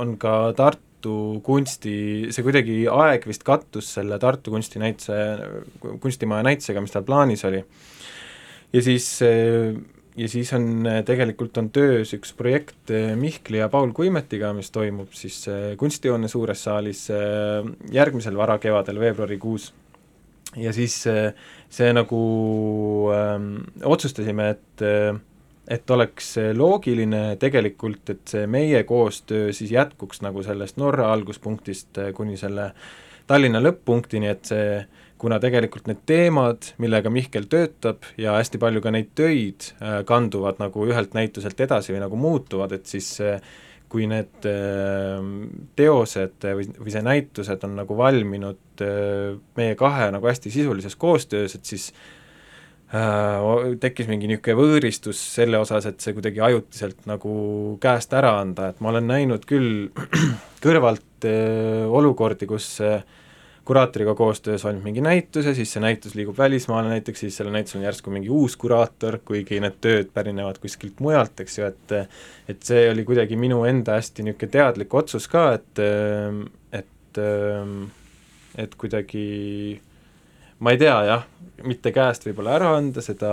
on 0.00 0.16
ka 0.20 0.54
Tartu 0.56 1.16
kunsti, 1.44 1.96
see 2.32 2.46
kuidagi 2.46 2.78
aeg 2.88 3.26
vist 3.28 3.44
kattus 3.44 3.90
selle 3.98 4.16
Tartu 4.22 4.54
kunstinäituse, 4.54 5.18
kunstimaja 6.00 6.48
näitusega, 6.48 6.80
mis 6.80 6.96
tal 6.96 7.04
plaanis 7.04 7.44
oli 7.44 7.60
ja 8.72 8.82
siis 8.82 9.20
ja 10.16 10.28
siis 10.28 10.52
on, 10.56 10.86
tegelikult 11.06 11.56
on 11.60 11.70
töös 11.72 12.12
üks 12.16 12.32
projekt 12.36 12.92
Mihkli 13.16 13.60
ja 13.62 13.68
Paul 13.72 13.92
Kuimetiga, 13.96 14.52
mis 14.56 14.70
toimub 14.74 15.12
siis 15.16 15.38
eh, 15.48 15.72
kunstihoone 15.80 16.28
suures 16.28 16.64
saalis 16.66 17.06
eh, 17.14 17.70
järgmisel 17.92 18.36
varakevadel, 18.36 19.00
veebruarikuus. 19.00 19.72
Ja 20.56 20.72
siis 20.76 20.96
see 21.02 21.92
nagu 21.96 22.22
öö, 23.12 23.36
otsustasime, 23.84 24.50
et 24.56 24.88
et 25.72 25.90
oleks 25.94 26.34
loogiline 26.58 27.36
tegelikult, 27.40 28.10
et 28.10 28.26
see 28.28 28.48
meie 28.50 28.82
koostöö 28.84 29.52
siis 29.54 29.70
jätkuks 29.72 30.20
nagu 30.24 30.42
sellest 30.42 30.76
Norra 30.76 31.12
alguspunktist 31.14 32.00
kuni 32.16 32.36
selle 32.36 32.72
Tallinna 33.30 33.62
lõpp-punktini, 33.62 34.28
et 34.28 34.50
see 34.50 34.82
kuna 35.22 35.38
tegelikult 35.38 35.86
need 35.86 36.00
teemad, 36.08 36.72
millega 36.82 37.10
Mihkel 37.14 37.46
töötab 37.50 38.02
ja 38.18 38.34
hästi 38.34 38.58
palju 38.62 38.82
ka 38.82 38.90
neid 38.90 39.12
töid 39.18 39.68
kanduvad 40.08 40.58
nagu 40.58 40.86
ühelt 40.88 41.14
näituselt 41.14 41.60
edasi 41.62 41.94
või 41.94 42.02
nagu 42.02 42.18
muutuvad, 42.18 42.74
et 42.74 42.90
siis 42.90 43.14
äh, 43.22 43.38
kui 43.92 44.08
need 44.10 44.48
äh, 44.48 45.20
teosed 45.78 46.48
või, 46.48 46.66
või 46.80 46.94
see 46.94 47.04
näitused 47.04 47.68
on 47.68 47.76
nagu 47.82 47.96
valminud 47.98 48.82
meie 49.58 49.76
kahe 49.78 50.08
nagu 50.14 50.26
hästi 50.26 50.50
sisulises 50.50 50.96
koostöös, 50.98 51.54
et 51.54 51.68
siis 51.68 51.92
tekkis 52.92 54.08
mingi 54.10 54.28
niisugune 54.28 54.56
võõristus 54.58 55.20
selle 55.36 55.56
osas, 55.62 55.86
et 55.88 56.02
see 56.04 56.12
kuidagi 56.12 56.42
ajutiselt 56.44 57.06
nagu 57.08 57.36
käest 57.80 58.12
ära 58.12 58.34
anda, 58.42 58.68
et 58.68 58.82
ma 58.84 58.90
olen 58.90 59.06
näinud 59.08 59.46
küll 59.48 59.86
kõrvalt 60.64 61.28
olukordi, 61.92 62.48
kus 62.50 62.74
äh, 62.84 63.04
kuraatoriga 63.64 64.14
koostöös 64.18 64.64
valmib 64.64 64.84
mingi 64.88 65.00
näitus 65.04 65.46
ja 65.46 65.54
siis 65.54 65.72
see 65.72 65.82
näitus 65.82 66.14
liigub 66.18 66.38
välismaale 66.38 66.88
näiteks, 66.88 67.20
siis 67.20 67.36
sellel 67.36 67.54
näitusel 67.54 67.80
on 67.80 67.86
järsku 67.86 68.10
mingi 68.10 68.30
uus 68.30 68.56
kuraator, 68.56 69.18
kuigi 69.24 69.60
need 69.62 69.78
tööd 69.80 70.10
pärinevad 70.14 70.58
kuskilt 70.62 71.00
mujalt, 71.00 71.40
eks 71.44 71.58
ju, 71.58 71.70
et 71.70 71.94
et 72.50 72.66
see 72.66 72.88
oli 72.90 73.04
kuidagi 73.06 73.38
minu 73.38 73.62
enda 73.68 74.00
hästi 74.00 74.26
niisugune 74.26 74.56
teadlik 74.56 74.94
otsus 74.94 75.28
ka, 75.30 75.52
et 75.60 75.82
et 76.80 77.22
et 78.58 78.74
kuidagi 78.74 79.26
ma 80.62 80.74
ei 80.74 80.78
tea 80.78 80.98
jah, 81.06 81.26
mitte 81.66 81.92
käest 81.94 82.26
võib-olla 82.26 82.58
ära 82.58 82.76
anda 82.78 83.02
seda 83.04 83.32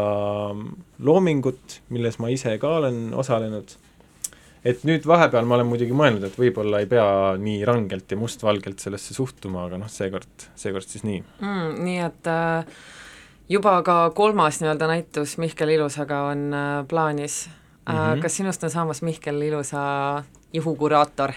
loomingut, 1.06 1.80
milles 1.94 2.20
ma 2.22 2.30
ise 2.34 2.56
ka 2.62 2.78
olen 2.82 3.10
osalenud 3.18 3.78
et 4.66 4.84
nüüd 4.88 5.06
vahepeal 5.08 5.48
ma 5.48 5.58
olen 5.58 5.70
muidugi 5.70 5.96
mõelnud, 5.96 6.26
et 6.28 6.38
võib-olla 6.40 6.82
ei 6.84 6.90
pea 6.92 7.08
nii 7.40 7.62
rangelt 7.68 8.12
ja 8.12 8.20
mustvalgelt 8.20 8.82
sellesse 8.84 9.16
suhtuma, 9.16 9.66
aga 9.70 9.80
noh, 9.82 9.92
seekord, 9.92 10.50
seekord 10.60 10.88
siis 10.90 11.06
nii 11.08 11.22
mm,. 11.22 11.78
Nii 11.86 12.00
et 12.04 12.32
äh, 12.32 12.80
juba 13.52 13.78
ka 13.88 14.02
kolmas 14.16 14.60
nii-öelda 14.64 14.90
näitus 14.92 15.38
Mihkel 15.42 15.76
Ilusaga 15.78 16.26
on 16.34 16.50
äh, 16.54 16.72
plaanis 16.88 17.46
mm. 17.48 17.94
Mhm. 17.94 18.00
-hmm. 18.00 18.22
kas 18.22 18.38
sinust 18.38 18.64
on 18.64 18.70
saamas 18.70 19.02
Mihkel 19.02 19.42
Ilusa 19.42 20.24
juhukuraator? 20.54 21.34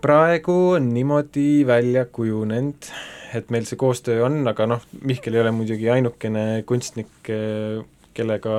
Praegu 0.00 0.70
on 0.70 0.88
niimoodi 0.94 1.66
välja 1.66 2.04
kujunenud, 2.04 2.88
et 3.34 3.50
meil 3.50 3.64
see 3.64 3.76
koostöö 3.78 4.24
on, 4.26 4.48
aga 4.48 4.66
noh, 4.66 4.80
Mihkel 5.06 5.34
ei 5.34 5.40
ole 5.40 5.50
muidugi 5.54 5.90
ainukene 5.90 6.64
kunstnik, 6.66 7.30
kellega, 8.14 8.56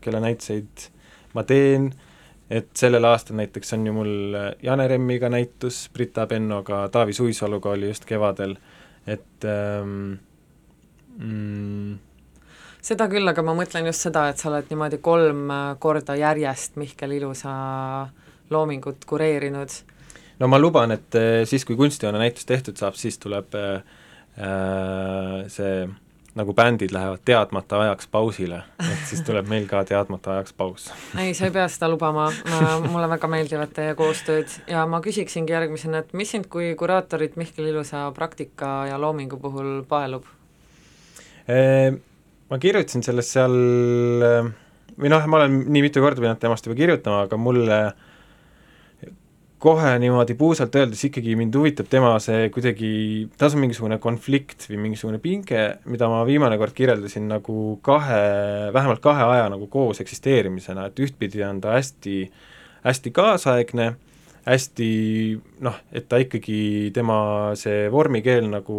kelle 0.00 0.20
näituseid 0.20 0.88
ma 1.34 1.44
teen, 1.46 1.92
et 2.54 2.70
sellel 2.78 3.04
aastal 3.08 3.38
näiteks 3.40 3.74
on 3.74 3.86
ju 3.88 3.92
mul 3.96 4.38
Jane 4.62 4.86
Remmiga 4.88 5.30
näitus, 5.32 5.88
Brita 5.92 6.26
Pennoga, 6.30 6.84
Taavi 6.92 7.12
Suisaluga 7.16 7.72
oli 7.74 7.88
just 7.90 8.04
kevadel, 8.06 8.54
et 9.06 9.46
ähm, 9.48 10.18
mm, 11.18 11.96
seda 12.84 13.08
küll, 13.10 13.26
aga 13.30 13.42
ma 13.46 13.56
mõtlen 13.58 13.88
just 13.88 14.06
seda, 14.06 14.28
et 14.30 14.40
sa 14.40 14.50
oled 14.52 14.70
niimoodi 14.70 15.00
kolm 15.04 15.50
korda 15.82 16.16
järjest 16.20 16.78
Mihkel 16.80 17.16
Ilusa 17.18 17.54
loomingut 18.50 19.04
kureerinud. 19.08 19.70
no 20.38 20.48
ma 20.48 20.58
luban, 20.60 20.92
et 20.94 21.18
eh, 21.18 21.42
siis, 21.48 21.64
kui 21.64 21.76
kunstihoone 21.80 22.20
näitus 22.20 22.46
tehtud 22.46 22.76
saab, 22.78 22.98
siis 23.00 23.18
tuleb 23.18 23.54
äh, 23.58 23.82
see 25.48 25.86
nagu 26.34 26.54
bändid 26.54 26.92
lähevad 26.94 27.22
teadmata 27.24 27.80
ajaks 27.84 28.08
pausile, 28.10 28.62
et 28.82 29.02
siis 29.06 29.22
tuleb 29.26 29.46
meil 29.50 29.68
ka 29.70 29.84
teadmata 29.86 30.34
ajaks 30.34 30.54
paus. 30.58 30.88
ei, 31.18 31.34
sa 31.34 31.46
ei 31.46 31.54
pea 31.54 31.66
seda 31.70 31.88
lubama, 31.92 32.26
mulle 32.88 33.08
väga 33.12 33.30
meeldivad 33.30 33.74
teie 33.76 33.94
koostööd 33.98 34.50
ja 34.70 34.82
ma 34.90 35.00
küsiksingi 35.04 35.54
järgmisena, 35.54 36.02
et 36.02 36.16
mis 36.16 36.34
sind 36.34 36.48
kui 36.50 36.72
kuraatorit 36.78 37.38
Mihkel 37.40 37.70
Ilusa 37.70 38.08
praktika 38.16 38.72
ja 38.90 38.98
loomingu 39.00 39.38
puhul 39.42 39.84
paelub? 39.88 40.26
Ma 42.50 42.58
kirjutasin 42.60 43.04
sellest 43.04 43.36
seal, 43.36 43.54
või 44.98 45.12
noh, 45.12 45.30
ma 45.30 45.42
olen 45.42 45.60
nii 45.68 45.84
mitu 45.86 46.02
korda 46.02 46.22
pidanud 46.22 46.42
temast 46.42 46.66
juba 46.66 46.78
kirjutama, 46.78 47.28
aga 47.28 47.38
mulle 47.38 47.78
kohe 49.64 49.94
niimoodi 49.98 50.36
puusalt 50.36 50.74
öeldes 50.76 51.06
ikkagi 51.08 51.36
mind 51.40 51.56
huvitab 51.56 51.88
tema 51.90 52.12
see 52.22 52.50
kuidagi, 52.52 52.90
tas 53.40 53.56
on 53.56 53.62
mingisugune 53.64 53.96
konflikt 54.02 54.66
või 54.68 54.80
mingisugune 54.82 55.20
pinge, 55.22 55.62
mida 55.88 56.08
ma 56.12 56.20
viimane 56.28 56.58
kord 56.60 56.76
kirjeldasin 56.76 57.30
nagu 57.32 57.78
kahe, 57.84 58.20
vähemalt 58.76 59.00
kahe 59.04 59.24
aja 59.36 59.48
nagu 59.52 59.68
koos 59.72 60.02
eksisteerimisena, 60.04 60.90
et 60.90 61.00
ühtpidi 61.06 61.44
on 61.48 61.62
ta 61.64 61.78
hästi, 61.78 62.18
hästi 62.84 63.14
kaasaegne, 63.16 63.88
hästi 64.44 64.90
noh, 65.64 65.80
et 65.96 66.08
ta 66.12 66.20
ikkagi, 66.20 66.60
tema 66.94 67.18
see 67.56 67.88
vormikeel 67.92 68.50
nagu 68.52 68.78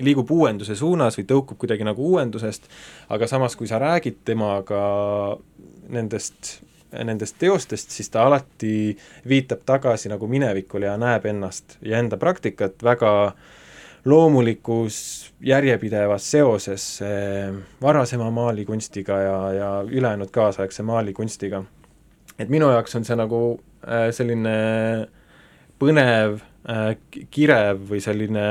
liigub 0.00 0.30
uuenduse 0.32 0.76
suunas 0.76 1.16
või 1.18 1.28
tõukub 1.28 1.60
kuidagi 1.60 1.88
nagu 1.88 2.12
uuendusest, 2.12 2.68
aga 3.12 3.28
samas, 3.28 3.56
kui 3.56 3.68
sa 3.68 3.80
räägid 3.80 4.20
temaga 4.28 4.82
nendest 5.90 6.58
nendest 6.92 7.36
teostest, 7.38 7.90
siis 7.94 8.10
ta 8.10 8.24
alati 8.26 8.96
viitab 9.28 9.62
tagasi 9.66 10.10
nagu 10.10 10.26
minevikule 10.26 10.88
ja 10.88 10.96
näeb 11.00 11.26
ennast 11.30 11.78
ja 11.82 11.98
enda 12.02 12.18
praktikat 12.20 12.82
väga 12.82 13.12
loomulikus 14.04 15.30
järjepidevas 15.44 16.30
seoses 16.30 17.02
eh, 17.02 17.54
varasema 17.82 18.30
maalikunstiga 18.30 19.18
ja, 19.20 19.52
ja 19.52 19.70
ülejäänud 19.88 20.30
kaasaegse 20.30 20.82
maalikunstiga. 20.82 21.64
et 22.38 22.48
minu 22.48 22.70
jaoks 22.70 22.96
on 22.96 23.04
see 23.04 23.16
nagu 23.16 23.40
äh, 23.84 24.08
selline 24.16 24.54
põnev 25.80 26.40
äh,, 26.68 26.94
kirev 27.30 27.82
või 27.90 28.00
selline 28.00 28.46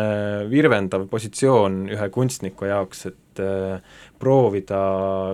virvendav 0.49 1.07
positsioon 1.09 1.87
ühe 1.89 2.09
kunstniku 2.09 2.69
jaoks, 2.69 3.05
et 3.05 3.15
proovida 4.19 4.79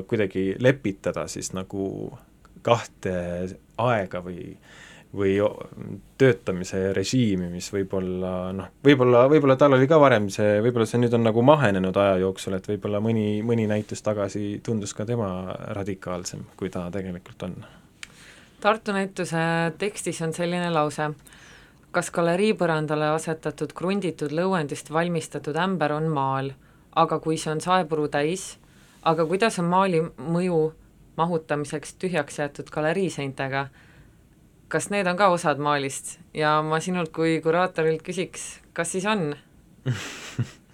kuidagi 0.07 0.55
lepitada 0.61 1.23
siis 1.27 1.51
nagu 1.57 2.11
kahte 2.65 3.15
aega 3.77 4.23
või 4.25 4.55
või 5.15 5.35
töötamise 6.17 6.93
režiimi, 6.93 7.47
mis 7.51 7.67
võib-olla 7.73 8.51
noh, 8.55 8.71
võib-olla, 8.83 9.25
võib-olla 9.31 9.55
tal 9.59 9.77
oli 9.77 9.87
ka 9.87 9.99
varem 10.01 10.27
see, 10.33 10.59
võib-olla 10.63 10.87
see 10.89 10.99
nüüd 11.01 11.15
on 11.15 11.25
nagu 11.27 11.43
mahenenud 11.45 11.95
aja 12.01 12.17
jooksul, 12.23 12.57
et 12.57 12.67
võib-olla 12.69 13.01
mõni, 13.03 13.39
mõni 13.45 13.67
näitus 13.69 14.03
tagasi 14.05 14.59
tundus 14.65 14.93
ka 14.97 15.05
tema 15.07 15.29
radikaalsem, 15.77 16.43
kui 16.59 16.71
ta 16.73 16.87
tegelikult 16.93 17.47
on. 17.47 17.57
Tartu 18.61 18.95
näituse 18.95 19.45
tekstis 19.79 20.21
on 20.25 20.33
selline 20.35 20.71
lause, 20.73 21.11
kas 21.95 22.11
galerii 22.11 22.53
põrandale 22.57 23.11
asetatud 23.13 23.75
krunditud 23.77 24.33
lõuendist 24.35 24.91
valmistatud 24.91 25.55
ämber 25.55 25.95
on 25.95 26.09
maal, 26.11 26.51
aga 26.95 27.19
kui 27.23 27.37
see 27.39 27.53
on 27.53 27.63
saepuru 27.63 28.09
täis, 28.11 28.55
aga 29.03 29.27
kuidas 29.29 29.59
on 29.61 29.69
maali 29.71 30.01
mõju 30.17 30.59
mahutamiseks 31.17 31.95
tühjaks 32.01 32.39
jäetud 32.39 32.69
galeriiseintega. 32.71 33.67
kas 34.67 34.89
need 34.89 35.07
on 35.07 35.17
ka 35.17 35.27
osad 35.27 35.57
maalist? 35.57 36.19
ja 36.33 36.61
ma 36.61 36.79
sinult 36.79 37.11
kui 37.15 37.39
kuraatorilt 37.41 38.03
küsiks, 38.03 38.59
kas 38.73 38.91
siis 38.91 39.05
on? 39.05 39.33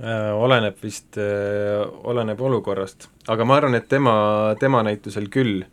Äh, 0.00 0.32
oleneb 0.32 0.78
vist, 0.80 1.18
äh, 1.20 1.82
oleneb 2.08 2.40
olukorrast, 2.40 3.10
aga 3.28 3.44
ma 3.44 3.58
arvan, 3.60 3.74
et 3.76 3.88
tema, 3.88 4.14
tema 4.56 4.80
näitusel 4.80 5.26
küll, 5.28 5.66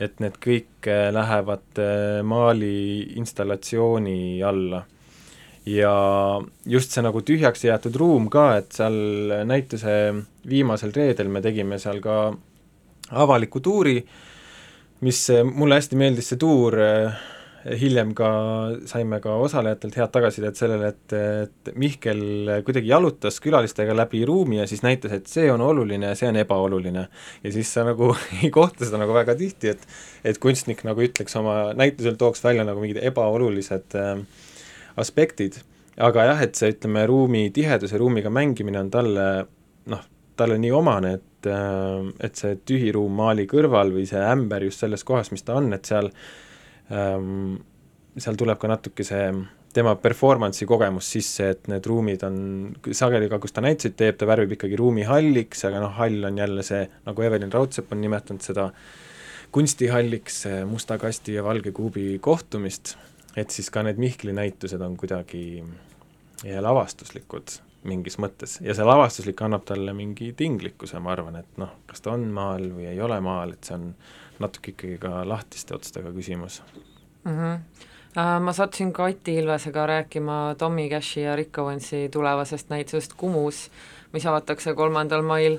et 0.00 0.16
need 0.24 0.38
kõik 0.40 0.88
äh, 0.88 1.10
lähevad 1.12 1.82
maali 2.24 3.02
installatsiooni 3.20 4.40
alla 4.48 4.80
ja 5.66 5.92
just 6.66 6.94
see 6.94 7.02
nagu 7.02 7.22
tühjaks 7.26 7.64
jäetud 7.66 7.96
ruum 7.98 8.30
ka, 8.30 8.48
et 8.60 8.76
seal 8.76 8.96
näituse 9.48 9.96
viimasel 10.46 10.94
reedel 10.94 11.32
me 11.32 11.42
tegime 11.42 11.80
seal 11.82 11.98
ka 12.04 12.18
avaliku 13.10 13.62
tuuri, 13.62 13.98
mis 15.06 15.26
mulle 15.50 15.80
hästi 15.80 15.98
meeldis, 15.98 16.30
see 16.30 16.38
tuur, 16.40 16.78
hiljem 17.66 18.12
ka 18.14 18.28
saime 18.86 19.18
ka 19.22 19.34
osalejatelt 19.42 19.96
head 19.98 20.12
tagasisidet 20.14 20.58
sellele, 20.58 20.92
et, 20.94 21.14
et 21.16 21.70
Mihkel 21.74 22.22
kuidagi 22.66 22.92
jalutas 22.92 23.40
külalistega 23.42 23.96
läbi 23.96 24.22
ruumi 24.28 24.60
ja 24.60 24.68
siis 24.70 24.84
näitas, 24.86 25.16
et 25.16 25.26
see 25.30 25.48
on 25.50 25.64
oluline 25.66 26.12
ja 26.12 26.18
see 26.18 26.30
on 26.30 26.38
ebaoluline. 26.38 27.08
ja 27.42 27.52
siis 27.52 27.72
sa 27.74 27.82
nagu 27.86 28.12
ei 28.42 28.52
kohta 28.54 28.86
seda 28.86 29.02
nagu 29.02 29.14
väga 29.16 29.34
tihti, 29.38 29.74
et 29.74 29.82
et 30.26 30.38
kunstnik 30.42 30.84
nagu 30.86 31.02
ütleks 31.02 31.34
oma, 31.38 31.72
näitusel 31.74 32.14
tooks 32.18 32.44
välja 32.44 32.64
nagu 32.66 32.82
mingid 32.82 33.02
ebaolulised 33.02 33.98
äh, 33.98 34.22
aspektid, 34.96 35.60
aga 36.02 36.26
jah, 36.30 36.42
et 36.46 36.58
see, 36.58 36.72
ütleme, 36.74 37.06
ruumi 37.08 37.46
tihedus 37.54 37.94
ja 37.94 38.00
ruumiga 38.02 38.32
mängimine 38.32 38.80
on 38.82 38.90
talle 38.92 39.28
noh, 39.92 40.02
talle 40.36 40.58
nii 40.60 40.72
omane, 40.76 41.14
et, 41.20 41.48
äh, 41.50 42.10
et 42.26 42.36
see 42.36 42.58
tühi 42.68 42.92
ruum 42.96 43.14
maali 43.16 43.46
kõrval 43.50 43.94
või 43.94 44.04
see 44.08 44.20
ämber 44.20 44.66
just 44.68 44.84
selles 44.84 45.04
kohas, 45.06 45.32
mis 45.32 45.46
ta 45.46 45.56
on, 45.60 45.72
et 45.76 45.88
seal 45.88 46.10
ähm, 46.92 47.56
seal 48.20 48.36
tuleb 48.38 48.58
ka 48.60 48.70
natuke 48.70 49.04
see 49.06 49.28
tema 49.76 49.92
performance'i 50.00 50.64
kogemus 50.68 51.08
sisse, 51.12 51.50
et 51.52 51.66
need 51.68 51.84
ruumid 51.88 52.22
on, 52.24 52.36
sageli 52.96 53.28
ka, 53.28 53.38
kus 53.42 53.52
ta 53.52 53.64
näituseid 53.64 53.96
teeb, 53.98 54.16
ta 54.16 54.28
värvib 54.28 54.54
ikkagi 54.56 54.78
ruumi 54.80 55.04
halliks, 55.04 55.66
aga 55.68 55.82
noh, 55.82 55.92
hall 55.98 56.24
on 56.30 56.40
jälle 56.40 56.64
see, 56.64 56.86
nagu 57.04 57.26
Evelin 57.26 57.52
Raudsepp 57.52 57.92
on 57.92 58.00
nimetanud 58.00 58.44
seda 58.44 58.70
kunstihalliks, 59.52 60.46
musta 60.68 60.96
kasti 61.00 61.36
ja 61.36 61.44
valge 61.44 61.74
kuubi 61.76 62.16
kohtumist 62.24 62.94
et 63.36 63.50
siis 63.50 63.70
ka 63.70 63.82
need 63.86 64.00
Mihkli 64.00 64.32
näitused 64.32 64.80
on 64.80 64.96
kuidagi 64.96 65.64
lavastuslikud 66.44 67.58
mingis 67.86 68.18
mõttes 68.22 68.58
ja 68.64 68.74
see 68.74 68.86
lavastuslik 68.86 69.40
annab 69.46 69.64
talle 69.68 69.92
mingi 69.96 70.32
tinglikkuse, 70.36 70.98
ma 71.02 71.12
arvan, 71.14 71.38
et 71.40 71.60
noh, 71.60 71.72
kas 71.86 72.02
ta 72.02 72.14
on 72.16 72.26
maal 72.34 72.70
või 72.74 72.88
ei 72.90 73.00
ole 73.00 73.18
maal, 73.24 73.54
et 73.54 73.68
see 73.68 73.76
on 73.78 73.90
natuke 74.42 74.74
ikkagi 74.74 74.98
ka 75.02 75.22
lahtiste 75.28 75.76
otstega 75.76 76.12
küsimus 76.16 76.62
mm. 77.24 77.36
-hmm. 77.36 77.60
Ma 78.16 78.52
sattusin 78.52 78.92
Kati 78.96 79.34
Ilvesega 79.34 79.86
rääkima 79.86 80.54
Tommy 80.58 80.88
Cashi 80.88 81.20
ja 81.20 81.36
Rick 81.36 81.58
Owensi 81.58 82.08
tulevasest 82.08 82.70
näitusest 82.70 83.12
Kumus, 83.12 83.70
mis 84.12 84.26
avatakse 84.26 84.74
kolmandal 84.74 85.22
mail 85.22 85.58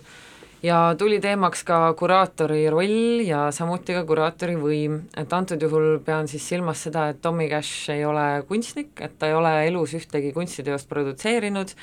ja 0.63 0.95
tuli 0.97 1.19
teemaks 1.21 1.63
ka 1.63 1.93
kuraatori 1.93 2.69
roll 2.69 3.21
ja 3.25 3.47
samuti 3.53 3.93
ka 3.93 4.03
kuraatori 4.07 4.55
võim, 4.59 4.99
et 5.17 5.33
antud 5.33 5.61
juhul 5.61 5.99
pean 6.05 6.27
siis 6.27 6.47
silmas 6.49 6.81
seda, 6.87 7.07
et 7.11 7.21
Tommy 7.21 7.49
Cash 7.51 7.91
ei 7.93 8.05
ole 8.05 8.43
kunstnik, 8.49 8.95
et 9.01 9.17
ta 9.19 9.29
ei 9.29 9.35
ole 9.37 9.53
elus 9.67 9.93
ühtegi 9.97 10.33
kunstiteost 10.33 10.89
produtseerinud 10.89 11.73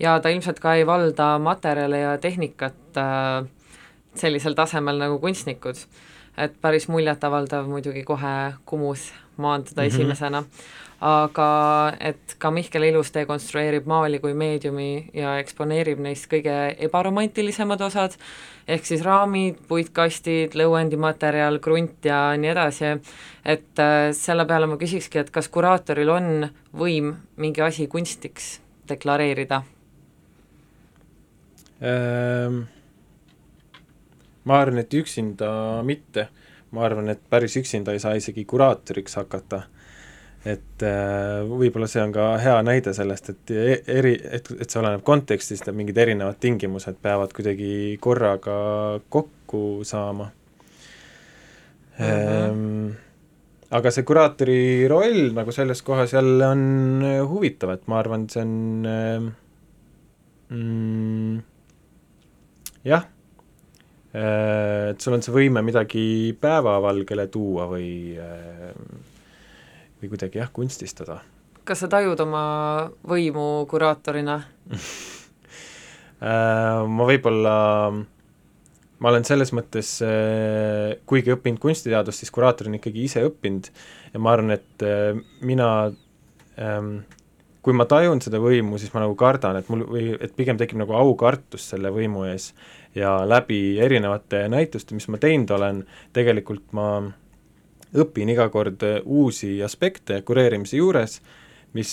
ja 0.00 0.18
ta 0.20 0.32
ilmselt 0.32 0.60
ka 0.62 0.76
ei 0.78 0.86
valda 0.86 1.32
materjale 1.42 2.04
ja 2.04 2.18
tehnikat 2.18 3.00
äh, 3.00 3.48
sellisel 4.14 4.54
tasemel 4.54 4.98
nagu 4.98 5.18
kunstnikud. 5.18 5.86
et 6.38 6.54
päris 6.60 6.86
muljetavaldav 6.88 7.66
muidugi 7.68 8.02
kohe 8.04 8.54
Kumus 8.64 9.12
maanduda 9.36 9.82
mm 9.82 9.88
-hmm. 9.88 9.94
esimesena 9.94 10.44
aga 11.00 11.50
et 12.00 12.34
ka 12.38 12.50
Mihkel 12.52 12.84
Ilus 12.90 13.12
dekonstrueerib 13.14 13.86
maali 13.88 14.18
kui 14.20 14.34
meediumi 14.36 15.10
ja 15.16 15.38
eksponeerib 15.40 16.02
neist 16.04 16.28
kõige 16.28 16.56
ebaromantilisemad 16.86 17.80
osad, 17.86 18.16
ehk 18.68 18.84
siis 18.84 19.04
raamid, 19.06 19.62
puitkastid, 19.68 20.54
lõuendimaterjal, 20.60 21.58
krunt 21.64 22.04
ja 22.04 22.22
nii 22.36 22.52
edasi, 22.52 22.94
et 23.44 23.80
äh, 23.80 24.10
selle 24.16 24.44
peale 24.46 24.68
ma 24.68 24.76
küsikski, 24.80 25.22
et 25.22 25.32
kas 25.32 25.48
kuraatoril 25.48 26.12
on 26.12 26.48
võim 26.76 27.14
mingi 27.40 27.64
asi 27.64 27.88
kunstiks 27.88 28.58
deklareerida? 28.90 29.62
Ehm, 31.80 32.60
ma 34.44 34.60
arvan, 34.60 34.82
et 34.82 34.94
üksinda 34.94 35.80
mitte, 35.86 36.28
ma 36.76 36.84
arvan, 36.84 37.08
et 37.12 37.22
päris 37.32 37.56
üksinda 37.56 37.94
ei 37.96 38.02
saa 38.02 38.18
isegi 38.20 38.44
kuraatoriks 38.44 39.16
hakata. 39.16 39.62
Et 40.44 40.84
äh, 40.86 41.42
võib-olla 41.44 41.88
see 41.90 42.02
on 42.02 42.12
ka 42.14 42.30
hea 42.40 42.56
näide 42.64 42.94
sellest, 42.96 43.30
et 43.34 43.52
e-, 43.52 43.82
eri, 43.98 44.14
et, 44.16 44.48
et 44.56 44.70
see 44.70 44.80
oleneb 44.80 45.04
kontekstist 45.06 45.68
ja 45.68 45.74
mingid 45.76 45.98
erinevad 46.00 46.40
tingimused 46.40 46.96
peavad 47.02 47.34
kuidagi 47.36 47.98
korraga 48.00 48.56
kokku 49.08 49.84
saama 49.84 50.30
mm. 51.98 52.04
-hmm. 52.06 52.90
Aga 53.70 53.90
see 53.94 54.02
kuraatori 54.02 54.88
roll 54.90 55.30
nagu 55.30 55.52
selles 55.52 55.82
kohas 55.86 56.12
jälle 56.12 56.46
on 56.46 57.04
huvitav, 57.28 57.70
et 57.70 57.86
ma 57.86 57.98
arvan, 57.98 58.24
et 58.24 58.30
see 58.30 58.42
on 58.42 58.52
mm, 60.50 61.42
jah 62.84 63.04
Äh, 64.12 64.90
et 64.90 65.00
sul 65.00 65.14
on 65.14 65.22
see 65.22 65.34
võime 65.34 65.62
midagi 65.62 66.34
päevavalgele 66.42 67.28
tuua 67.30 67.68
või, 67.70 68.18
äh, 68.18 68.72
või 70.00 70.12
kuidagi 70.12 70.40
jah, 70.40 70.50
kunstistada. 70.52 71.20
kas 71.64 71.84
sa 71.84 71.88
tajud 71.92 72.20
oma 72.24 72.44
võimu 73.06 73.66
kuraatorina 73.70 74.40
äh, 76.24 76.80
ma 76.86 77.08
võib-olla, 77.12 77.54
ma 78.98 79.12
olen 79.12 79.24
selles 79.28 79.54
mõttes, 79.56 79.96
kuigi 81.06 81.36
õppinud 81.36 81.60
kunstiteadust, 81.62 82.24
siis 82.24 82.34
kuraatorina 82.34 82.80
ikkagi 82.80 83.06
ise 83.06 83.24
õppinud 83.28 83.70
ja 84.14 84.20
ma 84.20 84.34
arvan, 84.34 84.56
et 84.58 84.84
mina 85.46 85.70
ähm, 86.58 87.00
kui 87.64 87.76
ma 87.76 87.84
tajun 87.88 88.20
seda 88.24 88.40
võimu, 88.40 88.78
siis 88.80 88.92
ma 88.94 89.02
nagu 89.04 89.16
kardan, 89.18 89.58
et 89.60 89.68
mul 89.72 89.84
või 89.88 90.04
et 90.16 90.32
pigem 90.36 90.58
tekib 90.60 90.80
nagu 90.80 90.94
aukartus 90.96 91.68
selle 91.72 91.92
võimu 91.92 92.24
ees 92.30 92.50
ja 92.96 93.20
läbi 93.28 93.78
erinevate 93.82 94.46
näituste, 94.52 94.96
mis 94.96 95.08
ma 95.12 95.20
teinud 95.20 95.52
olen, 95.56 95.82
tegelikult 96.16 96.72
ma 96.76 96.88
õpin 97.96 98.32
iga 98.34 98.48
kord 98.52 98.82
uusi 99.04 99.58
aspekte 99.64 100.20
kureerimise 100.26 100.78
juures, 100.78 101.20
mis 101.74 101.92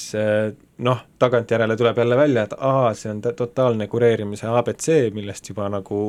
noh, 0.82 1.00
tagantjärele 1.22 1.78
tuleb 1.78 1.98
jälle 2.02 2.18
välja, 2.18 2.44
et 2.48 2.54
aa, 2.58 2.94
see 2.98 3.12
on 3.14 3.22
totaalne 3.22 3.88
kureerimise 3.88 4.50
abc, 4.50 4.90
millest 5.14 5.52
juba 5.52 5.68
nagu 5.70 6.02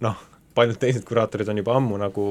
noh, 0.00 0.22
paljud 0.56 0.80
teised 0.80 1.04
kuraatorid 1.08 1.48
on 1.52 1.60
juba 1.60 1.76
ammu 1.76 2.00
nagu 2.00 2.26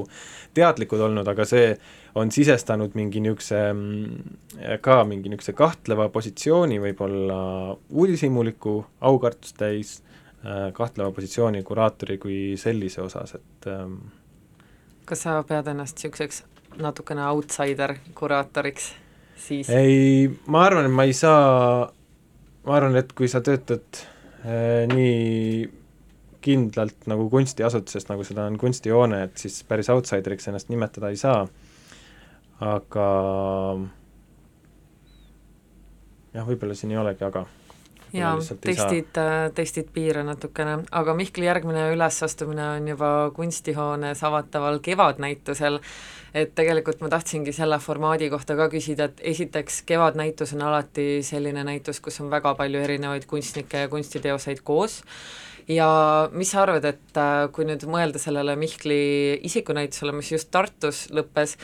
teadlikud 0.58 1.02
olnud, 1.06 1.30
aga 1.30 1.46
see 1.46 1.72
on 2.18 2.34
sisestanud 2.34 2.98
mingi 2.98 3.22
niisuguse 3.22 3.62
ka 4.82 4.98
mingi 5.06 5.30
niisuguse 5.30 5.54
kahtleva 5.58 6.10
positsiooni, 6.10 6.82
võib-olla 6.82 7.40
uudishimuliku 7.94 8.80
aukartust 9.12 9.58
täis 9.62 10.00
Äh, 10.46 10.74
kahtleva 10.74 11.12
positsiooni 11.12 11.64
kuraatori 11.68 12.16
kui 12.18 12.36
sellise 12.56 13.02
osas, 13.04 13.34
et 13.36 13.66
ähm, 13.68 13.98
kas 15.04 15.26
sa 15.26 15.34
pead 15.44 15.68
ennast 15.68 16.00
niisuguseks 16.00 16.46
natukene 16.78 17.26
outsider 17.32 17.96
kuraatoriks 18.18 18.92
siis? 19.40 19.70
ei, 19.70 20.30
ma 20.48 20.64
arvan, 20.68 20.90
et 20.90 20.96
ma 20.96 21.06
ei 21.08 21.16
saa, 21.18 21.90
ma 22.66 22.78
arvan, 22.78 22.98
et 23.00 23.14
kui 23.18 23.30
sa 23.32 23.42
töötad 23.46 24.02
äh, 24.46 24.86
nii 24.94 25.70
kindlalt 26.44 27.10
nagu 27.12 27.28
kunstiasutuses, 27.32 28.08
nagu 28.08 28.24
seda 28.24 28.46
on 28.48 28.58
kunstihoone, 28.60 29.24
et 29.28 29.42
siis 29.42 29.60
päris 29.68 29.90
outsideriks 29.92 30.48
ennast 30.48 30.70
nimetada 30.72 31.12
ei 31.12 31.20
saa, 31.20 31.44
aga 32.64 33.08
jah, 36.34 36.46
võib-olla 36.48 36.78
siin 36.78 36.96
ei 36.96 37.02
olegi 37.02 37.28
aga 37.28 37.46
jaa, 38.14 38.38
testid, 38.62 39.18
äh, 39.18 39.50
testid 39.56 39.90
piire 39.94 40.24
natukene, 40.26 40.80
aga 40.92 41.14
Mihkli 41.18 41.46
järgmine 41.46 41.90
ülesastumine 41.94 42.66
on 42.78 42.88
juba 42.88 43.12
kunstihoones 43.36 44.24
avataval 44.24 44.80
Kevadnäitusel, 44.84 45.80
et 46.34 46.56
tegelikult 46.56 47.02
ma 47.02 47.10
tahtsingi 47.12 47.54
selle 47.56 47.80
formaadi 47.82 48.30
kohta 48.30 48.56
ka 48.60 48.70
küsida, 48.72 49.10
et 49.10 49.22
esiteks 49.34 49.84
Kevadnäitus 49.90 50.54
on 50.58 50.66
alati 50.70 51.24
selline 51.26 51.64
näitus, 51.68 52.02
kus 52.04 52.22
on 52.22 52.32
väga 52.32 52.56
palju 52.60 52.82
erinevaid 52.86 53.28
kunstnikke 53.30 53.86
ja 53.86 53.92
kunstiteoseid 53.92 54.64
koos, 54.64 55.02
ja 55.70 55.90
mis 56.32 56.52
sa 56.52 56.64
arvad, 56.64 56.86
et 56.90 57.18
äh, 57.20 57.48
kui 57.54 57.66
nüüd 57.68 57.84
mõelda 57.90 58.22
sellele 58.22 58.56
Mihkli 58.60 59.02
isikunäitusele, 59.46 60.14
mis 60.18 60.32
just 60.34 60.50
Tartus 60.54 61.06
lõppes, 61.14 61.56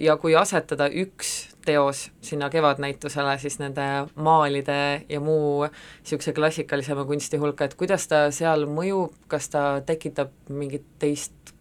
ja 0.00 0.16
kui 0.20 0.36
asetada 0.38 0.88
üks 0.88 1.34
teos 1.64 2.08
sinna 2.24 2.50
kevadnäitusele 2.52 3.36
siis 3.40 3.58
nende 3.60 3.84
maalide 4.20 5.04
ja 5.08 5.20
muu 5.20 5.64
niisuguse 5.66 6.34
klassikalisema 6.36 7.06
kunsti 7.08 7.40
hulka, 7.40 7.68
et 7.68 7.76
kuidas 7.80 8.08
ta 8.08 8.26
seal 8.34 8.66
mõjub, 8.68 9.16
kas 9.28 9.48
ta 9.52 9.64
tekitab 9.86 10.32
mingit 10.48 10.86
teist 11.00 11.54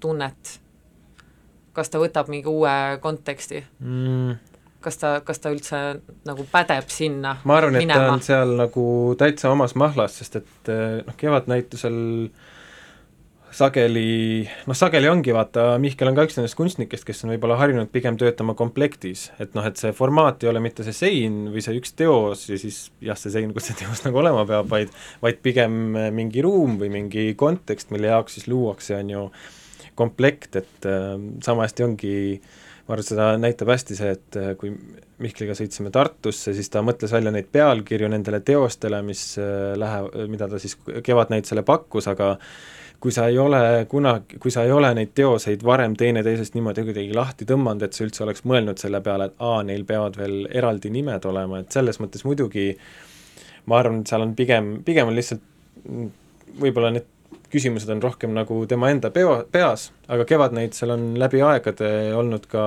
tunnet? 0.00 0.58
Kas 1.74 1.92
ta 1.92 2.00
võtab 2.02 2.30
mingi 2.32 2.50
uue 2.50 2.74
konteksti 3.02 3.62
mm.? 3.80 4.54
kas 4.84 5.00
ta, 5.00 5.14
kas 5.24 5.40
ta 5.40 5.52
üldse 5.54 5.78
nagu 6.28 6.46
pädeb 6.52 6.90
sinna 6.92 7.38
ma 7.48 7.60
arvan, 7.60 7.78
et 7.78 7.86
minema? 7.86 8.08
ta 8.10 8.16
on 8.16 8.24
seal 8.24 8.56
nagu 8.58 8.86
täitsa 9.20 9.52
omas 9.52 9.76
mahlas, 9.80 10.18
sest 10.20 10.42
et 10.42 10.74
noh, 11.06 11.16
kevadnäitusel 11.20 11.96
sageli, 13.54 14.44
noh 14.66 14.76
sageli 14.76 15.08
ongi 15.10 15.34
vaata, 15.34 15.66
Mihkel 15.82 16.10
on 16.10 16.16
ka 16.16 16.24
üks 16.26 16.36
nendest 16.38 16.56
kunstnikest, 16.58 17.06
kes 17.06 17.24
on 17.24 17.32
võib-olla 17.34 17.58
harjunud 17.60 17.90
pigem 17.94 18.18
töötama 18.20 18.56
komplektis, 18.58 19.28
et 19.42 19.54
noh, 19.56 19.66
et 19.68 19.78
see 19.80 19.94
formaat 19.96 20.42
ei 20.42 20.50
ole 20.50 20.62
mitte 20.64 20.86
see 20.86 20.96
sein 20.96 21.36
või 21.54 21.62
see 21.64 21.78
üks 21.78 21.94
teos 21.98 22.46
ja 22.50 22.58
siis 22.60 22.80
jah, 23.04 23.18
see 23.18 23.32
sein, 23.34 23.52
kus 23.54 23.70
see 23.70 23.78
teos 23.84 24.02
nagu 24.06 24.22
olema 24.22 24.44
peab, 24.48 24.70
vaid 24.70 24.94
vaid 25.22 25.42
pigem 25.44 25.76
mingi 26.16 26.42
ruum 26.44 26.78
või 26.80 26.90
mingi 26.94 27.30
kontekst, 27.38 27.94
mille 27.94 28.10
jaoks 28.10 28.38
siis 28.38 28.50
luuakse, 28.50 28.98
on 28.98 29.14
ju, 29.14 29.26
komplekt, 29.94 30.56
et 30.60 30.88
äh, 30.88 31.14
sama 31.44 31.66
hästi 31.66 31.86
ongi 31.86 32.14
ma 32.84 32.92
arvan, 32.94 33.00
et 33.00 33.08
seda 33.08 33.26
näitab 33.40 33.72
hästi 33.72 33.96
see, 33.96 34.12
et 34.18 34.38
äh, 34.40 34.52
kui 34.60 34.74
Mihkliga 35.24 35.54
sõitsime 35.56 35.92
Tartusse, 35.94 36.52
siis 36.56 36.68
ta 36.72 36.82
mõtles 36.84 37.12
välja 37.14 37.30
neid 37.32 37.46
pealkirju 37.54 38.08
nendele 38.10 38.40
teostele, 38.44 39.00
mis 39.06 39.22
äh, 39.40 39.72
lähe-, 39.80 40.26
mida 40.30 40.48
ta 40.50 40.60
siis 40.60 40.76
Kevadnäitusele 41.06 41.62
pakkus, 41.66 42.10
aga 42.10 42.34
kui 43.00 43.12
sa 43.12 43.26
ei 43.28 43.38
ole 43.38 43.84
kunagi, 43.88 44.38
kui 44.40 44.52
sa 44.52 44.64
ei 44.64 44.72
ole 44.72 44.90
neid 44.96 45.12
teoseid 45.16 45.64
varem 45.64 45.96
teineteisest 46.00 46.56
niimoodi 46.56 46.86
kuidagi 46.86 47.16
lahti 47.16 47.48
tõmmanud, 47.48 47.84
et 47.84 47.96
sa 47.96 48.04
üldse 48.06 48.24
oleks 48.24 48.44
mõelnud 48.48 48.80
selle 48.80 49.00
peale, 49.04 49.28
et 49.28 49.44
aa, 49.44 49.62
neil 49.66 49.84
peavad 49.88 50.16
veel 50.20 50.46
eraldi 50.50 50.92
nimed 50.92 51.26
olema, 51.28 51.60
et 51.60 51.74
selles 51.74 52.00
mõttes 52.00 52.24
muidugi 52.24 52.70
ma 53.70 53.80
arvan, 53.80 54.02
et 54.02 54.12
seal 54.12 54.24
on 54.24 54.32
pigem, 54.36 54.70
pigem 54.84 55.10
on 55.12 55.18
lihtsalt 55.18 55.44
võib-olla 56.60 56.92
need 56.94 57.10
küsimused 57.54 57.90
on 57.92 58.02
rohkem 58.02 58.34
nagu 58.34 58.64
tema 58.70 58.90
enda 58.92 59.10
peo, 59.14 59.38
peas, 59.52 59.90
aga 60.10 60.26
Kevadnäitusel 60.28 60.94
on 60.94 61.12
läbi 61.20 61.42
aegade 61.44 61.88
olnud 62.18 62.48
ka 62.50 62.64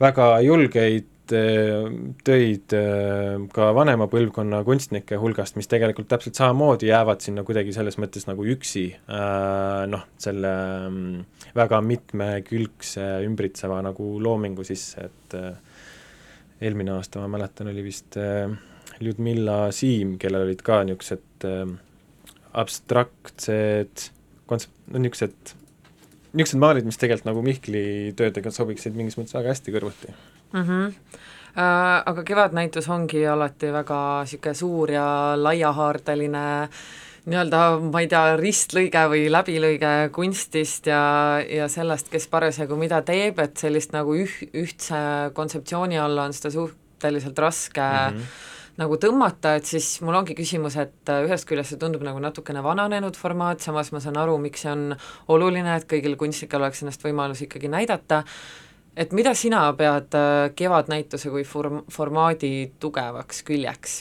väga 0.00 0.28
julgeid 0.44 1.34
äh, 1.36 1.88
töid 2.24 2.74
äh, 2.76 3.36
ka 3.54 3.70
vanema 3.76 4.08
põlvkonna 4.10 4.62
kunstnike 4.66 5.18
hulgast, 5.20 5.58
mis 5.60 5.68
tegelikult 5.70 6.08
täpselt 6.10 6.38
samamoodi 6.40 6.90
jäävad 6.90 7.24
sinna 7.24 7.44
kuidagi 7.46 7.74
selles 7.76 8.00
mõttes 8.00 8.26
nagu 8.28 8.46
üksi 8.54 8.86
äh, 8.96 9.84
noh, 9.90 10.06
selle 10.20 10.54
mm, 10.88 11.44
väga 11.58 11.82
mitmekülgse 11.84 13.10
ümbritseva 13.26 13.82
nagu 13.84 14.14
loomingu 14.22 14.64
sisse, 14.66 15.10
et 15.10 15.38
eelmine 16.60 16.96
aasta 16.96 17.22
ma 17.22 17.30
mäletan, 17.36 17.70
oli 17.72 17.84
vist 17.84 18.16
Ljudmilla 19.00 19.70
Siim, 19.72 20.18
kellel 20.20 20.44
olid 20.44 20.60
ka 20.64 20.82
niisugused 20.84 21.46
abstraktsed 22.52 24.10
kontsept-, 24.50 24.86
no 24.90 25.02
niisugused, 25.02 25.54
niisugused 26.32 26.62
maalid, 26.62 26.88
mis 26.88 26.98
tegelikult 27.00 27.30
nagu 27.30 27.42
Mihkli 27.46 27.84
töödega 28.18 28.52
sobiksid 28.54 28.96
mingis 28.98 29.18
mõttes 29.18 29.36
väga 29.36 29.54
hästi 29.54 29.76
kõrvuti 29.76 30.14
mm. 30.14 30.62
-hmm. 30.62 30.96
Äh, 31.50 32.02
aga 32.06 32.22
Kevadnäitus 32.22 32.86
ongi 32.88 33.24
alati 33.26 33.72
väga 33.74 34.22
niisugune 34.22 34.54
suur 34.54 34.90
ja 34.94 35.06
laiahaardeline 35.36 36.42
nii-öelda, 37.26 37.60
ma 37.90 38.00
ei 38.00 38.08
tea, 38.08 38.36
ristlõige 38.38 39.02
või 39.10 39.24
läbilõige 39.32 40.10
kunstist 40.14 40.86
ja, 40.86 41.02
ja 41.42 41.66
sellest, 41.68 42.08
kes 42.08 42.28
parasjagu 42.30 42.78
mida 42.78 43.02
teeb, 43.02 43.38
et 43.42 43.58
sellist 43.60 43.92
nagu 43.92 44.14
üh-, 44.14 44.46
ühtse 44.54 45.00
kontseptsiooni 45.34 45.98
alla 45.98 46.28
on 46.28 46.32
seda 46.32 46.54
suhteliselt 46.54 47.38
raske 47.38 47.82
mm 47.82 48.16
-hmm 48.16 48.48
nagu 48.80 48.96
tõmmata, 49.00 49.54
et 49.58 49.66
siis 49.68 49.86
mul 50.04 50.16
ongi 50.20 50.34
küsimus, 50.38 50.76
et 50.80 51.10
äh, 51.12 51.24
ühest 51.26 51.46
küljest 51.48 51.70
see 51.74 51.80
tundub 51.80 52.02
nagu 52.06 52.18
natukene 52.22 52.62
vananenud 52.64 53.16
formaat, 53.18 53.60
samas 53.64 53.92
ma 53.92 54.00
saan 54.02 54.16
aru, 54.20 54.38
miks 54.40 54.60
see 54.64 54.72
on 54.72 54.82
oluline, 55.32 55.72
et 55.76 55.86
kõigil 55.90 56.14
kunstnikel 56.20 56.60
oleks 56.62 56.82
ennast 56.84 57.04
võimalus 57.04 57.42
ikkagi 57.44 57.68
näidata, 57.72 58.18
et 58.96 59.10
mida 59.16 59.32
sina 59.38 59.60
pead 59.76 60.10
äh, 60.18 60.50
Kevadnäituse 60.56 61.28
kui 61.32 61.44
form-, 61.48 61.84
formaadi 61.92 62.72
tugevaks 62.80 63.44
küljeks? 63.48 63.92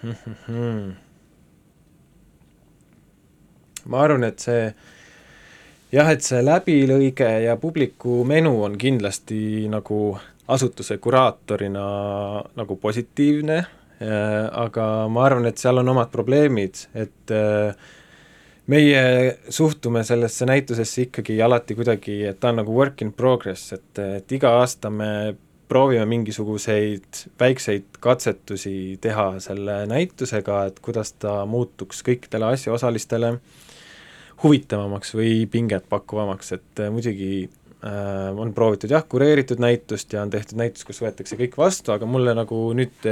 Ma 3.90 3.96
arvan, 4.04 4.24
et 4.28 4.38
see 4.40 4.72
jah, 5.92 6.10
et 6.10 6.24
see 6.24 6.42
läbilõige 6.44 7.28
ja 7.46 7.56
publiku 7.60 8.22
menu 8.28 8.54
on 8.64 8.76
kindlasti 8.80 9.68
nagu 9.70 10.14
asutuse 10.50 10.98
kuraatorina 10.98 11.84
nagu 12.58 12.76
positiivne, 12.82 13.58
aga 14.00 14.86
ma 15.12 15.24
arvan, 15.26 15.46
et 15.50 15.60
seal 15.60 15.82
on 15.82 15.92
omad 15.92 16.10
probleemid, 16.10 16.86
et 16.98 17.34
meie 18.70 19.04
suhtume 19.50 20.02
sellesse 20.06 20.46
näitusesse 20.48 21.06
ikkagi 21.08 21.38
alati 21.42 21.76
kuidagi, 21.78 22.22
et 22.30 22.40
ta 22.40 22.50
on 22.50 22.60
nagu 22.62 22.74
work 22.74 23.02
in 23.04 23.12
progress, 23.14 23.72
et, 23.76 24.02
et 24.02 24.36
iga 24.38 24.56
aasta 24.60 24.90
me 24.90 25.36
proovime 25.70 26.06
mingisuguseid 26.10 27.24
väikseid 27.38 28.00
katsetusi 28.02 28.98
teha 29.02 29.32
selle 29.42 29.84
näitusega, 29.90 30.64
et 30.66 30.80
kuidas 30.82 31.12
ta 31.22 31.44
muutuks 31.46 32.02
kõikidele 32.06 32.56
asjaosalistele 32.56 33.36
huvitavamaks 34.42 35.14
või 35.16 35.44
pinget 35.50 35.88
pakkuvamaks, 35.88 36.52
et 36.56 36.82
muidugi 36.92 37.44
äh, 37.44 38.30
on 38.32 38.54
proovitud 38.56 38.92
jah, 38.92 39.04
kureeritud 39.08 39.60
näitust 39.62 40.12
ja 40.16 40.24
on 40.24 40.32
tehtud 40.32 40.60
näitus, 40.60 40.86
kus 40.88 41.02
võetakse 41.04 41.38
kõik 41.40 41.58
vastu, 41.60 41.92
aga 41.94 42.08
mulle 42.08 42.34
nagu 42.38 42.62
nüüd, 42.76 43.08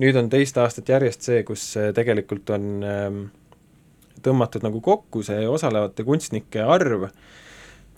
nüüd 0.00 0.20
on 0.20 0.32
teist 0.32 0.58
aastat 0.58 0.94
järjest 0.94 1.28
see, 1.28 1.42
kus 1.46 1.66
tegelikult 1.96 2.54
on 2.56 2.70
äh, 2.84 3.24
tõmmatud 4.24 4.64
nagu 4.64 4.80
kokku 4.84 5.22
see 5.26 5.44
osalevate 5.50 6.04
kunstnike 6.06 6.64
arv, 6.64 7.08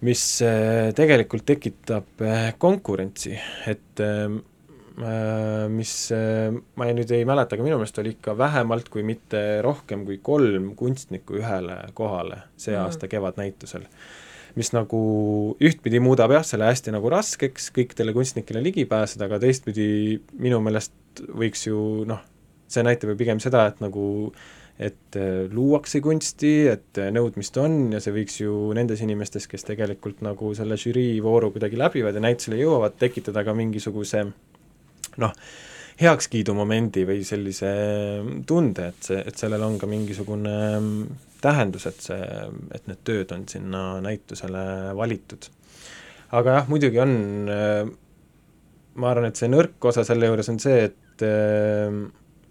mis 0.07 0.23
äh, 0.45 0.91
tegelikult 0.97 1.47
tekitab 1.49 2.25
äh, 2.25 2.51
konkurentsi, 2.61 3.37
et 3.71 4.03
äh, 4.05 4.29
mis 4.97 5.91
ma 6.81 6.87
nüüd 6.97 7.11
ei 7.13 7.27
mäleta, 7.29 7.57
aga 7.57 7.65
minu 7.67 7.77
meelest 7.77 7.99
oli 8.01 8.15
ikka 8.15 8.33
vähemalt, 8.39 8.87
kui 8.89 9.03
mitte 9.05 9.41
rohkem 9.65 10.07
kui 10.09 10.17
kolm 10.25 10.71
kunstnikku 10.79 11.37
ühele 11.37 11.77
kohale 11.99 12.39
see 12.57 12.73
mm. 12.73 12.87
aasta 12.87 13.11
kevadnäitusel. 13.13 13.85
mis 14.57 14.73
nagu 14.73 15.01
ühtpidi 15.61 16.01
muudab 16.01 16.33
jah, 16.33 16.47
selle 16.49 16.71
hästi 16.71 16.95
nagu 16.95 17.11
raskeks 17.13 17.69
kõikidele 17.77 18.17
kunstnikele 18.17 18.63
ligi 18.65 18.87
pääseda, 18.89 19.29
aga 19.29 19.43
teistpidi 19.43 19.89
minu 20.41 20.63
meelest 20.65 21.27
võiks 21.29 21.67
ju 21.69 22.07
noh, 22.09 22.23
see 22.69 22.87
näitab 22.87 23.13
ju 23.13 23.19
pigem 23.21 23.43
seda, 23.45 23.67
et 23.69 23.85
nagu 23.85 24.07
äh, 24.33 24.47
et 24.79 25.17
äh, 25.17 25.49
luuakse 25.53 26.03
kunsti, 26.05 26.53
et 26.69 27.01
äh, 27.01 27.09
nõudmist 27.15 27.57
on 27.61 27.95
ja 27.95 28.01
see 28.03 28.13
võiks 28.13 28.37
ju 28.43 28.53
nendes 28.77 29.01
inimestes, 29.05 29.49
kes 29.49 29.65
tegelikult 29.65 30.21
nagu 30.25 30.53
selle 30.57 30.77
žürii 30.81 31.17
vooru 31.25 31.51
kuidagi 31.55 31.81
läbivad 31.81 32.17
ja 32.17 32.23
näitusele 32.25 32.61
jõuavad, 32.61 32.99
tekitada 33.01 33.45
ka 33.47 33.55
mingisuguse 33.57 34.27
noh, 35.23 35.33
heakskiidumomendi 36.01 37.07
või 37.09 37.23
sellise 37.25 37.71
tunde, 38.49 38.91
et 38.93 39.09
see, 39.09 39.21
et 39.31 39.39
sellel 39.41 39.65
on 39.65 39.79
ka 39.81 39.89
mingisugune 39.89 40.57
mm, 40.79 41.23
tähendus, 41.45 41.87
et 41.89 42.03
see, 42.05 42.21
et 42.77 42.91
need 42.91 43.01
tööd 43.07 43.33
on 43.37 43.47
sinna 43.49 43.85
näitusele 44.05 44.67
valitud. 44.99 45.49
aga 46.37 46.59
jah, 46.59 46.69
muidugi 46.69 47.01
on, 47.01 47.17
äh, 47.53 47.89
ma 49.01 49.11
arvan, 49.13 49.31
et 49.31 49.41
see 49.41 49.49
nõrk 49.49 49.91
osa 49.93 50.05
selle 50.05 50.29
juures 50.29 50.53
on 50.53 50.61
see, 50.63 50.85
et 50.91 51.03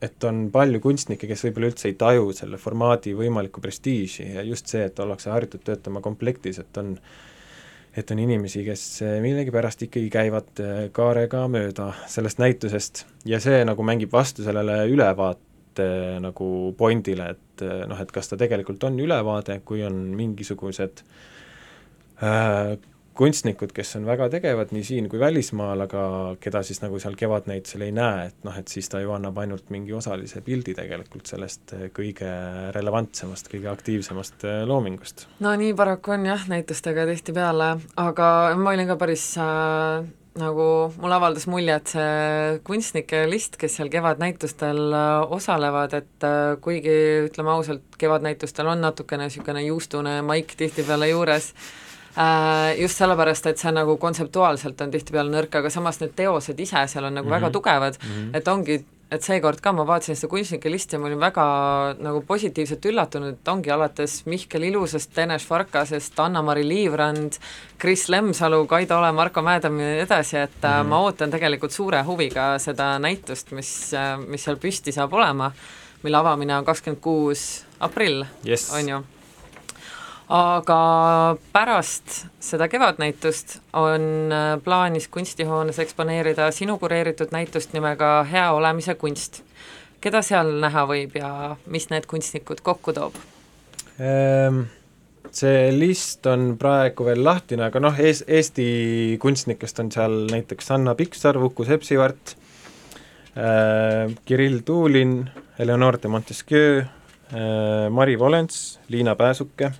et 0.05 0.25
on 0.27 0.45
palju 0.53 0.81
kunstnikke, 0.83 1.27
kes 1.29 1.45
võib-olla 1.47 1.69
üldse 1.71 1.89
ei 1.89 1.95
taju 1.99 2.33
selle 2.35 2.59
formaadi 2.61 3.13
võimalikku 3.17 3.61
prestiiži 3.63 4.27
ja 4.35 4.43
just 4.45 4.71
see, 4.71 4.83
et 4.89 4.99
ollakse 5.01 5.31
harjutud 5.31 5.63
töötama 5.65 6.01
komplektis, 6.03 6.59
et 6.61 6.81
on 6.81 6.95
et 7.95 8.11
on 8.11 8.19
inimesi, 8.19 8.63
kes 8.65 8.85
millegipärast 9.23 9.85
ikkagi 9.87 10.09
käivad 10.13 10.63
äh, 10.63 10.79
kaarega 10.95 11.45
mööda 11.51 11.91
sellest 12.11 12.41
näitusest. 12.43 13.05
Ja 13.25 13.39
see 13.43 13.63
nagu 13.67 13.85
mängib 13.87 14.13
vastu 14.13 14.45
sellele 14.45 14.83
ülevaate 14.91 15.85
nagu 16.23 16.49
pointile, 16.79 17.29
et 17.35 17.63
noh, 17.87 17.99
et 17.99 18.11
kas 18.15 18.31
ta 18.31 18.37
tegelikult 18.39 18.83
on 18.87 18.99
ülevaade, 19.03 19.59
kui 19.67 19.81
on 19.83 19.97
mingisugused 20.15 21.01
äh, 22.23 22.75
kunstnikud, 23.15 23.71
kes 23.75 23.95
on 23.99 24.07
väga 24.07 24.27
tegevad 24.33 24.73
nii 24.75 24.83
siin 24.85 25.07
kui 25.11 25.19
välismaal, 25.21 25.85
aga 25.85 26.01
keda 26.41 26.61
siis 26.67 26.81
nagu 26.83 26.99
seal 27.01 27.15
Kevadnäitusel 27.19 27.85
ei 27.87 27.93
näe, 27.95 28.27
et 28.31 28.47
noh, 28.47 28.57
et 28.59 28.71
siis 28.71 28.89
ta 28.91 28.99
ju 29.03 29.13
annab 29.15 29.37
ainult 29.43 29.71
mingi 29.73 29.95
osalise 29.95 30.41
pildi 30.45 30.75
tegelikult 30.77 31.31
sellest 31.31 31.75
eh, 31.77 31.87
kõige 31.95 32.29
relevantsemast, 32.75 33.49
kõige 33.51 33.71
aktiivsemast 33.71 34.45
eh, 34.49 34.59
loomingust. 34.67 35.27
no 35.45 35.55
nii 35.59 35.73
paraku 35.77 36.17
on 36.17 36.27
jah, 36.27 36.45
näitustega 36.51 37.07
tihtipeale, 37.09 37.71
aga 38.03 38.29
ma 38.59 38.75
olin 38.75 38.91
ka 38.91 38.99
päris 38.99 39.31
äh, 39.41 40.05
nagu 40.39 40.65
mulle 40.99 41.15
avaldas 41.15 41.47
mulje, 41.47 41.75
et 41.79 41.91
see 41.93 42.59
kunstnike 42.67 43.23
list, 43.31 43.55
kes 43.59 43.77
seal 43.79 43.89
kevadnäitustel 43.93 44.81
äh, 44.91 45.33
osalevad, 45.37 45.95
et 46.01 46.27
äh, 46.27 46.57
kuigi 46.63 46.95
ütleme 47.29 47.53
ausalt, 47.55 47.87
kevadnäitustel 48.01 48.67
on 48.67 48.83
natukene 48.83 49.29
niisugune 49.29 49.63
juustune 49.69 50.17
maik 50.27 50.57
tihtipeale 50.59 51.09
juures, 51.13 51.53
just 52.79 53.01
sellepärast, 53.01 53.47
et 53.51 53.59
see 53.59 53.71
nagu 53.75 53.97
kontseptuaalselt 53.99 54.81
on 54.85 54.91
tihtipeale 54.93 55.31
nõrk, 55.31 55.59
aga 55.59 55.71
samas 55.73 55.99
need 55.99 56.15
teosed 56.15 56.59
ise 56.59 56.85
seal 56.87 57.03
on 57.09 57.13
nagu 57.13 57.27
mm 57.27 57.31
-hmm. 57.31 57.35
väga 57.35 57.47
mhm. 57.47 57.53
tugevad 57.53 57.97
mm, 58.01 58.11
-hmm. 58.11 58.37
et 58.37 58.47
ongi, 58.47 58.85
et 59.11 59.23
seekord 59.23 59.59
ka 59.61 59.71
ma 59.71 59.85
vaatasin 59.87 60.15
seda 60.15 60.29
kunstnike 60.29 60.71
listi 60.71 60.95
ja 60.95 60.99
ma 60.99 61.07
olin 61.07 61.19
väga 61.19 61.45
nagu 61.99 62.21
positiivselt 62.21 62.85
üllatunud, 62.85 63.33
et 63.33 63.47
ongi 63.47 63.71
alates 63.71 64.25
Mihkel 64.25 64.63
Ilusast, 64.63 65.13
Tenes 65.13 65.45
Farkasest, 65.45 66.19
Anna-Mari 66.19 66.67
Liivrand, 66.67 67.33
Kris 67.77 68.09
Lemsalu, 68.09 68.65
Kaido 68.65 68.97
Ole, 68.99 69.11
Marko 69.11 69.41
Mäedam 69.41 69.79
ja 69.79 69.87
nii 69.87 69.99
edasi, 69.99 70.37
et 70.37 70.61
mm 70.63 70.69
-hmm. 70.69 70.87
ma 70.87 70.99
ootan 70.99 71.31
tegelikult 71.31 71.71
suure 71.71 72.03
huviga 72.03 72.59
seda 72.59 72.99
näitust, 72.99 73.51
mis, 73.51 73.93
äh, 73.93 74.19
mis 74.27 74.43
seal 74.43 74.55
püsti 74.55 74.91
saab 74.91 75.13
olema, 75.13 75.51
mille 76.03 76.17
avamine 76.17 76.57
on 76.57 76.65
kakskümmend 76.65 77.01
kuus 77.01 77.65
aprill 77.79 78.25
yes., 78.45 78.73
on 78.73 78.89
ju 78.89 79.03
aga 80.29 81.37
pärast 81.53 82.25
seda 82.41 82.67
kevadnäitust 82.67 83.59
on 83.77 84.31
äh, 84.33 84.55
plaanis 84.63 85.07
kunstihoones 85.07 85.79
eksponeerida 85.79 86.49
sinu 86.51 86.79
kureeritud 86.81 87.29
näitust 87.31 87.73
nimega 87.73 88.23
Hea 88.31 88.51
olemise 88.51 88.95
kunst. 88.95 89.43
keda 90.01 90.21
seal 90.21 90.51
näha 90.61 90.85
võib 90.85 91.15
ja 91.17 91.55
mis 91.65 91.89
need 91.89 92.05
kunstnikud 92.09 92.61
kokku 92.61 92.93
toob? 92.93 93.15
Ehm, 93.99 94.65
see 95.31 95.71
list 95.73 96.25
on 96.29 96.57
praegu 96.61 97.05
veel 97.05 97.23
lahtine, 97.23 97.63
aga 97.69 97.79
noh, 97.81 97.97
ees, 97.97 98.23
Eesti 98.27 99.17
kunstnikest 99.21 99.79
on 99.81 99.89
seal 99.91 100.27
näiteks 100.29 100.69
Anna 100.71 100.93
Piksaar, 100.95 101.37
Uku 101.37 101.65
Sepsivart, 101.65 102.35
ehm, 103.37 104.17
Kirill 104.25 104.61
Tuulin, 104.65 105.17
Eleonore 105.59 106.01
de 106.03 106.07
Montesquieu, 106.07 106.83
ehm, 107.31 107.93
Mari 107.93 108.19
Volens, 108.19 108.79
Liina 108.89 109.15
Pääsuke 109.15 109.71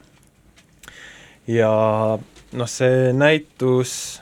ja 1.47 1.71
noh, 2.53 2.69
see 2.69 3.11
näitus 3.13 4.21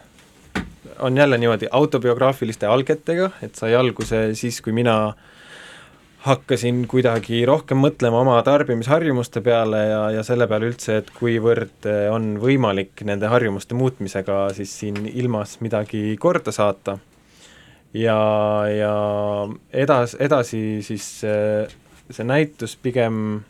on 1.00 1.18
jälle 1.18 1.38
niimoodi 1.38 1.68
autobiograafiliste 1.72 2.66
algetega, 2.66 3.30
et 3.42 3.56
sai 3.56 3.76
alguse 3.76 4.30
siis, 4.36 4.62
kui 4.62 4.74
mina 4.76 5.14
hakkasin 6.24 6.86
kuidagi 6.88 7.42
rohkem 7.46 7.82
mõtlema 7.84 8.22
oma 8.24 8.38
tarbimisharjumuste 8.46 9.42
peale 9.44 9.82
ja, 9.90 10.04
ja 10.18 10.24
selle 10.24 10.48
peale 10.48 10.70
üldse, 10.72 11.02
et 11.02 11.10
kuivõrd 11.18 11.88
on 12.14 12.38
võimalik 12.40 13.04
nende 13.08 13.28
harjumuste 13.32 13.76
muutmisega 13.76 14.46
siis 14.56 14.72
siin 14.80 15.02
ilmas 15.12 15.58
midagi 15.60 16.16
korda 16.20 16.54
saata. 16.56 16.98
ja, 17.94 18.20
ja 18.72 18.94
edas, 19.74 20.16
edasi 20.20 20.82
siis 20.82 21.10
see, 21.26 21.68
see 22.10 22.24
näitus 22.28 22.78
pigem 22.80 23.44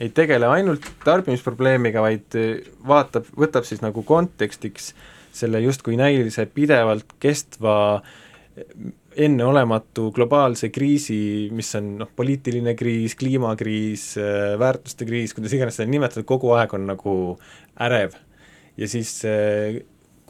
ei 0.00 0.08
tegele 0.16 0.48
ainult 0.48 0.86
tarbimisprobleemiga, 1.04 2.02
vaid 2.04 2.38
eh, 2.38 2.62
vaatab, 2.88 3.28
võtab 3.36 3.66
siis 3.68 3.82
nagu 3.84 4.04
kontekstiks 4.06 4.94
selle 5.36 5.60
justkui 5.62 5.98
näilise 6.00 6.46
pidevalt 6.50 7.14
kestva 7.22 7.74
eh, 7.98 8.72
enneolematu 9.20 10.08
globaalse 10.16 10.70
kriisi, 10.72 11.20
mis 11.52 11.74
on 11.76 11.92
noh, 12.00 12.10
poliitiline 12.16 12.74
kriis, 12.78 13.16
kliimakriis, 13.20 14.06
eh, 14.22 14.56
väärtuste 14.60 15.08
kriis, 15.08 15.36
kuidas 15.36 15.56
iganes 15.56 15.80
seda 15.80 15.90
nimetada, 15.92 16.24
kogu 16.28 16.54
aeg 16.56 16.74
on 16.78 16.88
nagu 16.94 17.14
ärev. 17.80 18.16
ja 18.80 18.88
siis 18.88 19.18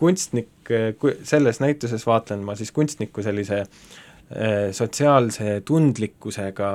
kunstnik, 0.00 0.48
selles 1.28 1.60
näituses 1.60 2.02
vaatlen 2.08 2.40
ma 2.42 2.56
siis 2.58 2.72
kunstniku 2.74 3.22
sellise 3.22 3.60
äh, 3.60 4.00
sotsiaalse 4.72 5.56
tundlikkusega 5.66 6.70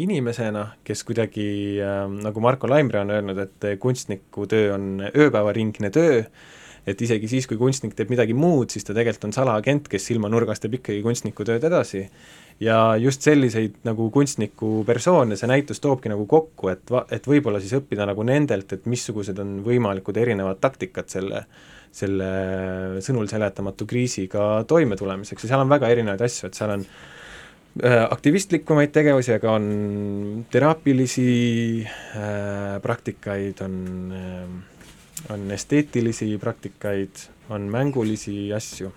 inimesena, 0.00 0.64
kes 0.84 1.04
kuidagi 1.04 1.48
äh,, 1.84 2.04
nagu 2.24 2.40
Marko 2.40 2.70
Laimre 2.70 3.02
on 3.02 3.12
öelnud, 3.12 3.40
et 3.44 3.66
kunstniku 3.80 4.46
töö 4.48 4.70
on 4.78 5.02
ööpäevaringne 5.10 5.90
töö, 5.92 6.22
et 6.86 7.02
isegi 7.02 7.28
siis, 7.28 7.48
kui 7.48 7.58
kunstnik 7.60 7.92
teeb 7.96 8.12
midagi 8.12 8.36
muud, 8.36 8.72
siis 8.72 8.84
ta 8.86 8.96
tegelikult 8.96 9.28
on 9.28 9.36
salaagent, 9.36 9.88
kes 9.90 10.08
silmanurgas 10.10 10.60
teeb 10.62 10.78
ikkagi 10.80 11.04
kunstniku 11.04 11.46
tööd 11.48 11.64
edasi. 11.64 12.08
ja 12.60 12.96
just 12.96 13.24
selliseid 13.26 13.80
nagu 13.84 14.10
kunstniku 14.14 14.84
persoone 14.86 15.36
see 15.36 15.48
näitus 15.50 15.80
toobki 15.82 16.08
nagu 16.08 16.26
kokku, 16.30 16.68
et 16.70 16.90
va-, 16.90 17.04
et 17.10 17.24
võib-olla 17.26 17.60
siis 17.60 17.74
õppida 17.80 18.06
nagu 18.06 18.22
nendelt, 18.22 18.72
et 18.72 18.86
missugused 18.86 19.38
on 19.42 19.56
võimalikud 19.64 20.16
erinevad 20.16 20.60
taktikad 20.62 21.10
selle 21.10 21.44
selle 21.94 22.28
sõnul 23.04 23.28
seletamatu 23.30 23.86
kriisiga 23.88 24.64
toimetulemiseks 24.68 25.44
ja 25.44 25.52
seal 25.52 25.64
on 25.64 25.72
väga 25.72 25.90
erinevaid 25.94 26.24
asju, 26.26 26.48
et 26.48 26.58
seal 26.58 26.74
on 26.74 26.84
äh, 26.84 28.00
aktivistlikumaid 28.04 28.92
tegevusi, 28.94 29.34
aga 29.36 29.54
on 29.58 29.68
teraapilisi 30.50 31.28
äh, 31.84 32.80
praktikaid, 32.82 33.62
on 33.66 33.78
äh,, 34.14 34.56
on 35.34 35.46
esteetilisi 35.54 36.34
praktikaid, 36.38 37.28
on 37.54 37.70
mängulisi 37.72 38.52
asju. 38.52 38.92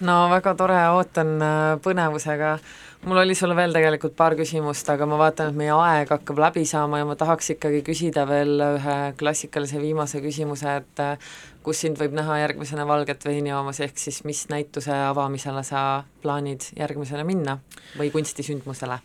no 0.00 0.16
väga 0.30 0.54
tore, 0.58 0.82
ootan 0.98 1.36
äh, 1.40 1.78
põnevusega 1.84 2.58
mul 3.06 3.20
oli 3.22 3.34
sulle 3.34 3.56
veel 3.56 3.74
tegelikult 3.74 4.16
paar 4.16 4.34
küsimust, 4.38 4.88
aga 4.90 5.06
ma 5.08 5.18
vaatan, 5.20 5.52
et 5.52 5.58
meie 5.58 5.74
aeg 5.74 6.10
hakkab 6.10 6.40
läbi 6.42 6.64
saama 6.66 7.00
ja 7.00 7.08
ma 7.08 7.16
tahaks 7.18 7.52
ikkagi 7.54 7.82
küsida 7.86 8.26
veel 8.28 8.62
ühe 8.64 8.96
klassikalise 9.20 9.80
viimase 9.82 10.22
küsimuse, 10.24 10.76
et 10.82 11.02
äh, 11.04 11.28
kus 11.66 11.82
sind 11.82 11.98
võib 11.98 12.14
näha 12.14 12.38
järgmisena 12.44 12.86
valget 12.86 13.24
veini 13.26 13.50
joomas, 13.50 13.80
ehk 13.82 13.98
siis 13.98 14.22
mis 14.28 14.44
näituse 14.52 14.94
avamisele 14.94 15.64
sa 15.66 15.80
plaanid 16.22 16.68
järgmisena 16.78 17.24
minna 17.26 17.58
või 17.98 18.12
kunstisündmusele? 18.14 19.00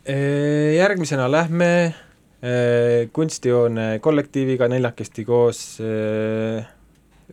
Järgmisena 0.78 1.26
lähme 1.32 1.72
kunstihoone 3.14 3.88
kollektiiviga 4.02 4.70
neljakesti 4.70 5.26
koos 5.26 5.60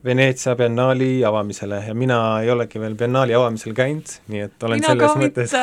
Veneetsia 0.05 0.55
biennaali 0.57 1.25
avamisele 1.25 1.83
ja 1.87 1.95
mina 1.95 2.41
ei 2.43 2.51
olegi 2.51 2.81
veel 2.81 2.95
biennaali 2.95 3.35
avamisel 3.35 3.75
käinud, 3.75 4.13
nii 4.31 4.45
et 4.47 4.63
olen 4.63 4.79
mina 4.79 4.93
selles 4.93 5.17
mõttes 5.19 5.55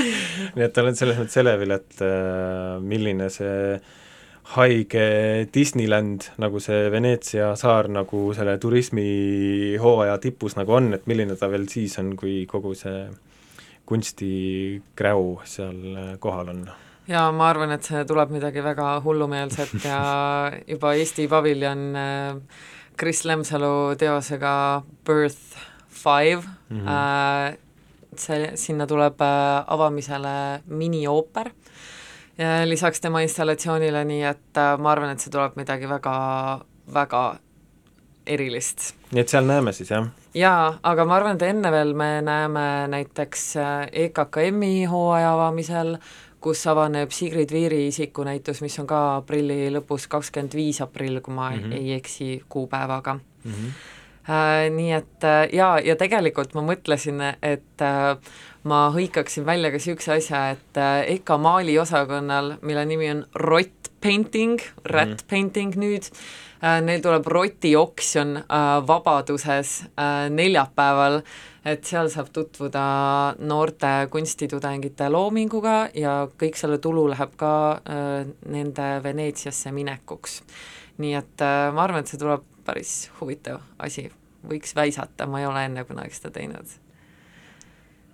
nii 0.56 0.64
et 0.64 0.78
olen 0.80 0.96
selles 0.96 1.18
mõttes 1.20 1.40
elevil, 1.42 1.74
et 1.76 2.04
äh, 2.06 2.78
milline 2.80 3.28
see 3.32 3.76
haige 4.42 5.04
Disneyland, 5.54 6.28
nagu 6.42 6.60
see 6.60 6.90
Veneetsia 6.90 7.52
saar 7.56 7.88
nagu 7.88 8.32
selle 8.34 8.58
turismihooaja 8.58 10.18
tipus 10.18 10.56
nagu 10.58 10.74
on, 10.76 10.92
et 10.94 11.06
milline 11.06 11.36
ta 11.38 11.48
veel 11.50 11.68
siis 11.70 11.98
on, 12.02 12.16
kui 12.18 12.42
kogu 12.50 12.74
see 12.74 13.06
kunstikräu 13.86 15.38
seal 15.48 16.16
kohal 16.22 16.50
on 16.52 16.64
jaa, 17.10 17.30
ma 17.34 17.48
arvan, 17.50 17.72
et 17.74 17.86
see 17.86 18.04
tuleb 18.08 18.32
midagi 18.34 18.62
väga 18.64 18.94
hullumeelset 19.04 19.74
ja 19.84 19.98
juba 20.72 20.94
Eesti 20.98 21.26
paviljon 21.30 21.82
äh, 21.98 22.62
Kris 22.98 23.24
Lemsalu 23.26 23.96
teosega 23.98 24.82
Birth 25.06 25.58
Five 25.88 26.42
mm, 26.68 26.80
-hmm. 26.80 26.88
äh, 26.88 27.56
see, 28.16 28.52
sinna 28.54 28.86
tuleb 28.86 29.20
äh, 29.20 29.64
avamisele 29.66 30.62
miniooper 30.66 31.50
lisaks 32.64 33.00
tema 33.00 33.20
installatsioonile, 33.20 34.04
nii 34.04 34.22
et 34.24 34.58
äh, 34.58 34.74
ma 34.78 34.92
arvan, 34.92 35.12
et 35.12 35.20
see 35.20 35.32
tuleb 35.32 35.56
midagi 35.60 35.88
väga, 35.88 36.14
väga 36.94 37.22
erilist. 38.26 38.92
nii 39.12 39.20
et 39.20 39.28
seal 39.28 39.46
näeme 39.46 39.72
siis, 39.72 39.90
jah? 39.90 40.08
jaa, 40.34 40.78
aga 40.82 41.04
ma 41.04 41.16
arvan, 41.20 41.36
et 41.36 41.46
enne 41.50 41.72
veel 41.74 41.94
me 41.94 42.10
näeme 42.24 42.66
näiteks 42.92 43.46
äh, 43.56 43.86
EKKM-i 44.06 44.84
hooaja 44.90 45.34
avamisel 45.34 45.96
kus 46.42 46.64
avaneb 46.66 47.12
Sigrid 47.14 47.52
Viiri 47.54 47.86
isikunäitus, 47.86 48.62
mis 48.64 48.74
on 48.82 48.86
ka 48.90 49.00
aprilli 49.20 49.68
lõpus, 49.70 50.08
kakskümmend 50.10 50.56
viis 50.58 50.80
aprill, 50.82 51.20
kui 51.22 51.34
ma 51.34 51.50
mm 51.50 51.58
-hmm. 51.62 51.76
ei 51.78 51.92
eksi 51.92 52.42
kuupäevaga 52.48 53.14
mm. 53.14 53.52
-hmm. 53.52 53.70
Äh, 54.22 54.68
nii 54.70 54.92
et 54.94 55.24
äh, 55.26 55.48
jaa, 55.50 55.80
ja 55.82 55.96
tegelikult 55.98 56.52
ma 56.54 56.62
mõtlesin, 56.62 57.18
et 57.42 57.82
äh, 57.82 58.34
ma 58.70 58.84
hõikaksin 58.94 59.42
välja 59.42 59.72
ka 59.72 59.80
niisuguse 59.80 60.12
asja, 60.14 60.42
et 60.54 60.78
EKA 61.16 61.38
maaliosakonnal, 61.42 62.52
mille 62.62 62.84
nimi 62.86 63.10
on 63.10 63.24
Rott 63.34 63.90
Painting, 64.02 64.62
Rat 64.84 65.08
-hmm. 65.08 65.26
Painting 65.30 65.74
nüüd 65.76 66.06
neil 66.62 67.02
tuleb 67.02 67.26
rotioksjon 67.26 68.36
äh, 68.36 68.86
Vabaduses 68.86 69.84
neljapäeval 70.30 71.22
et 71.64 71.84
seal 71.84 72.08
saab 72.08 72.30
tutvuda 72.32 73.34
noorte 73.38 74.06
kunstitudengite 74.10 75.08
loominguga 75.10 75.88
ja 75.94 76.28
kõik 76.38 76.54
selle 76.58 76.78
tulu 76.78 77.08
läheb 77.10 77.34
ka 77.36 77.80
nende 78.46 79.02
Veneetsiasse 79.02 79.72
minekuks. 79.72 80.42
nii 80.98 81.14
et 81.14 81.40
ma 81.74 81.82
arvan, 81.82 82.00
et 82.00 82.06
see 82.06 82.18
tuleb 82.18 82.51
päris 82.64 83.10
huvitav 83.20 83.60
asi, 83.78 84.08
võiks 84.48 84.76
väisata, 84.76 85.26
ma 85.26 85.42
ei 85.42 85.48
ole 85.48 85.66
enne 85.68 85.84
kunagi 85.88 86.16
seda 86.16 86.32
teinud. 86.38 86.78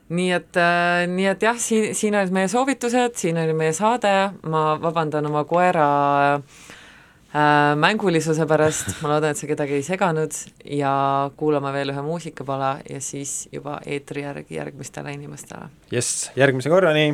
Nii 0.08 0.32
et 0.32 0.56
äh,, 0.56 1.04
nii 1.10 1.28
et 1.28 1.42
jah, 1.44 1.56
siin, 1.60 1.92
siin 1.96 2.16
olid 2.16 2.32
meie 2.32 2.48
soovitused, 2.48 3.18
siin 3.20 3.38
oli 3.40 3.52
meie 3.56 3.74
saade, 3.76 4.12
ma 4.48 4.62
vabandan 4.80 5.28
oma 5.28 5.42
koera 5.48 5.88
äh, 6.38 7.74
mängulisuse 7.76 8.46
pärast, 8.48 8.94
ma 9.02 9.12
loodan, 9.12 9.36
et 9.36 9.40
see 9.40 9.50
kedagi 9.50 9.76
ei 9.76 9.84
seganud. 9.84 10.36
Ja 10.64 10.92
kuulame 11.36 11.74
veel 11.76 11.92
ühe 11.92 12.04
muusikapala 12.04 12.78
ja 12.88 13.02
siis 13.04 13.50
juba 13.52 13.82
eetri 13.84 14.24
järgi 14.24 14.56
järgmistele 14.56 15.12
inimestele. 15.18 15.68
jess, 15.92 16.30
järgmise 16.40 16.72
korrani! 16.72 17.10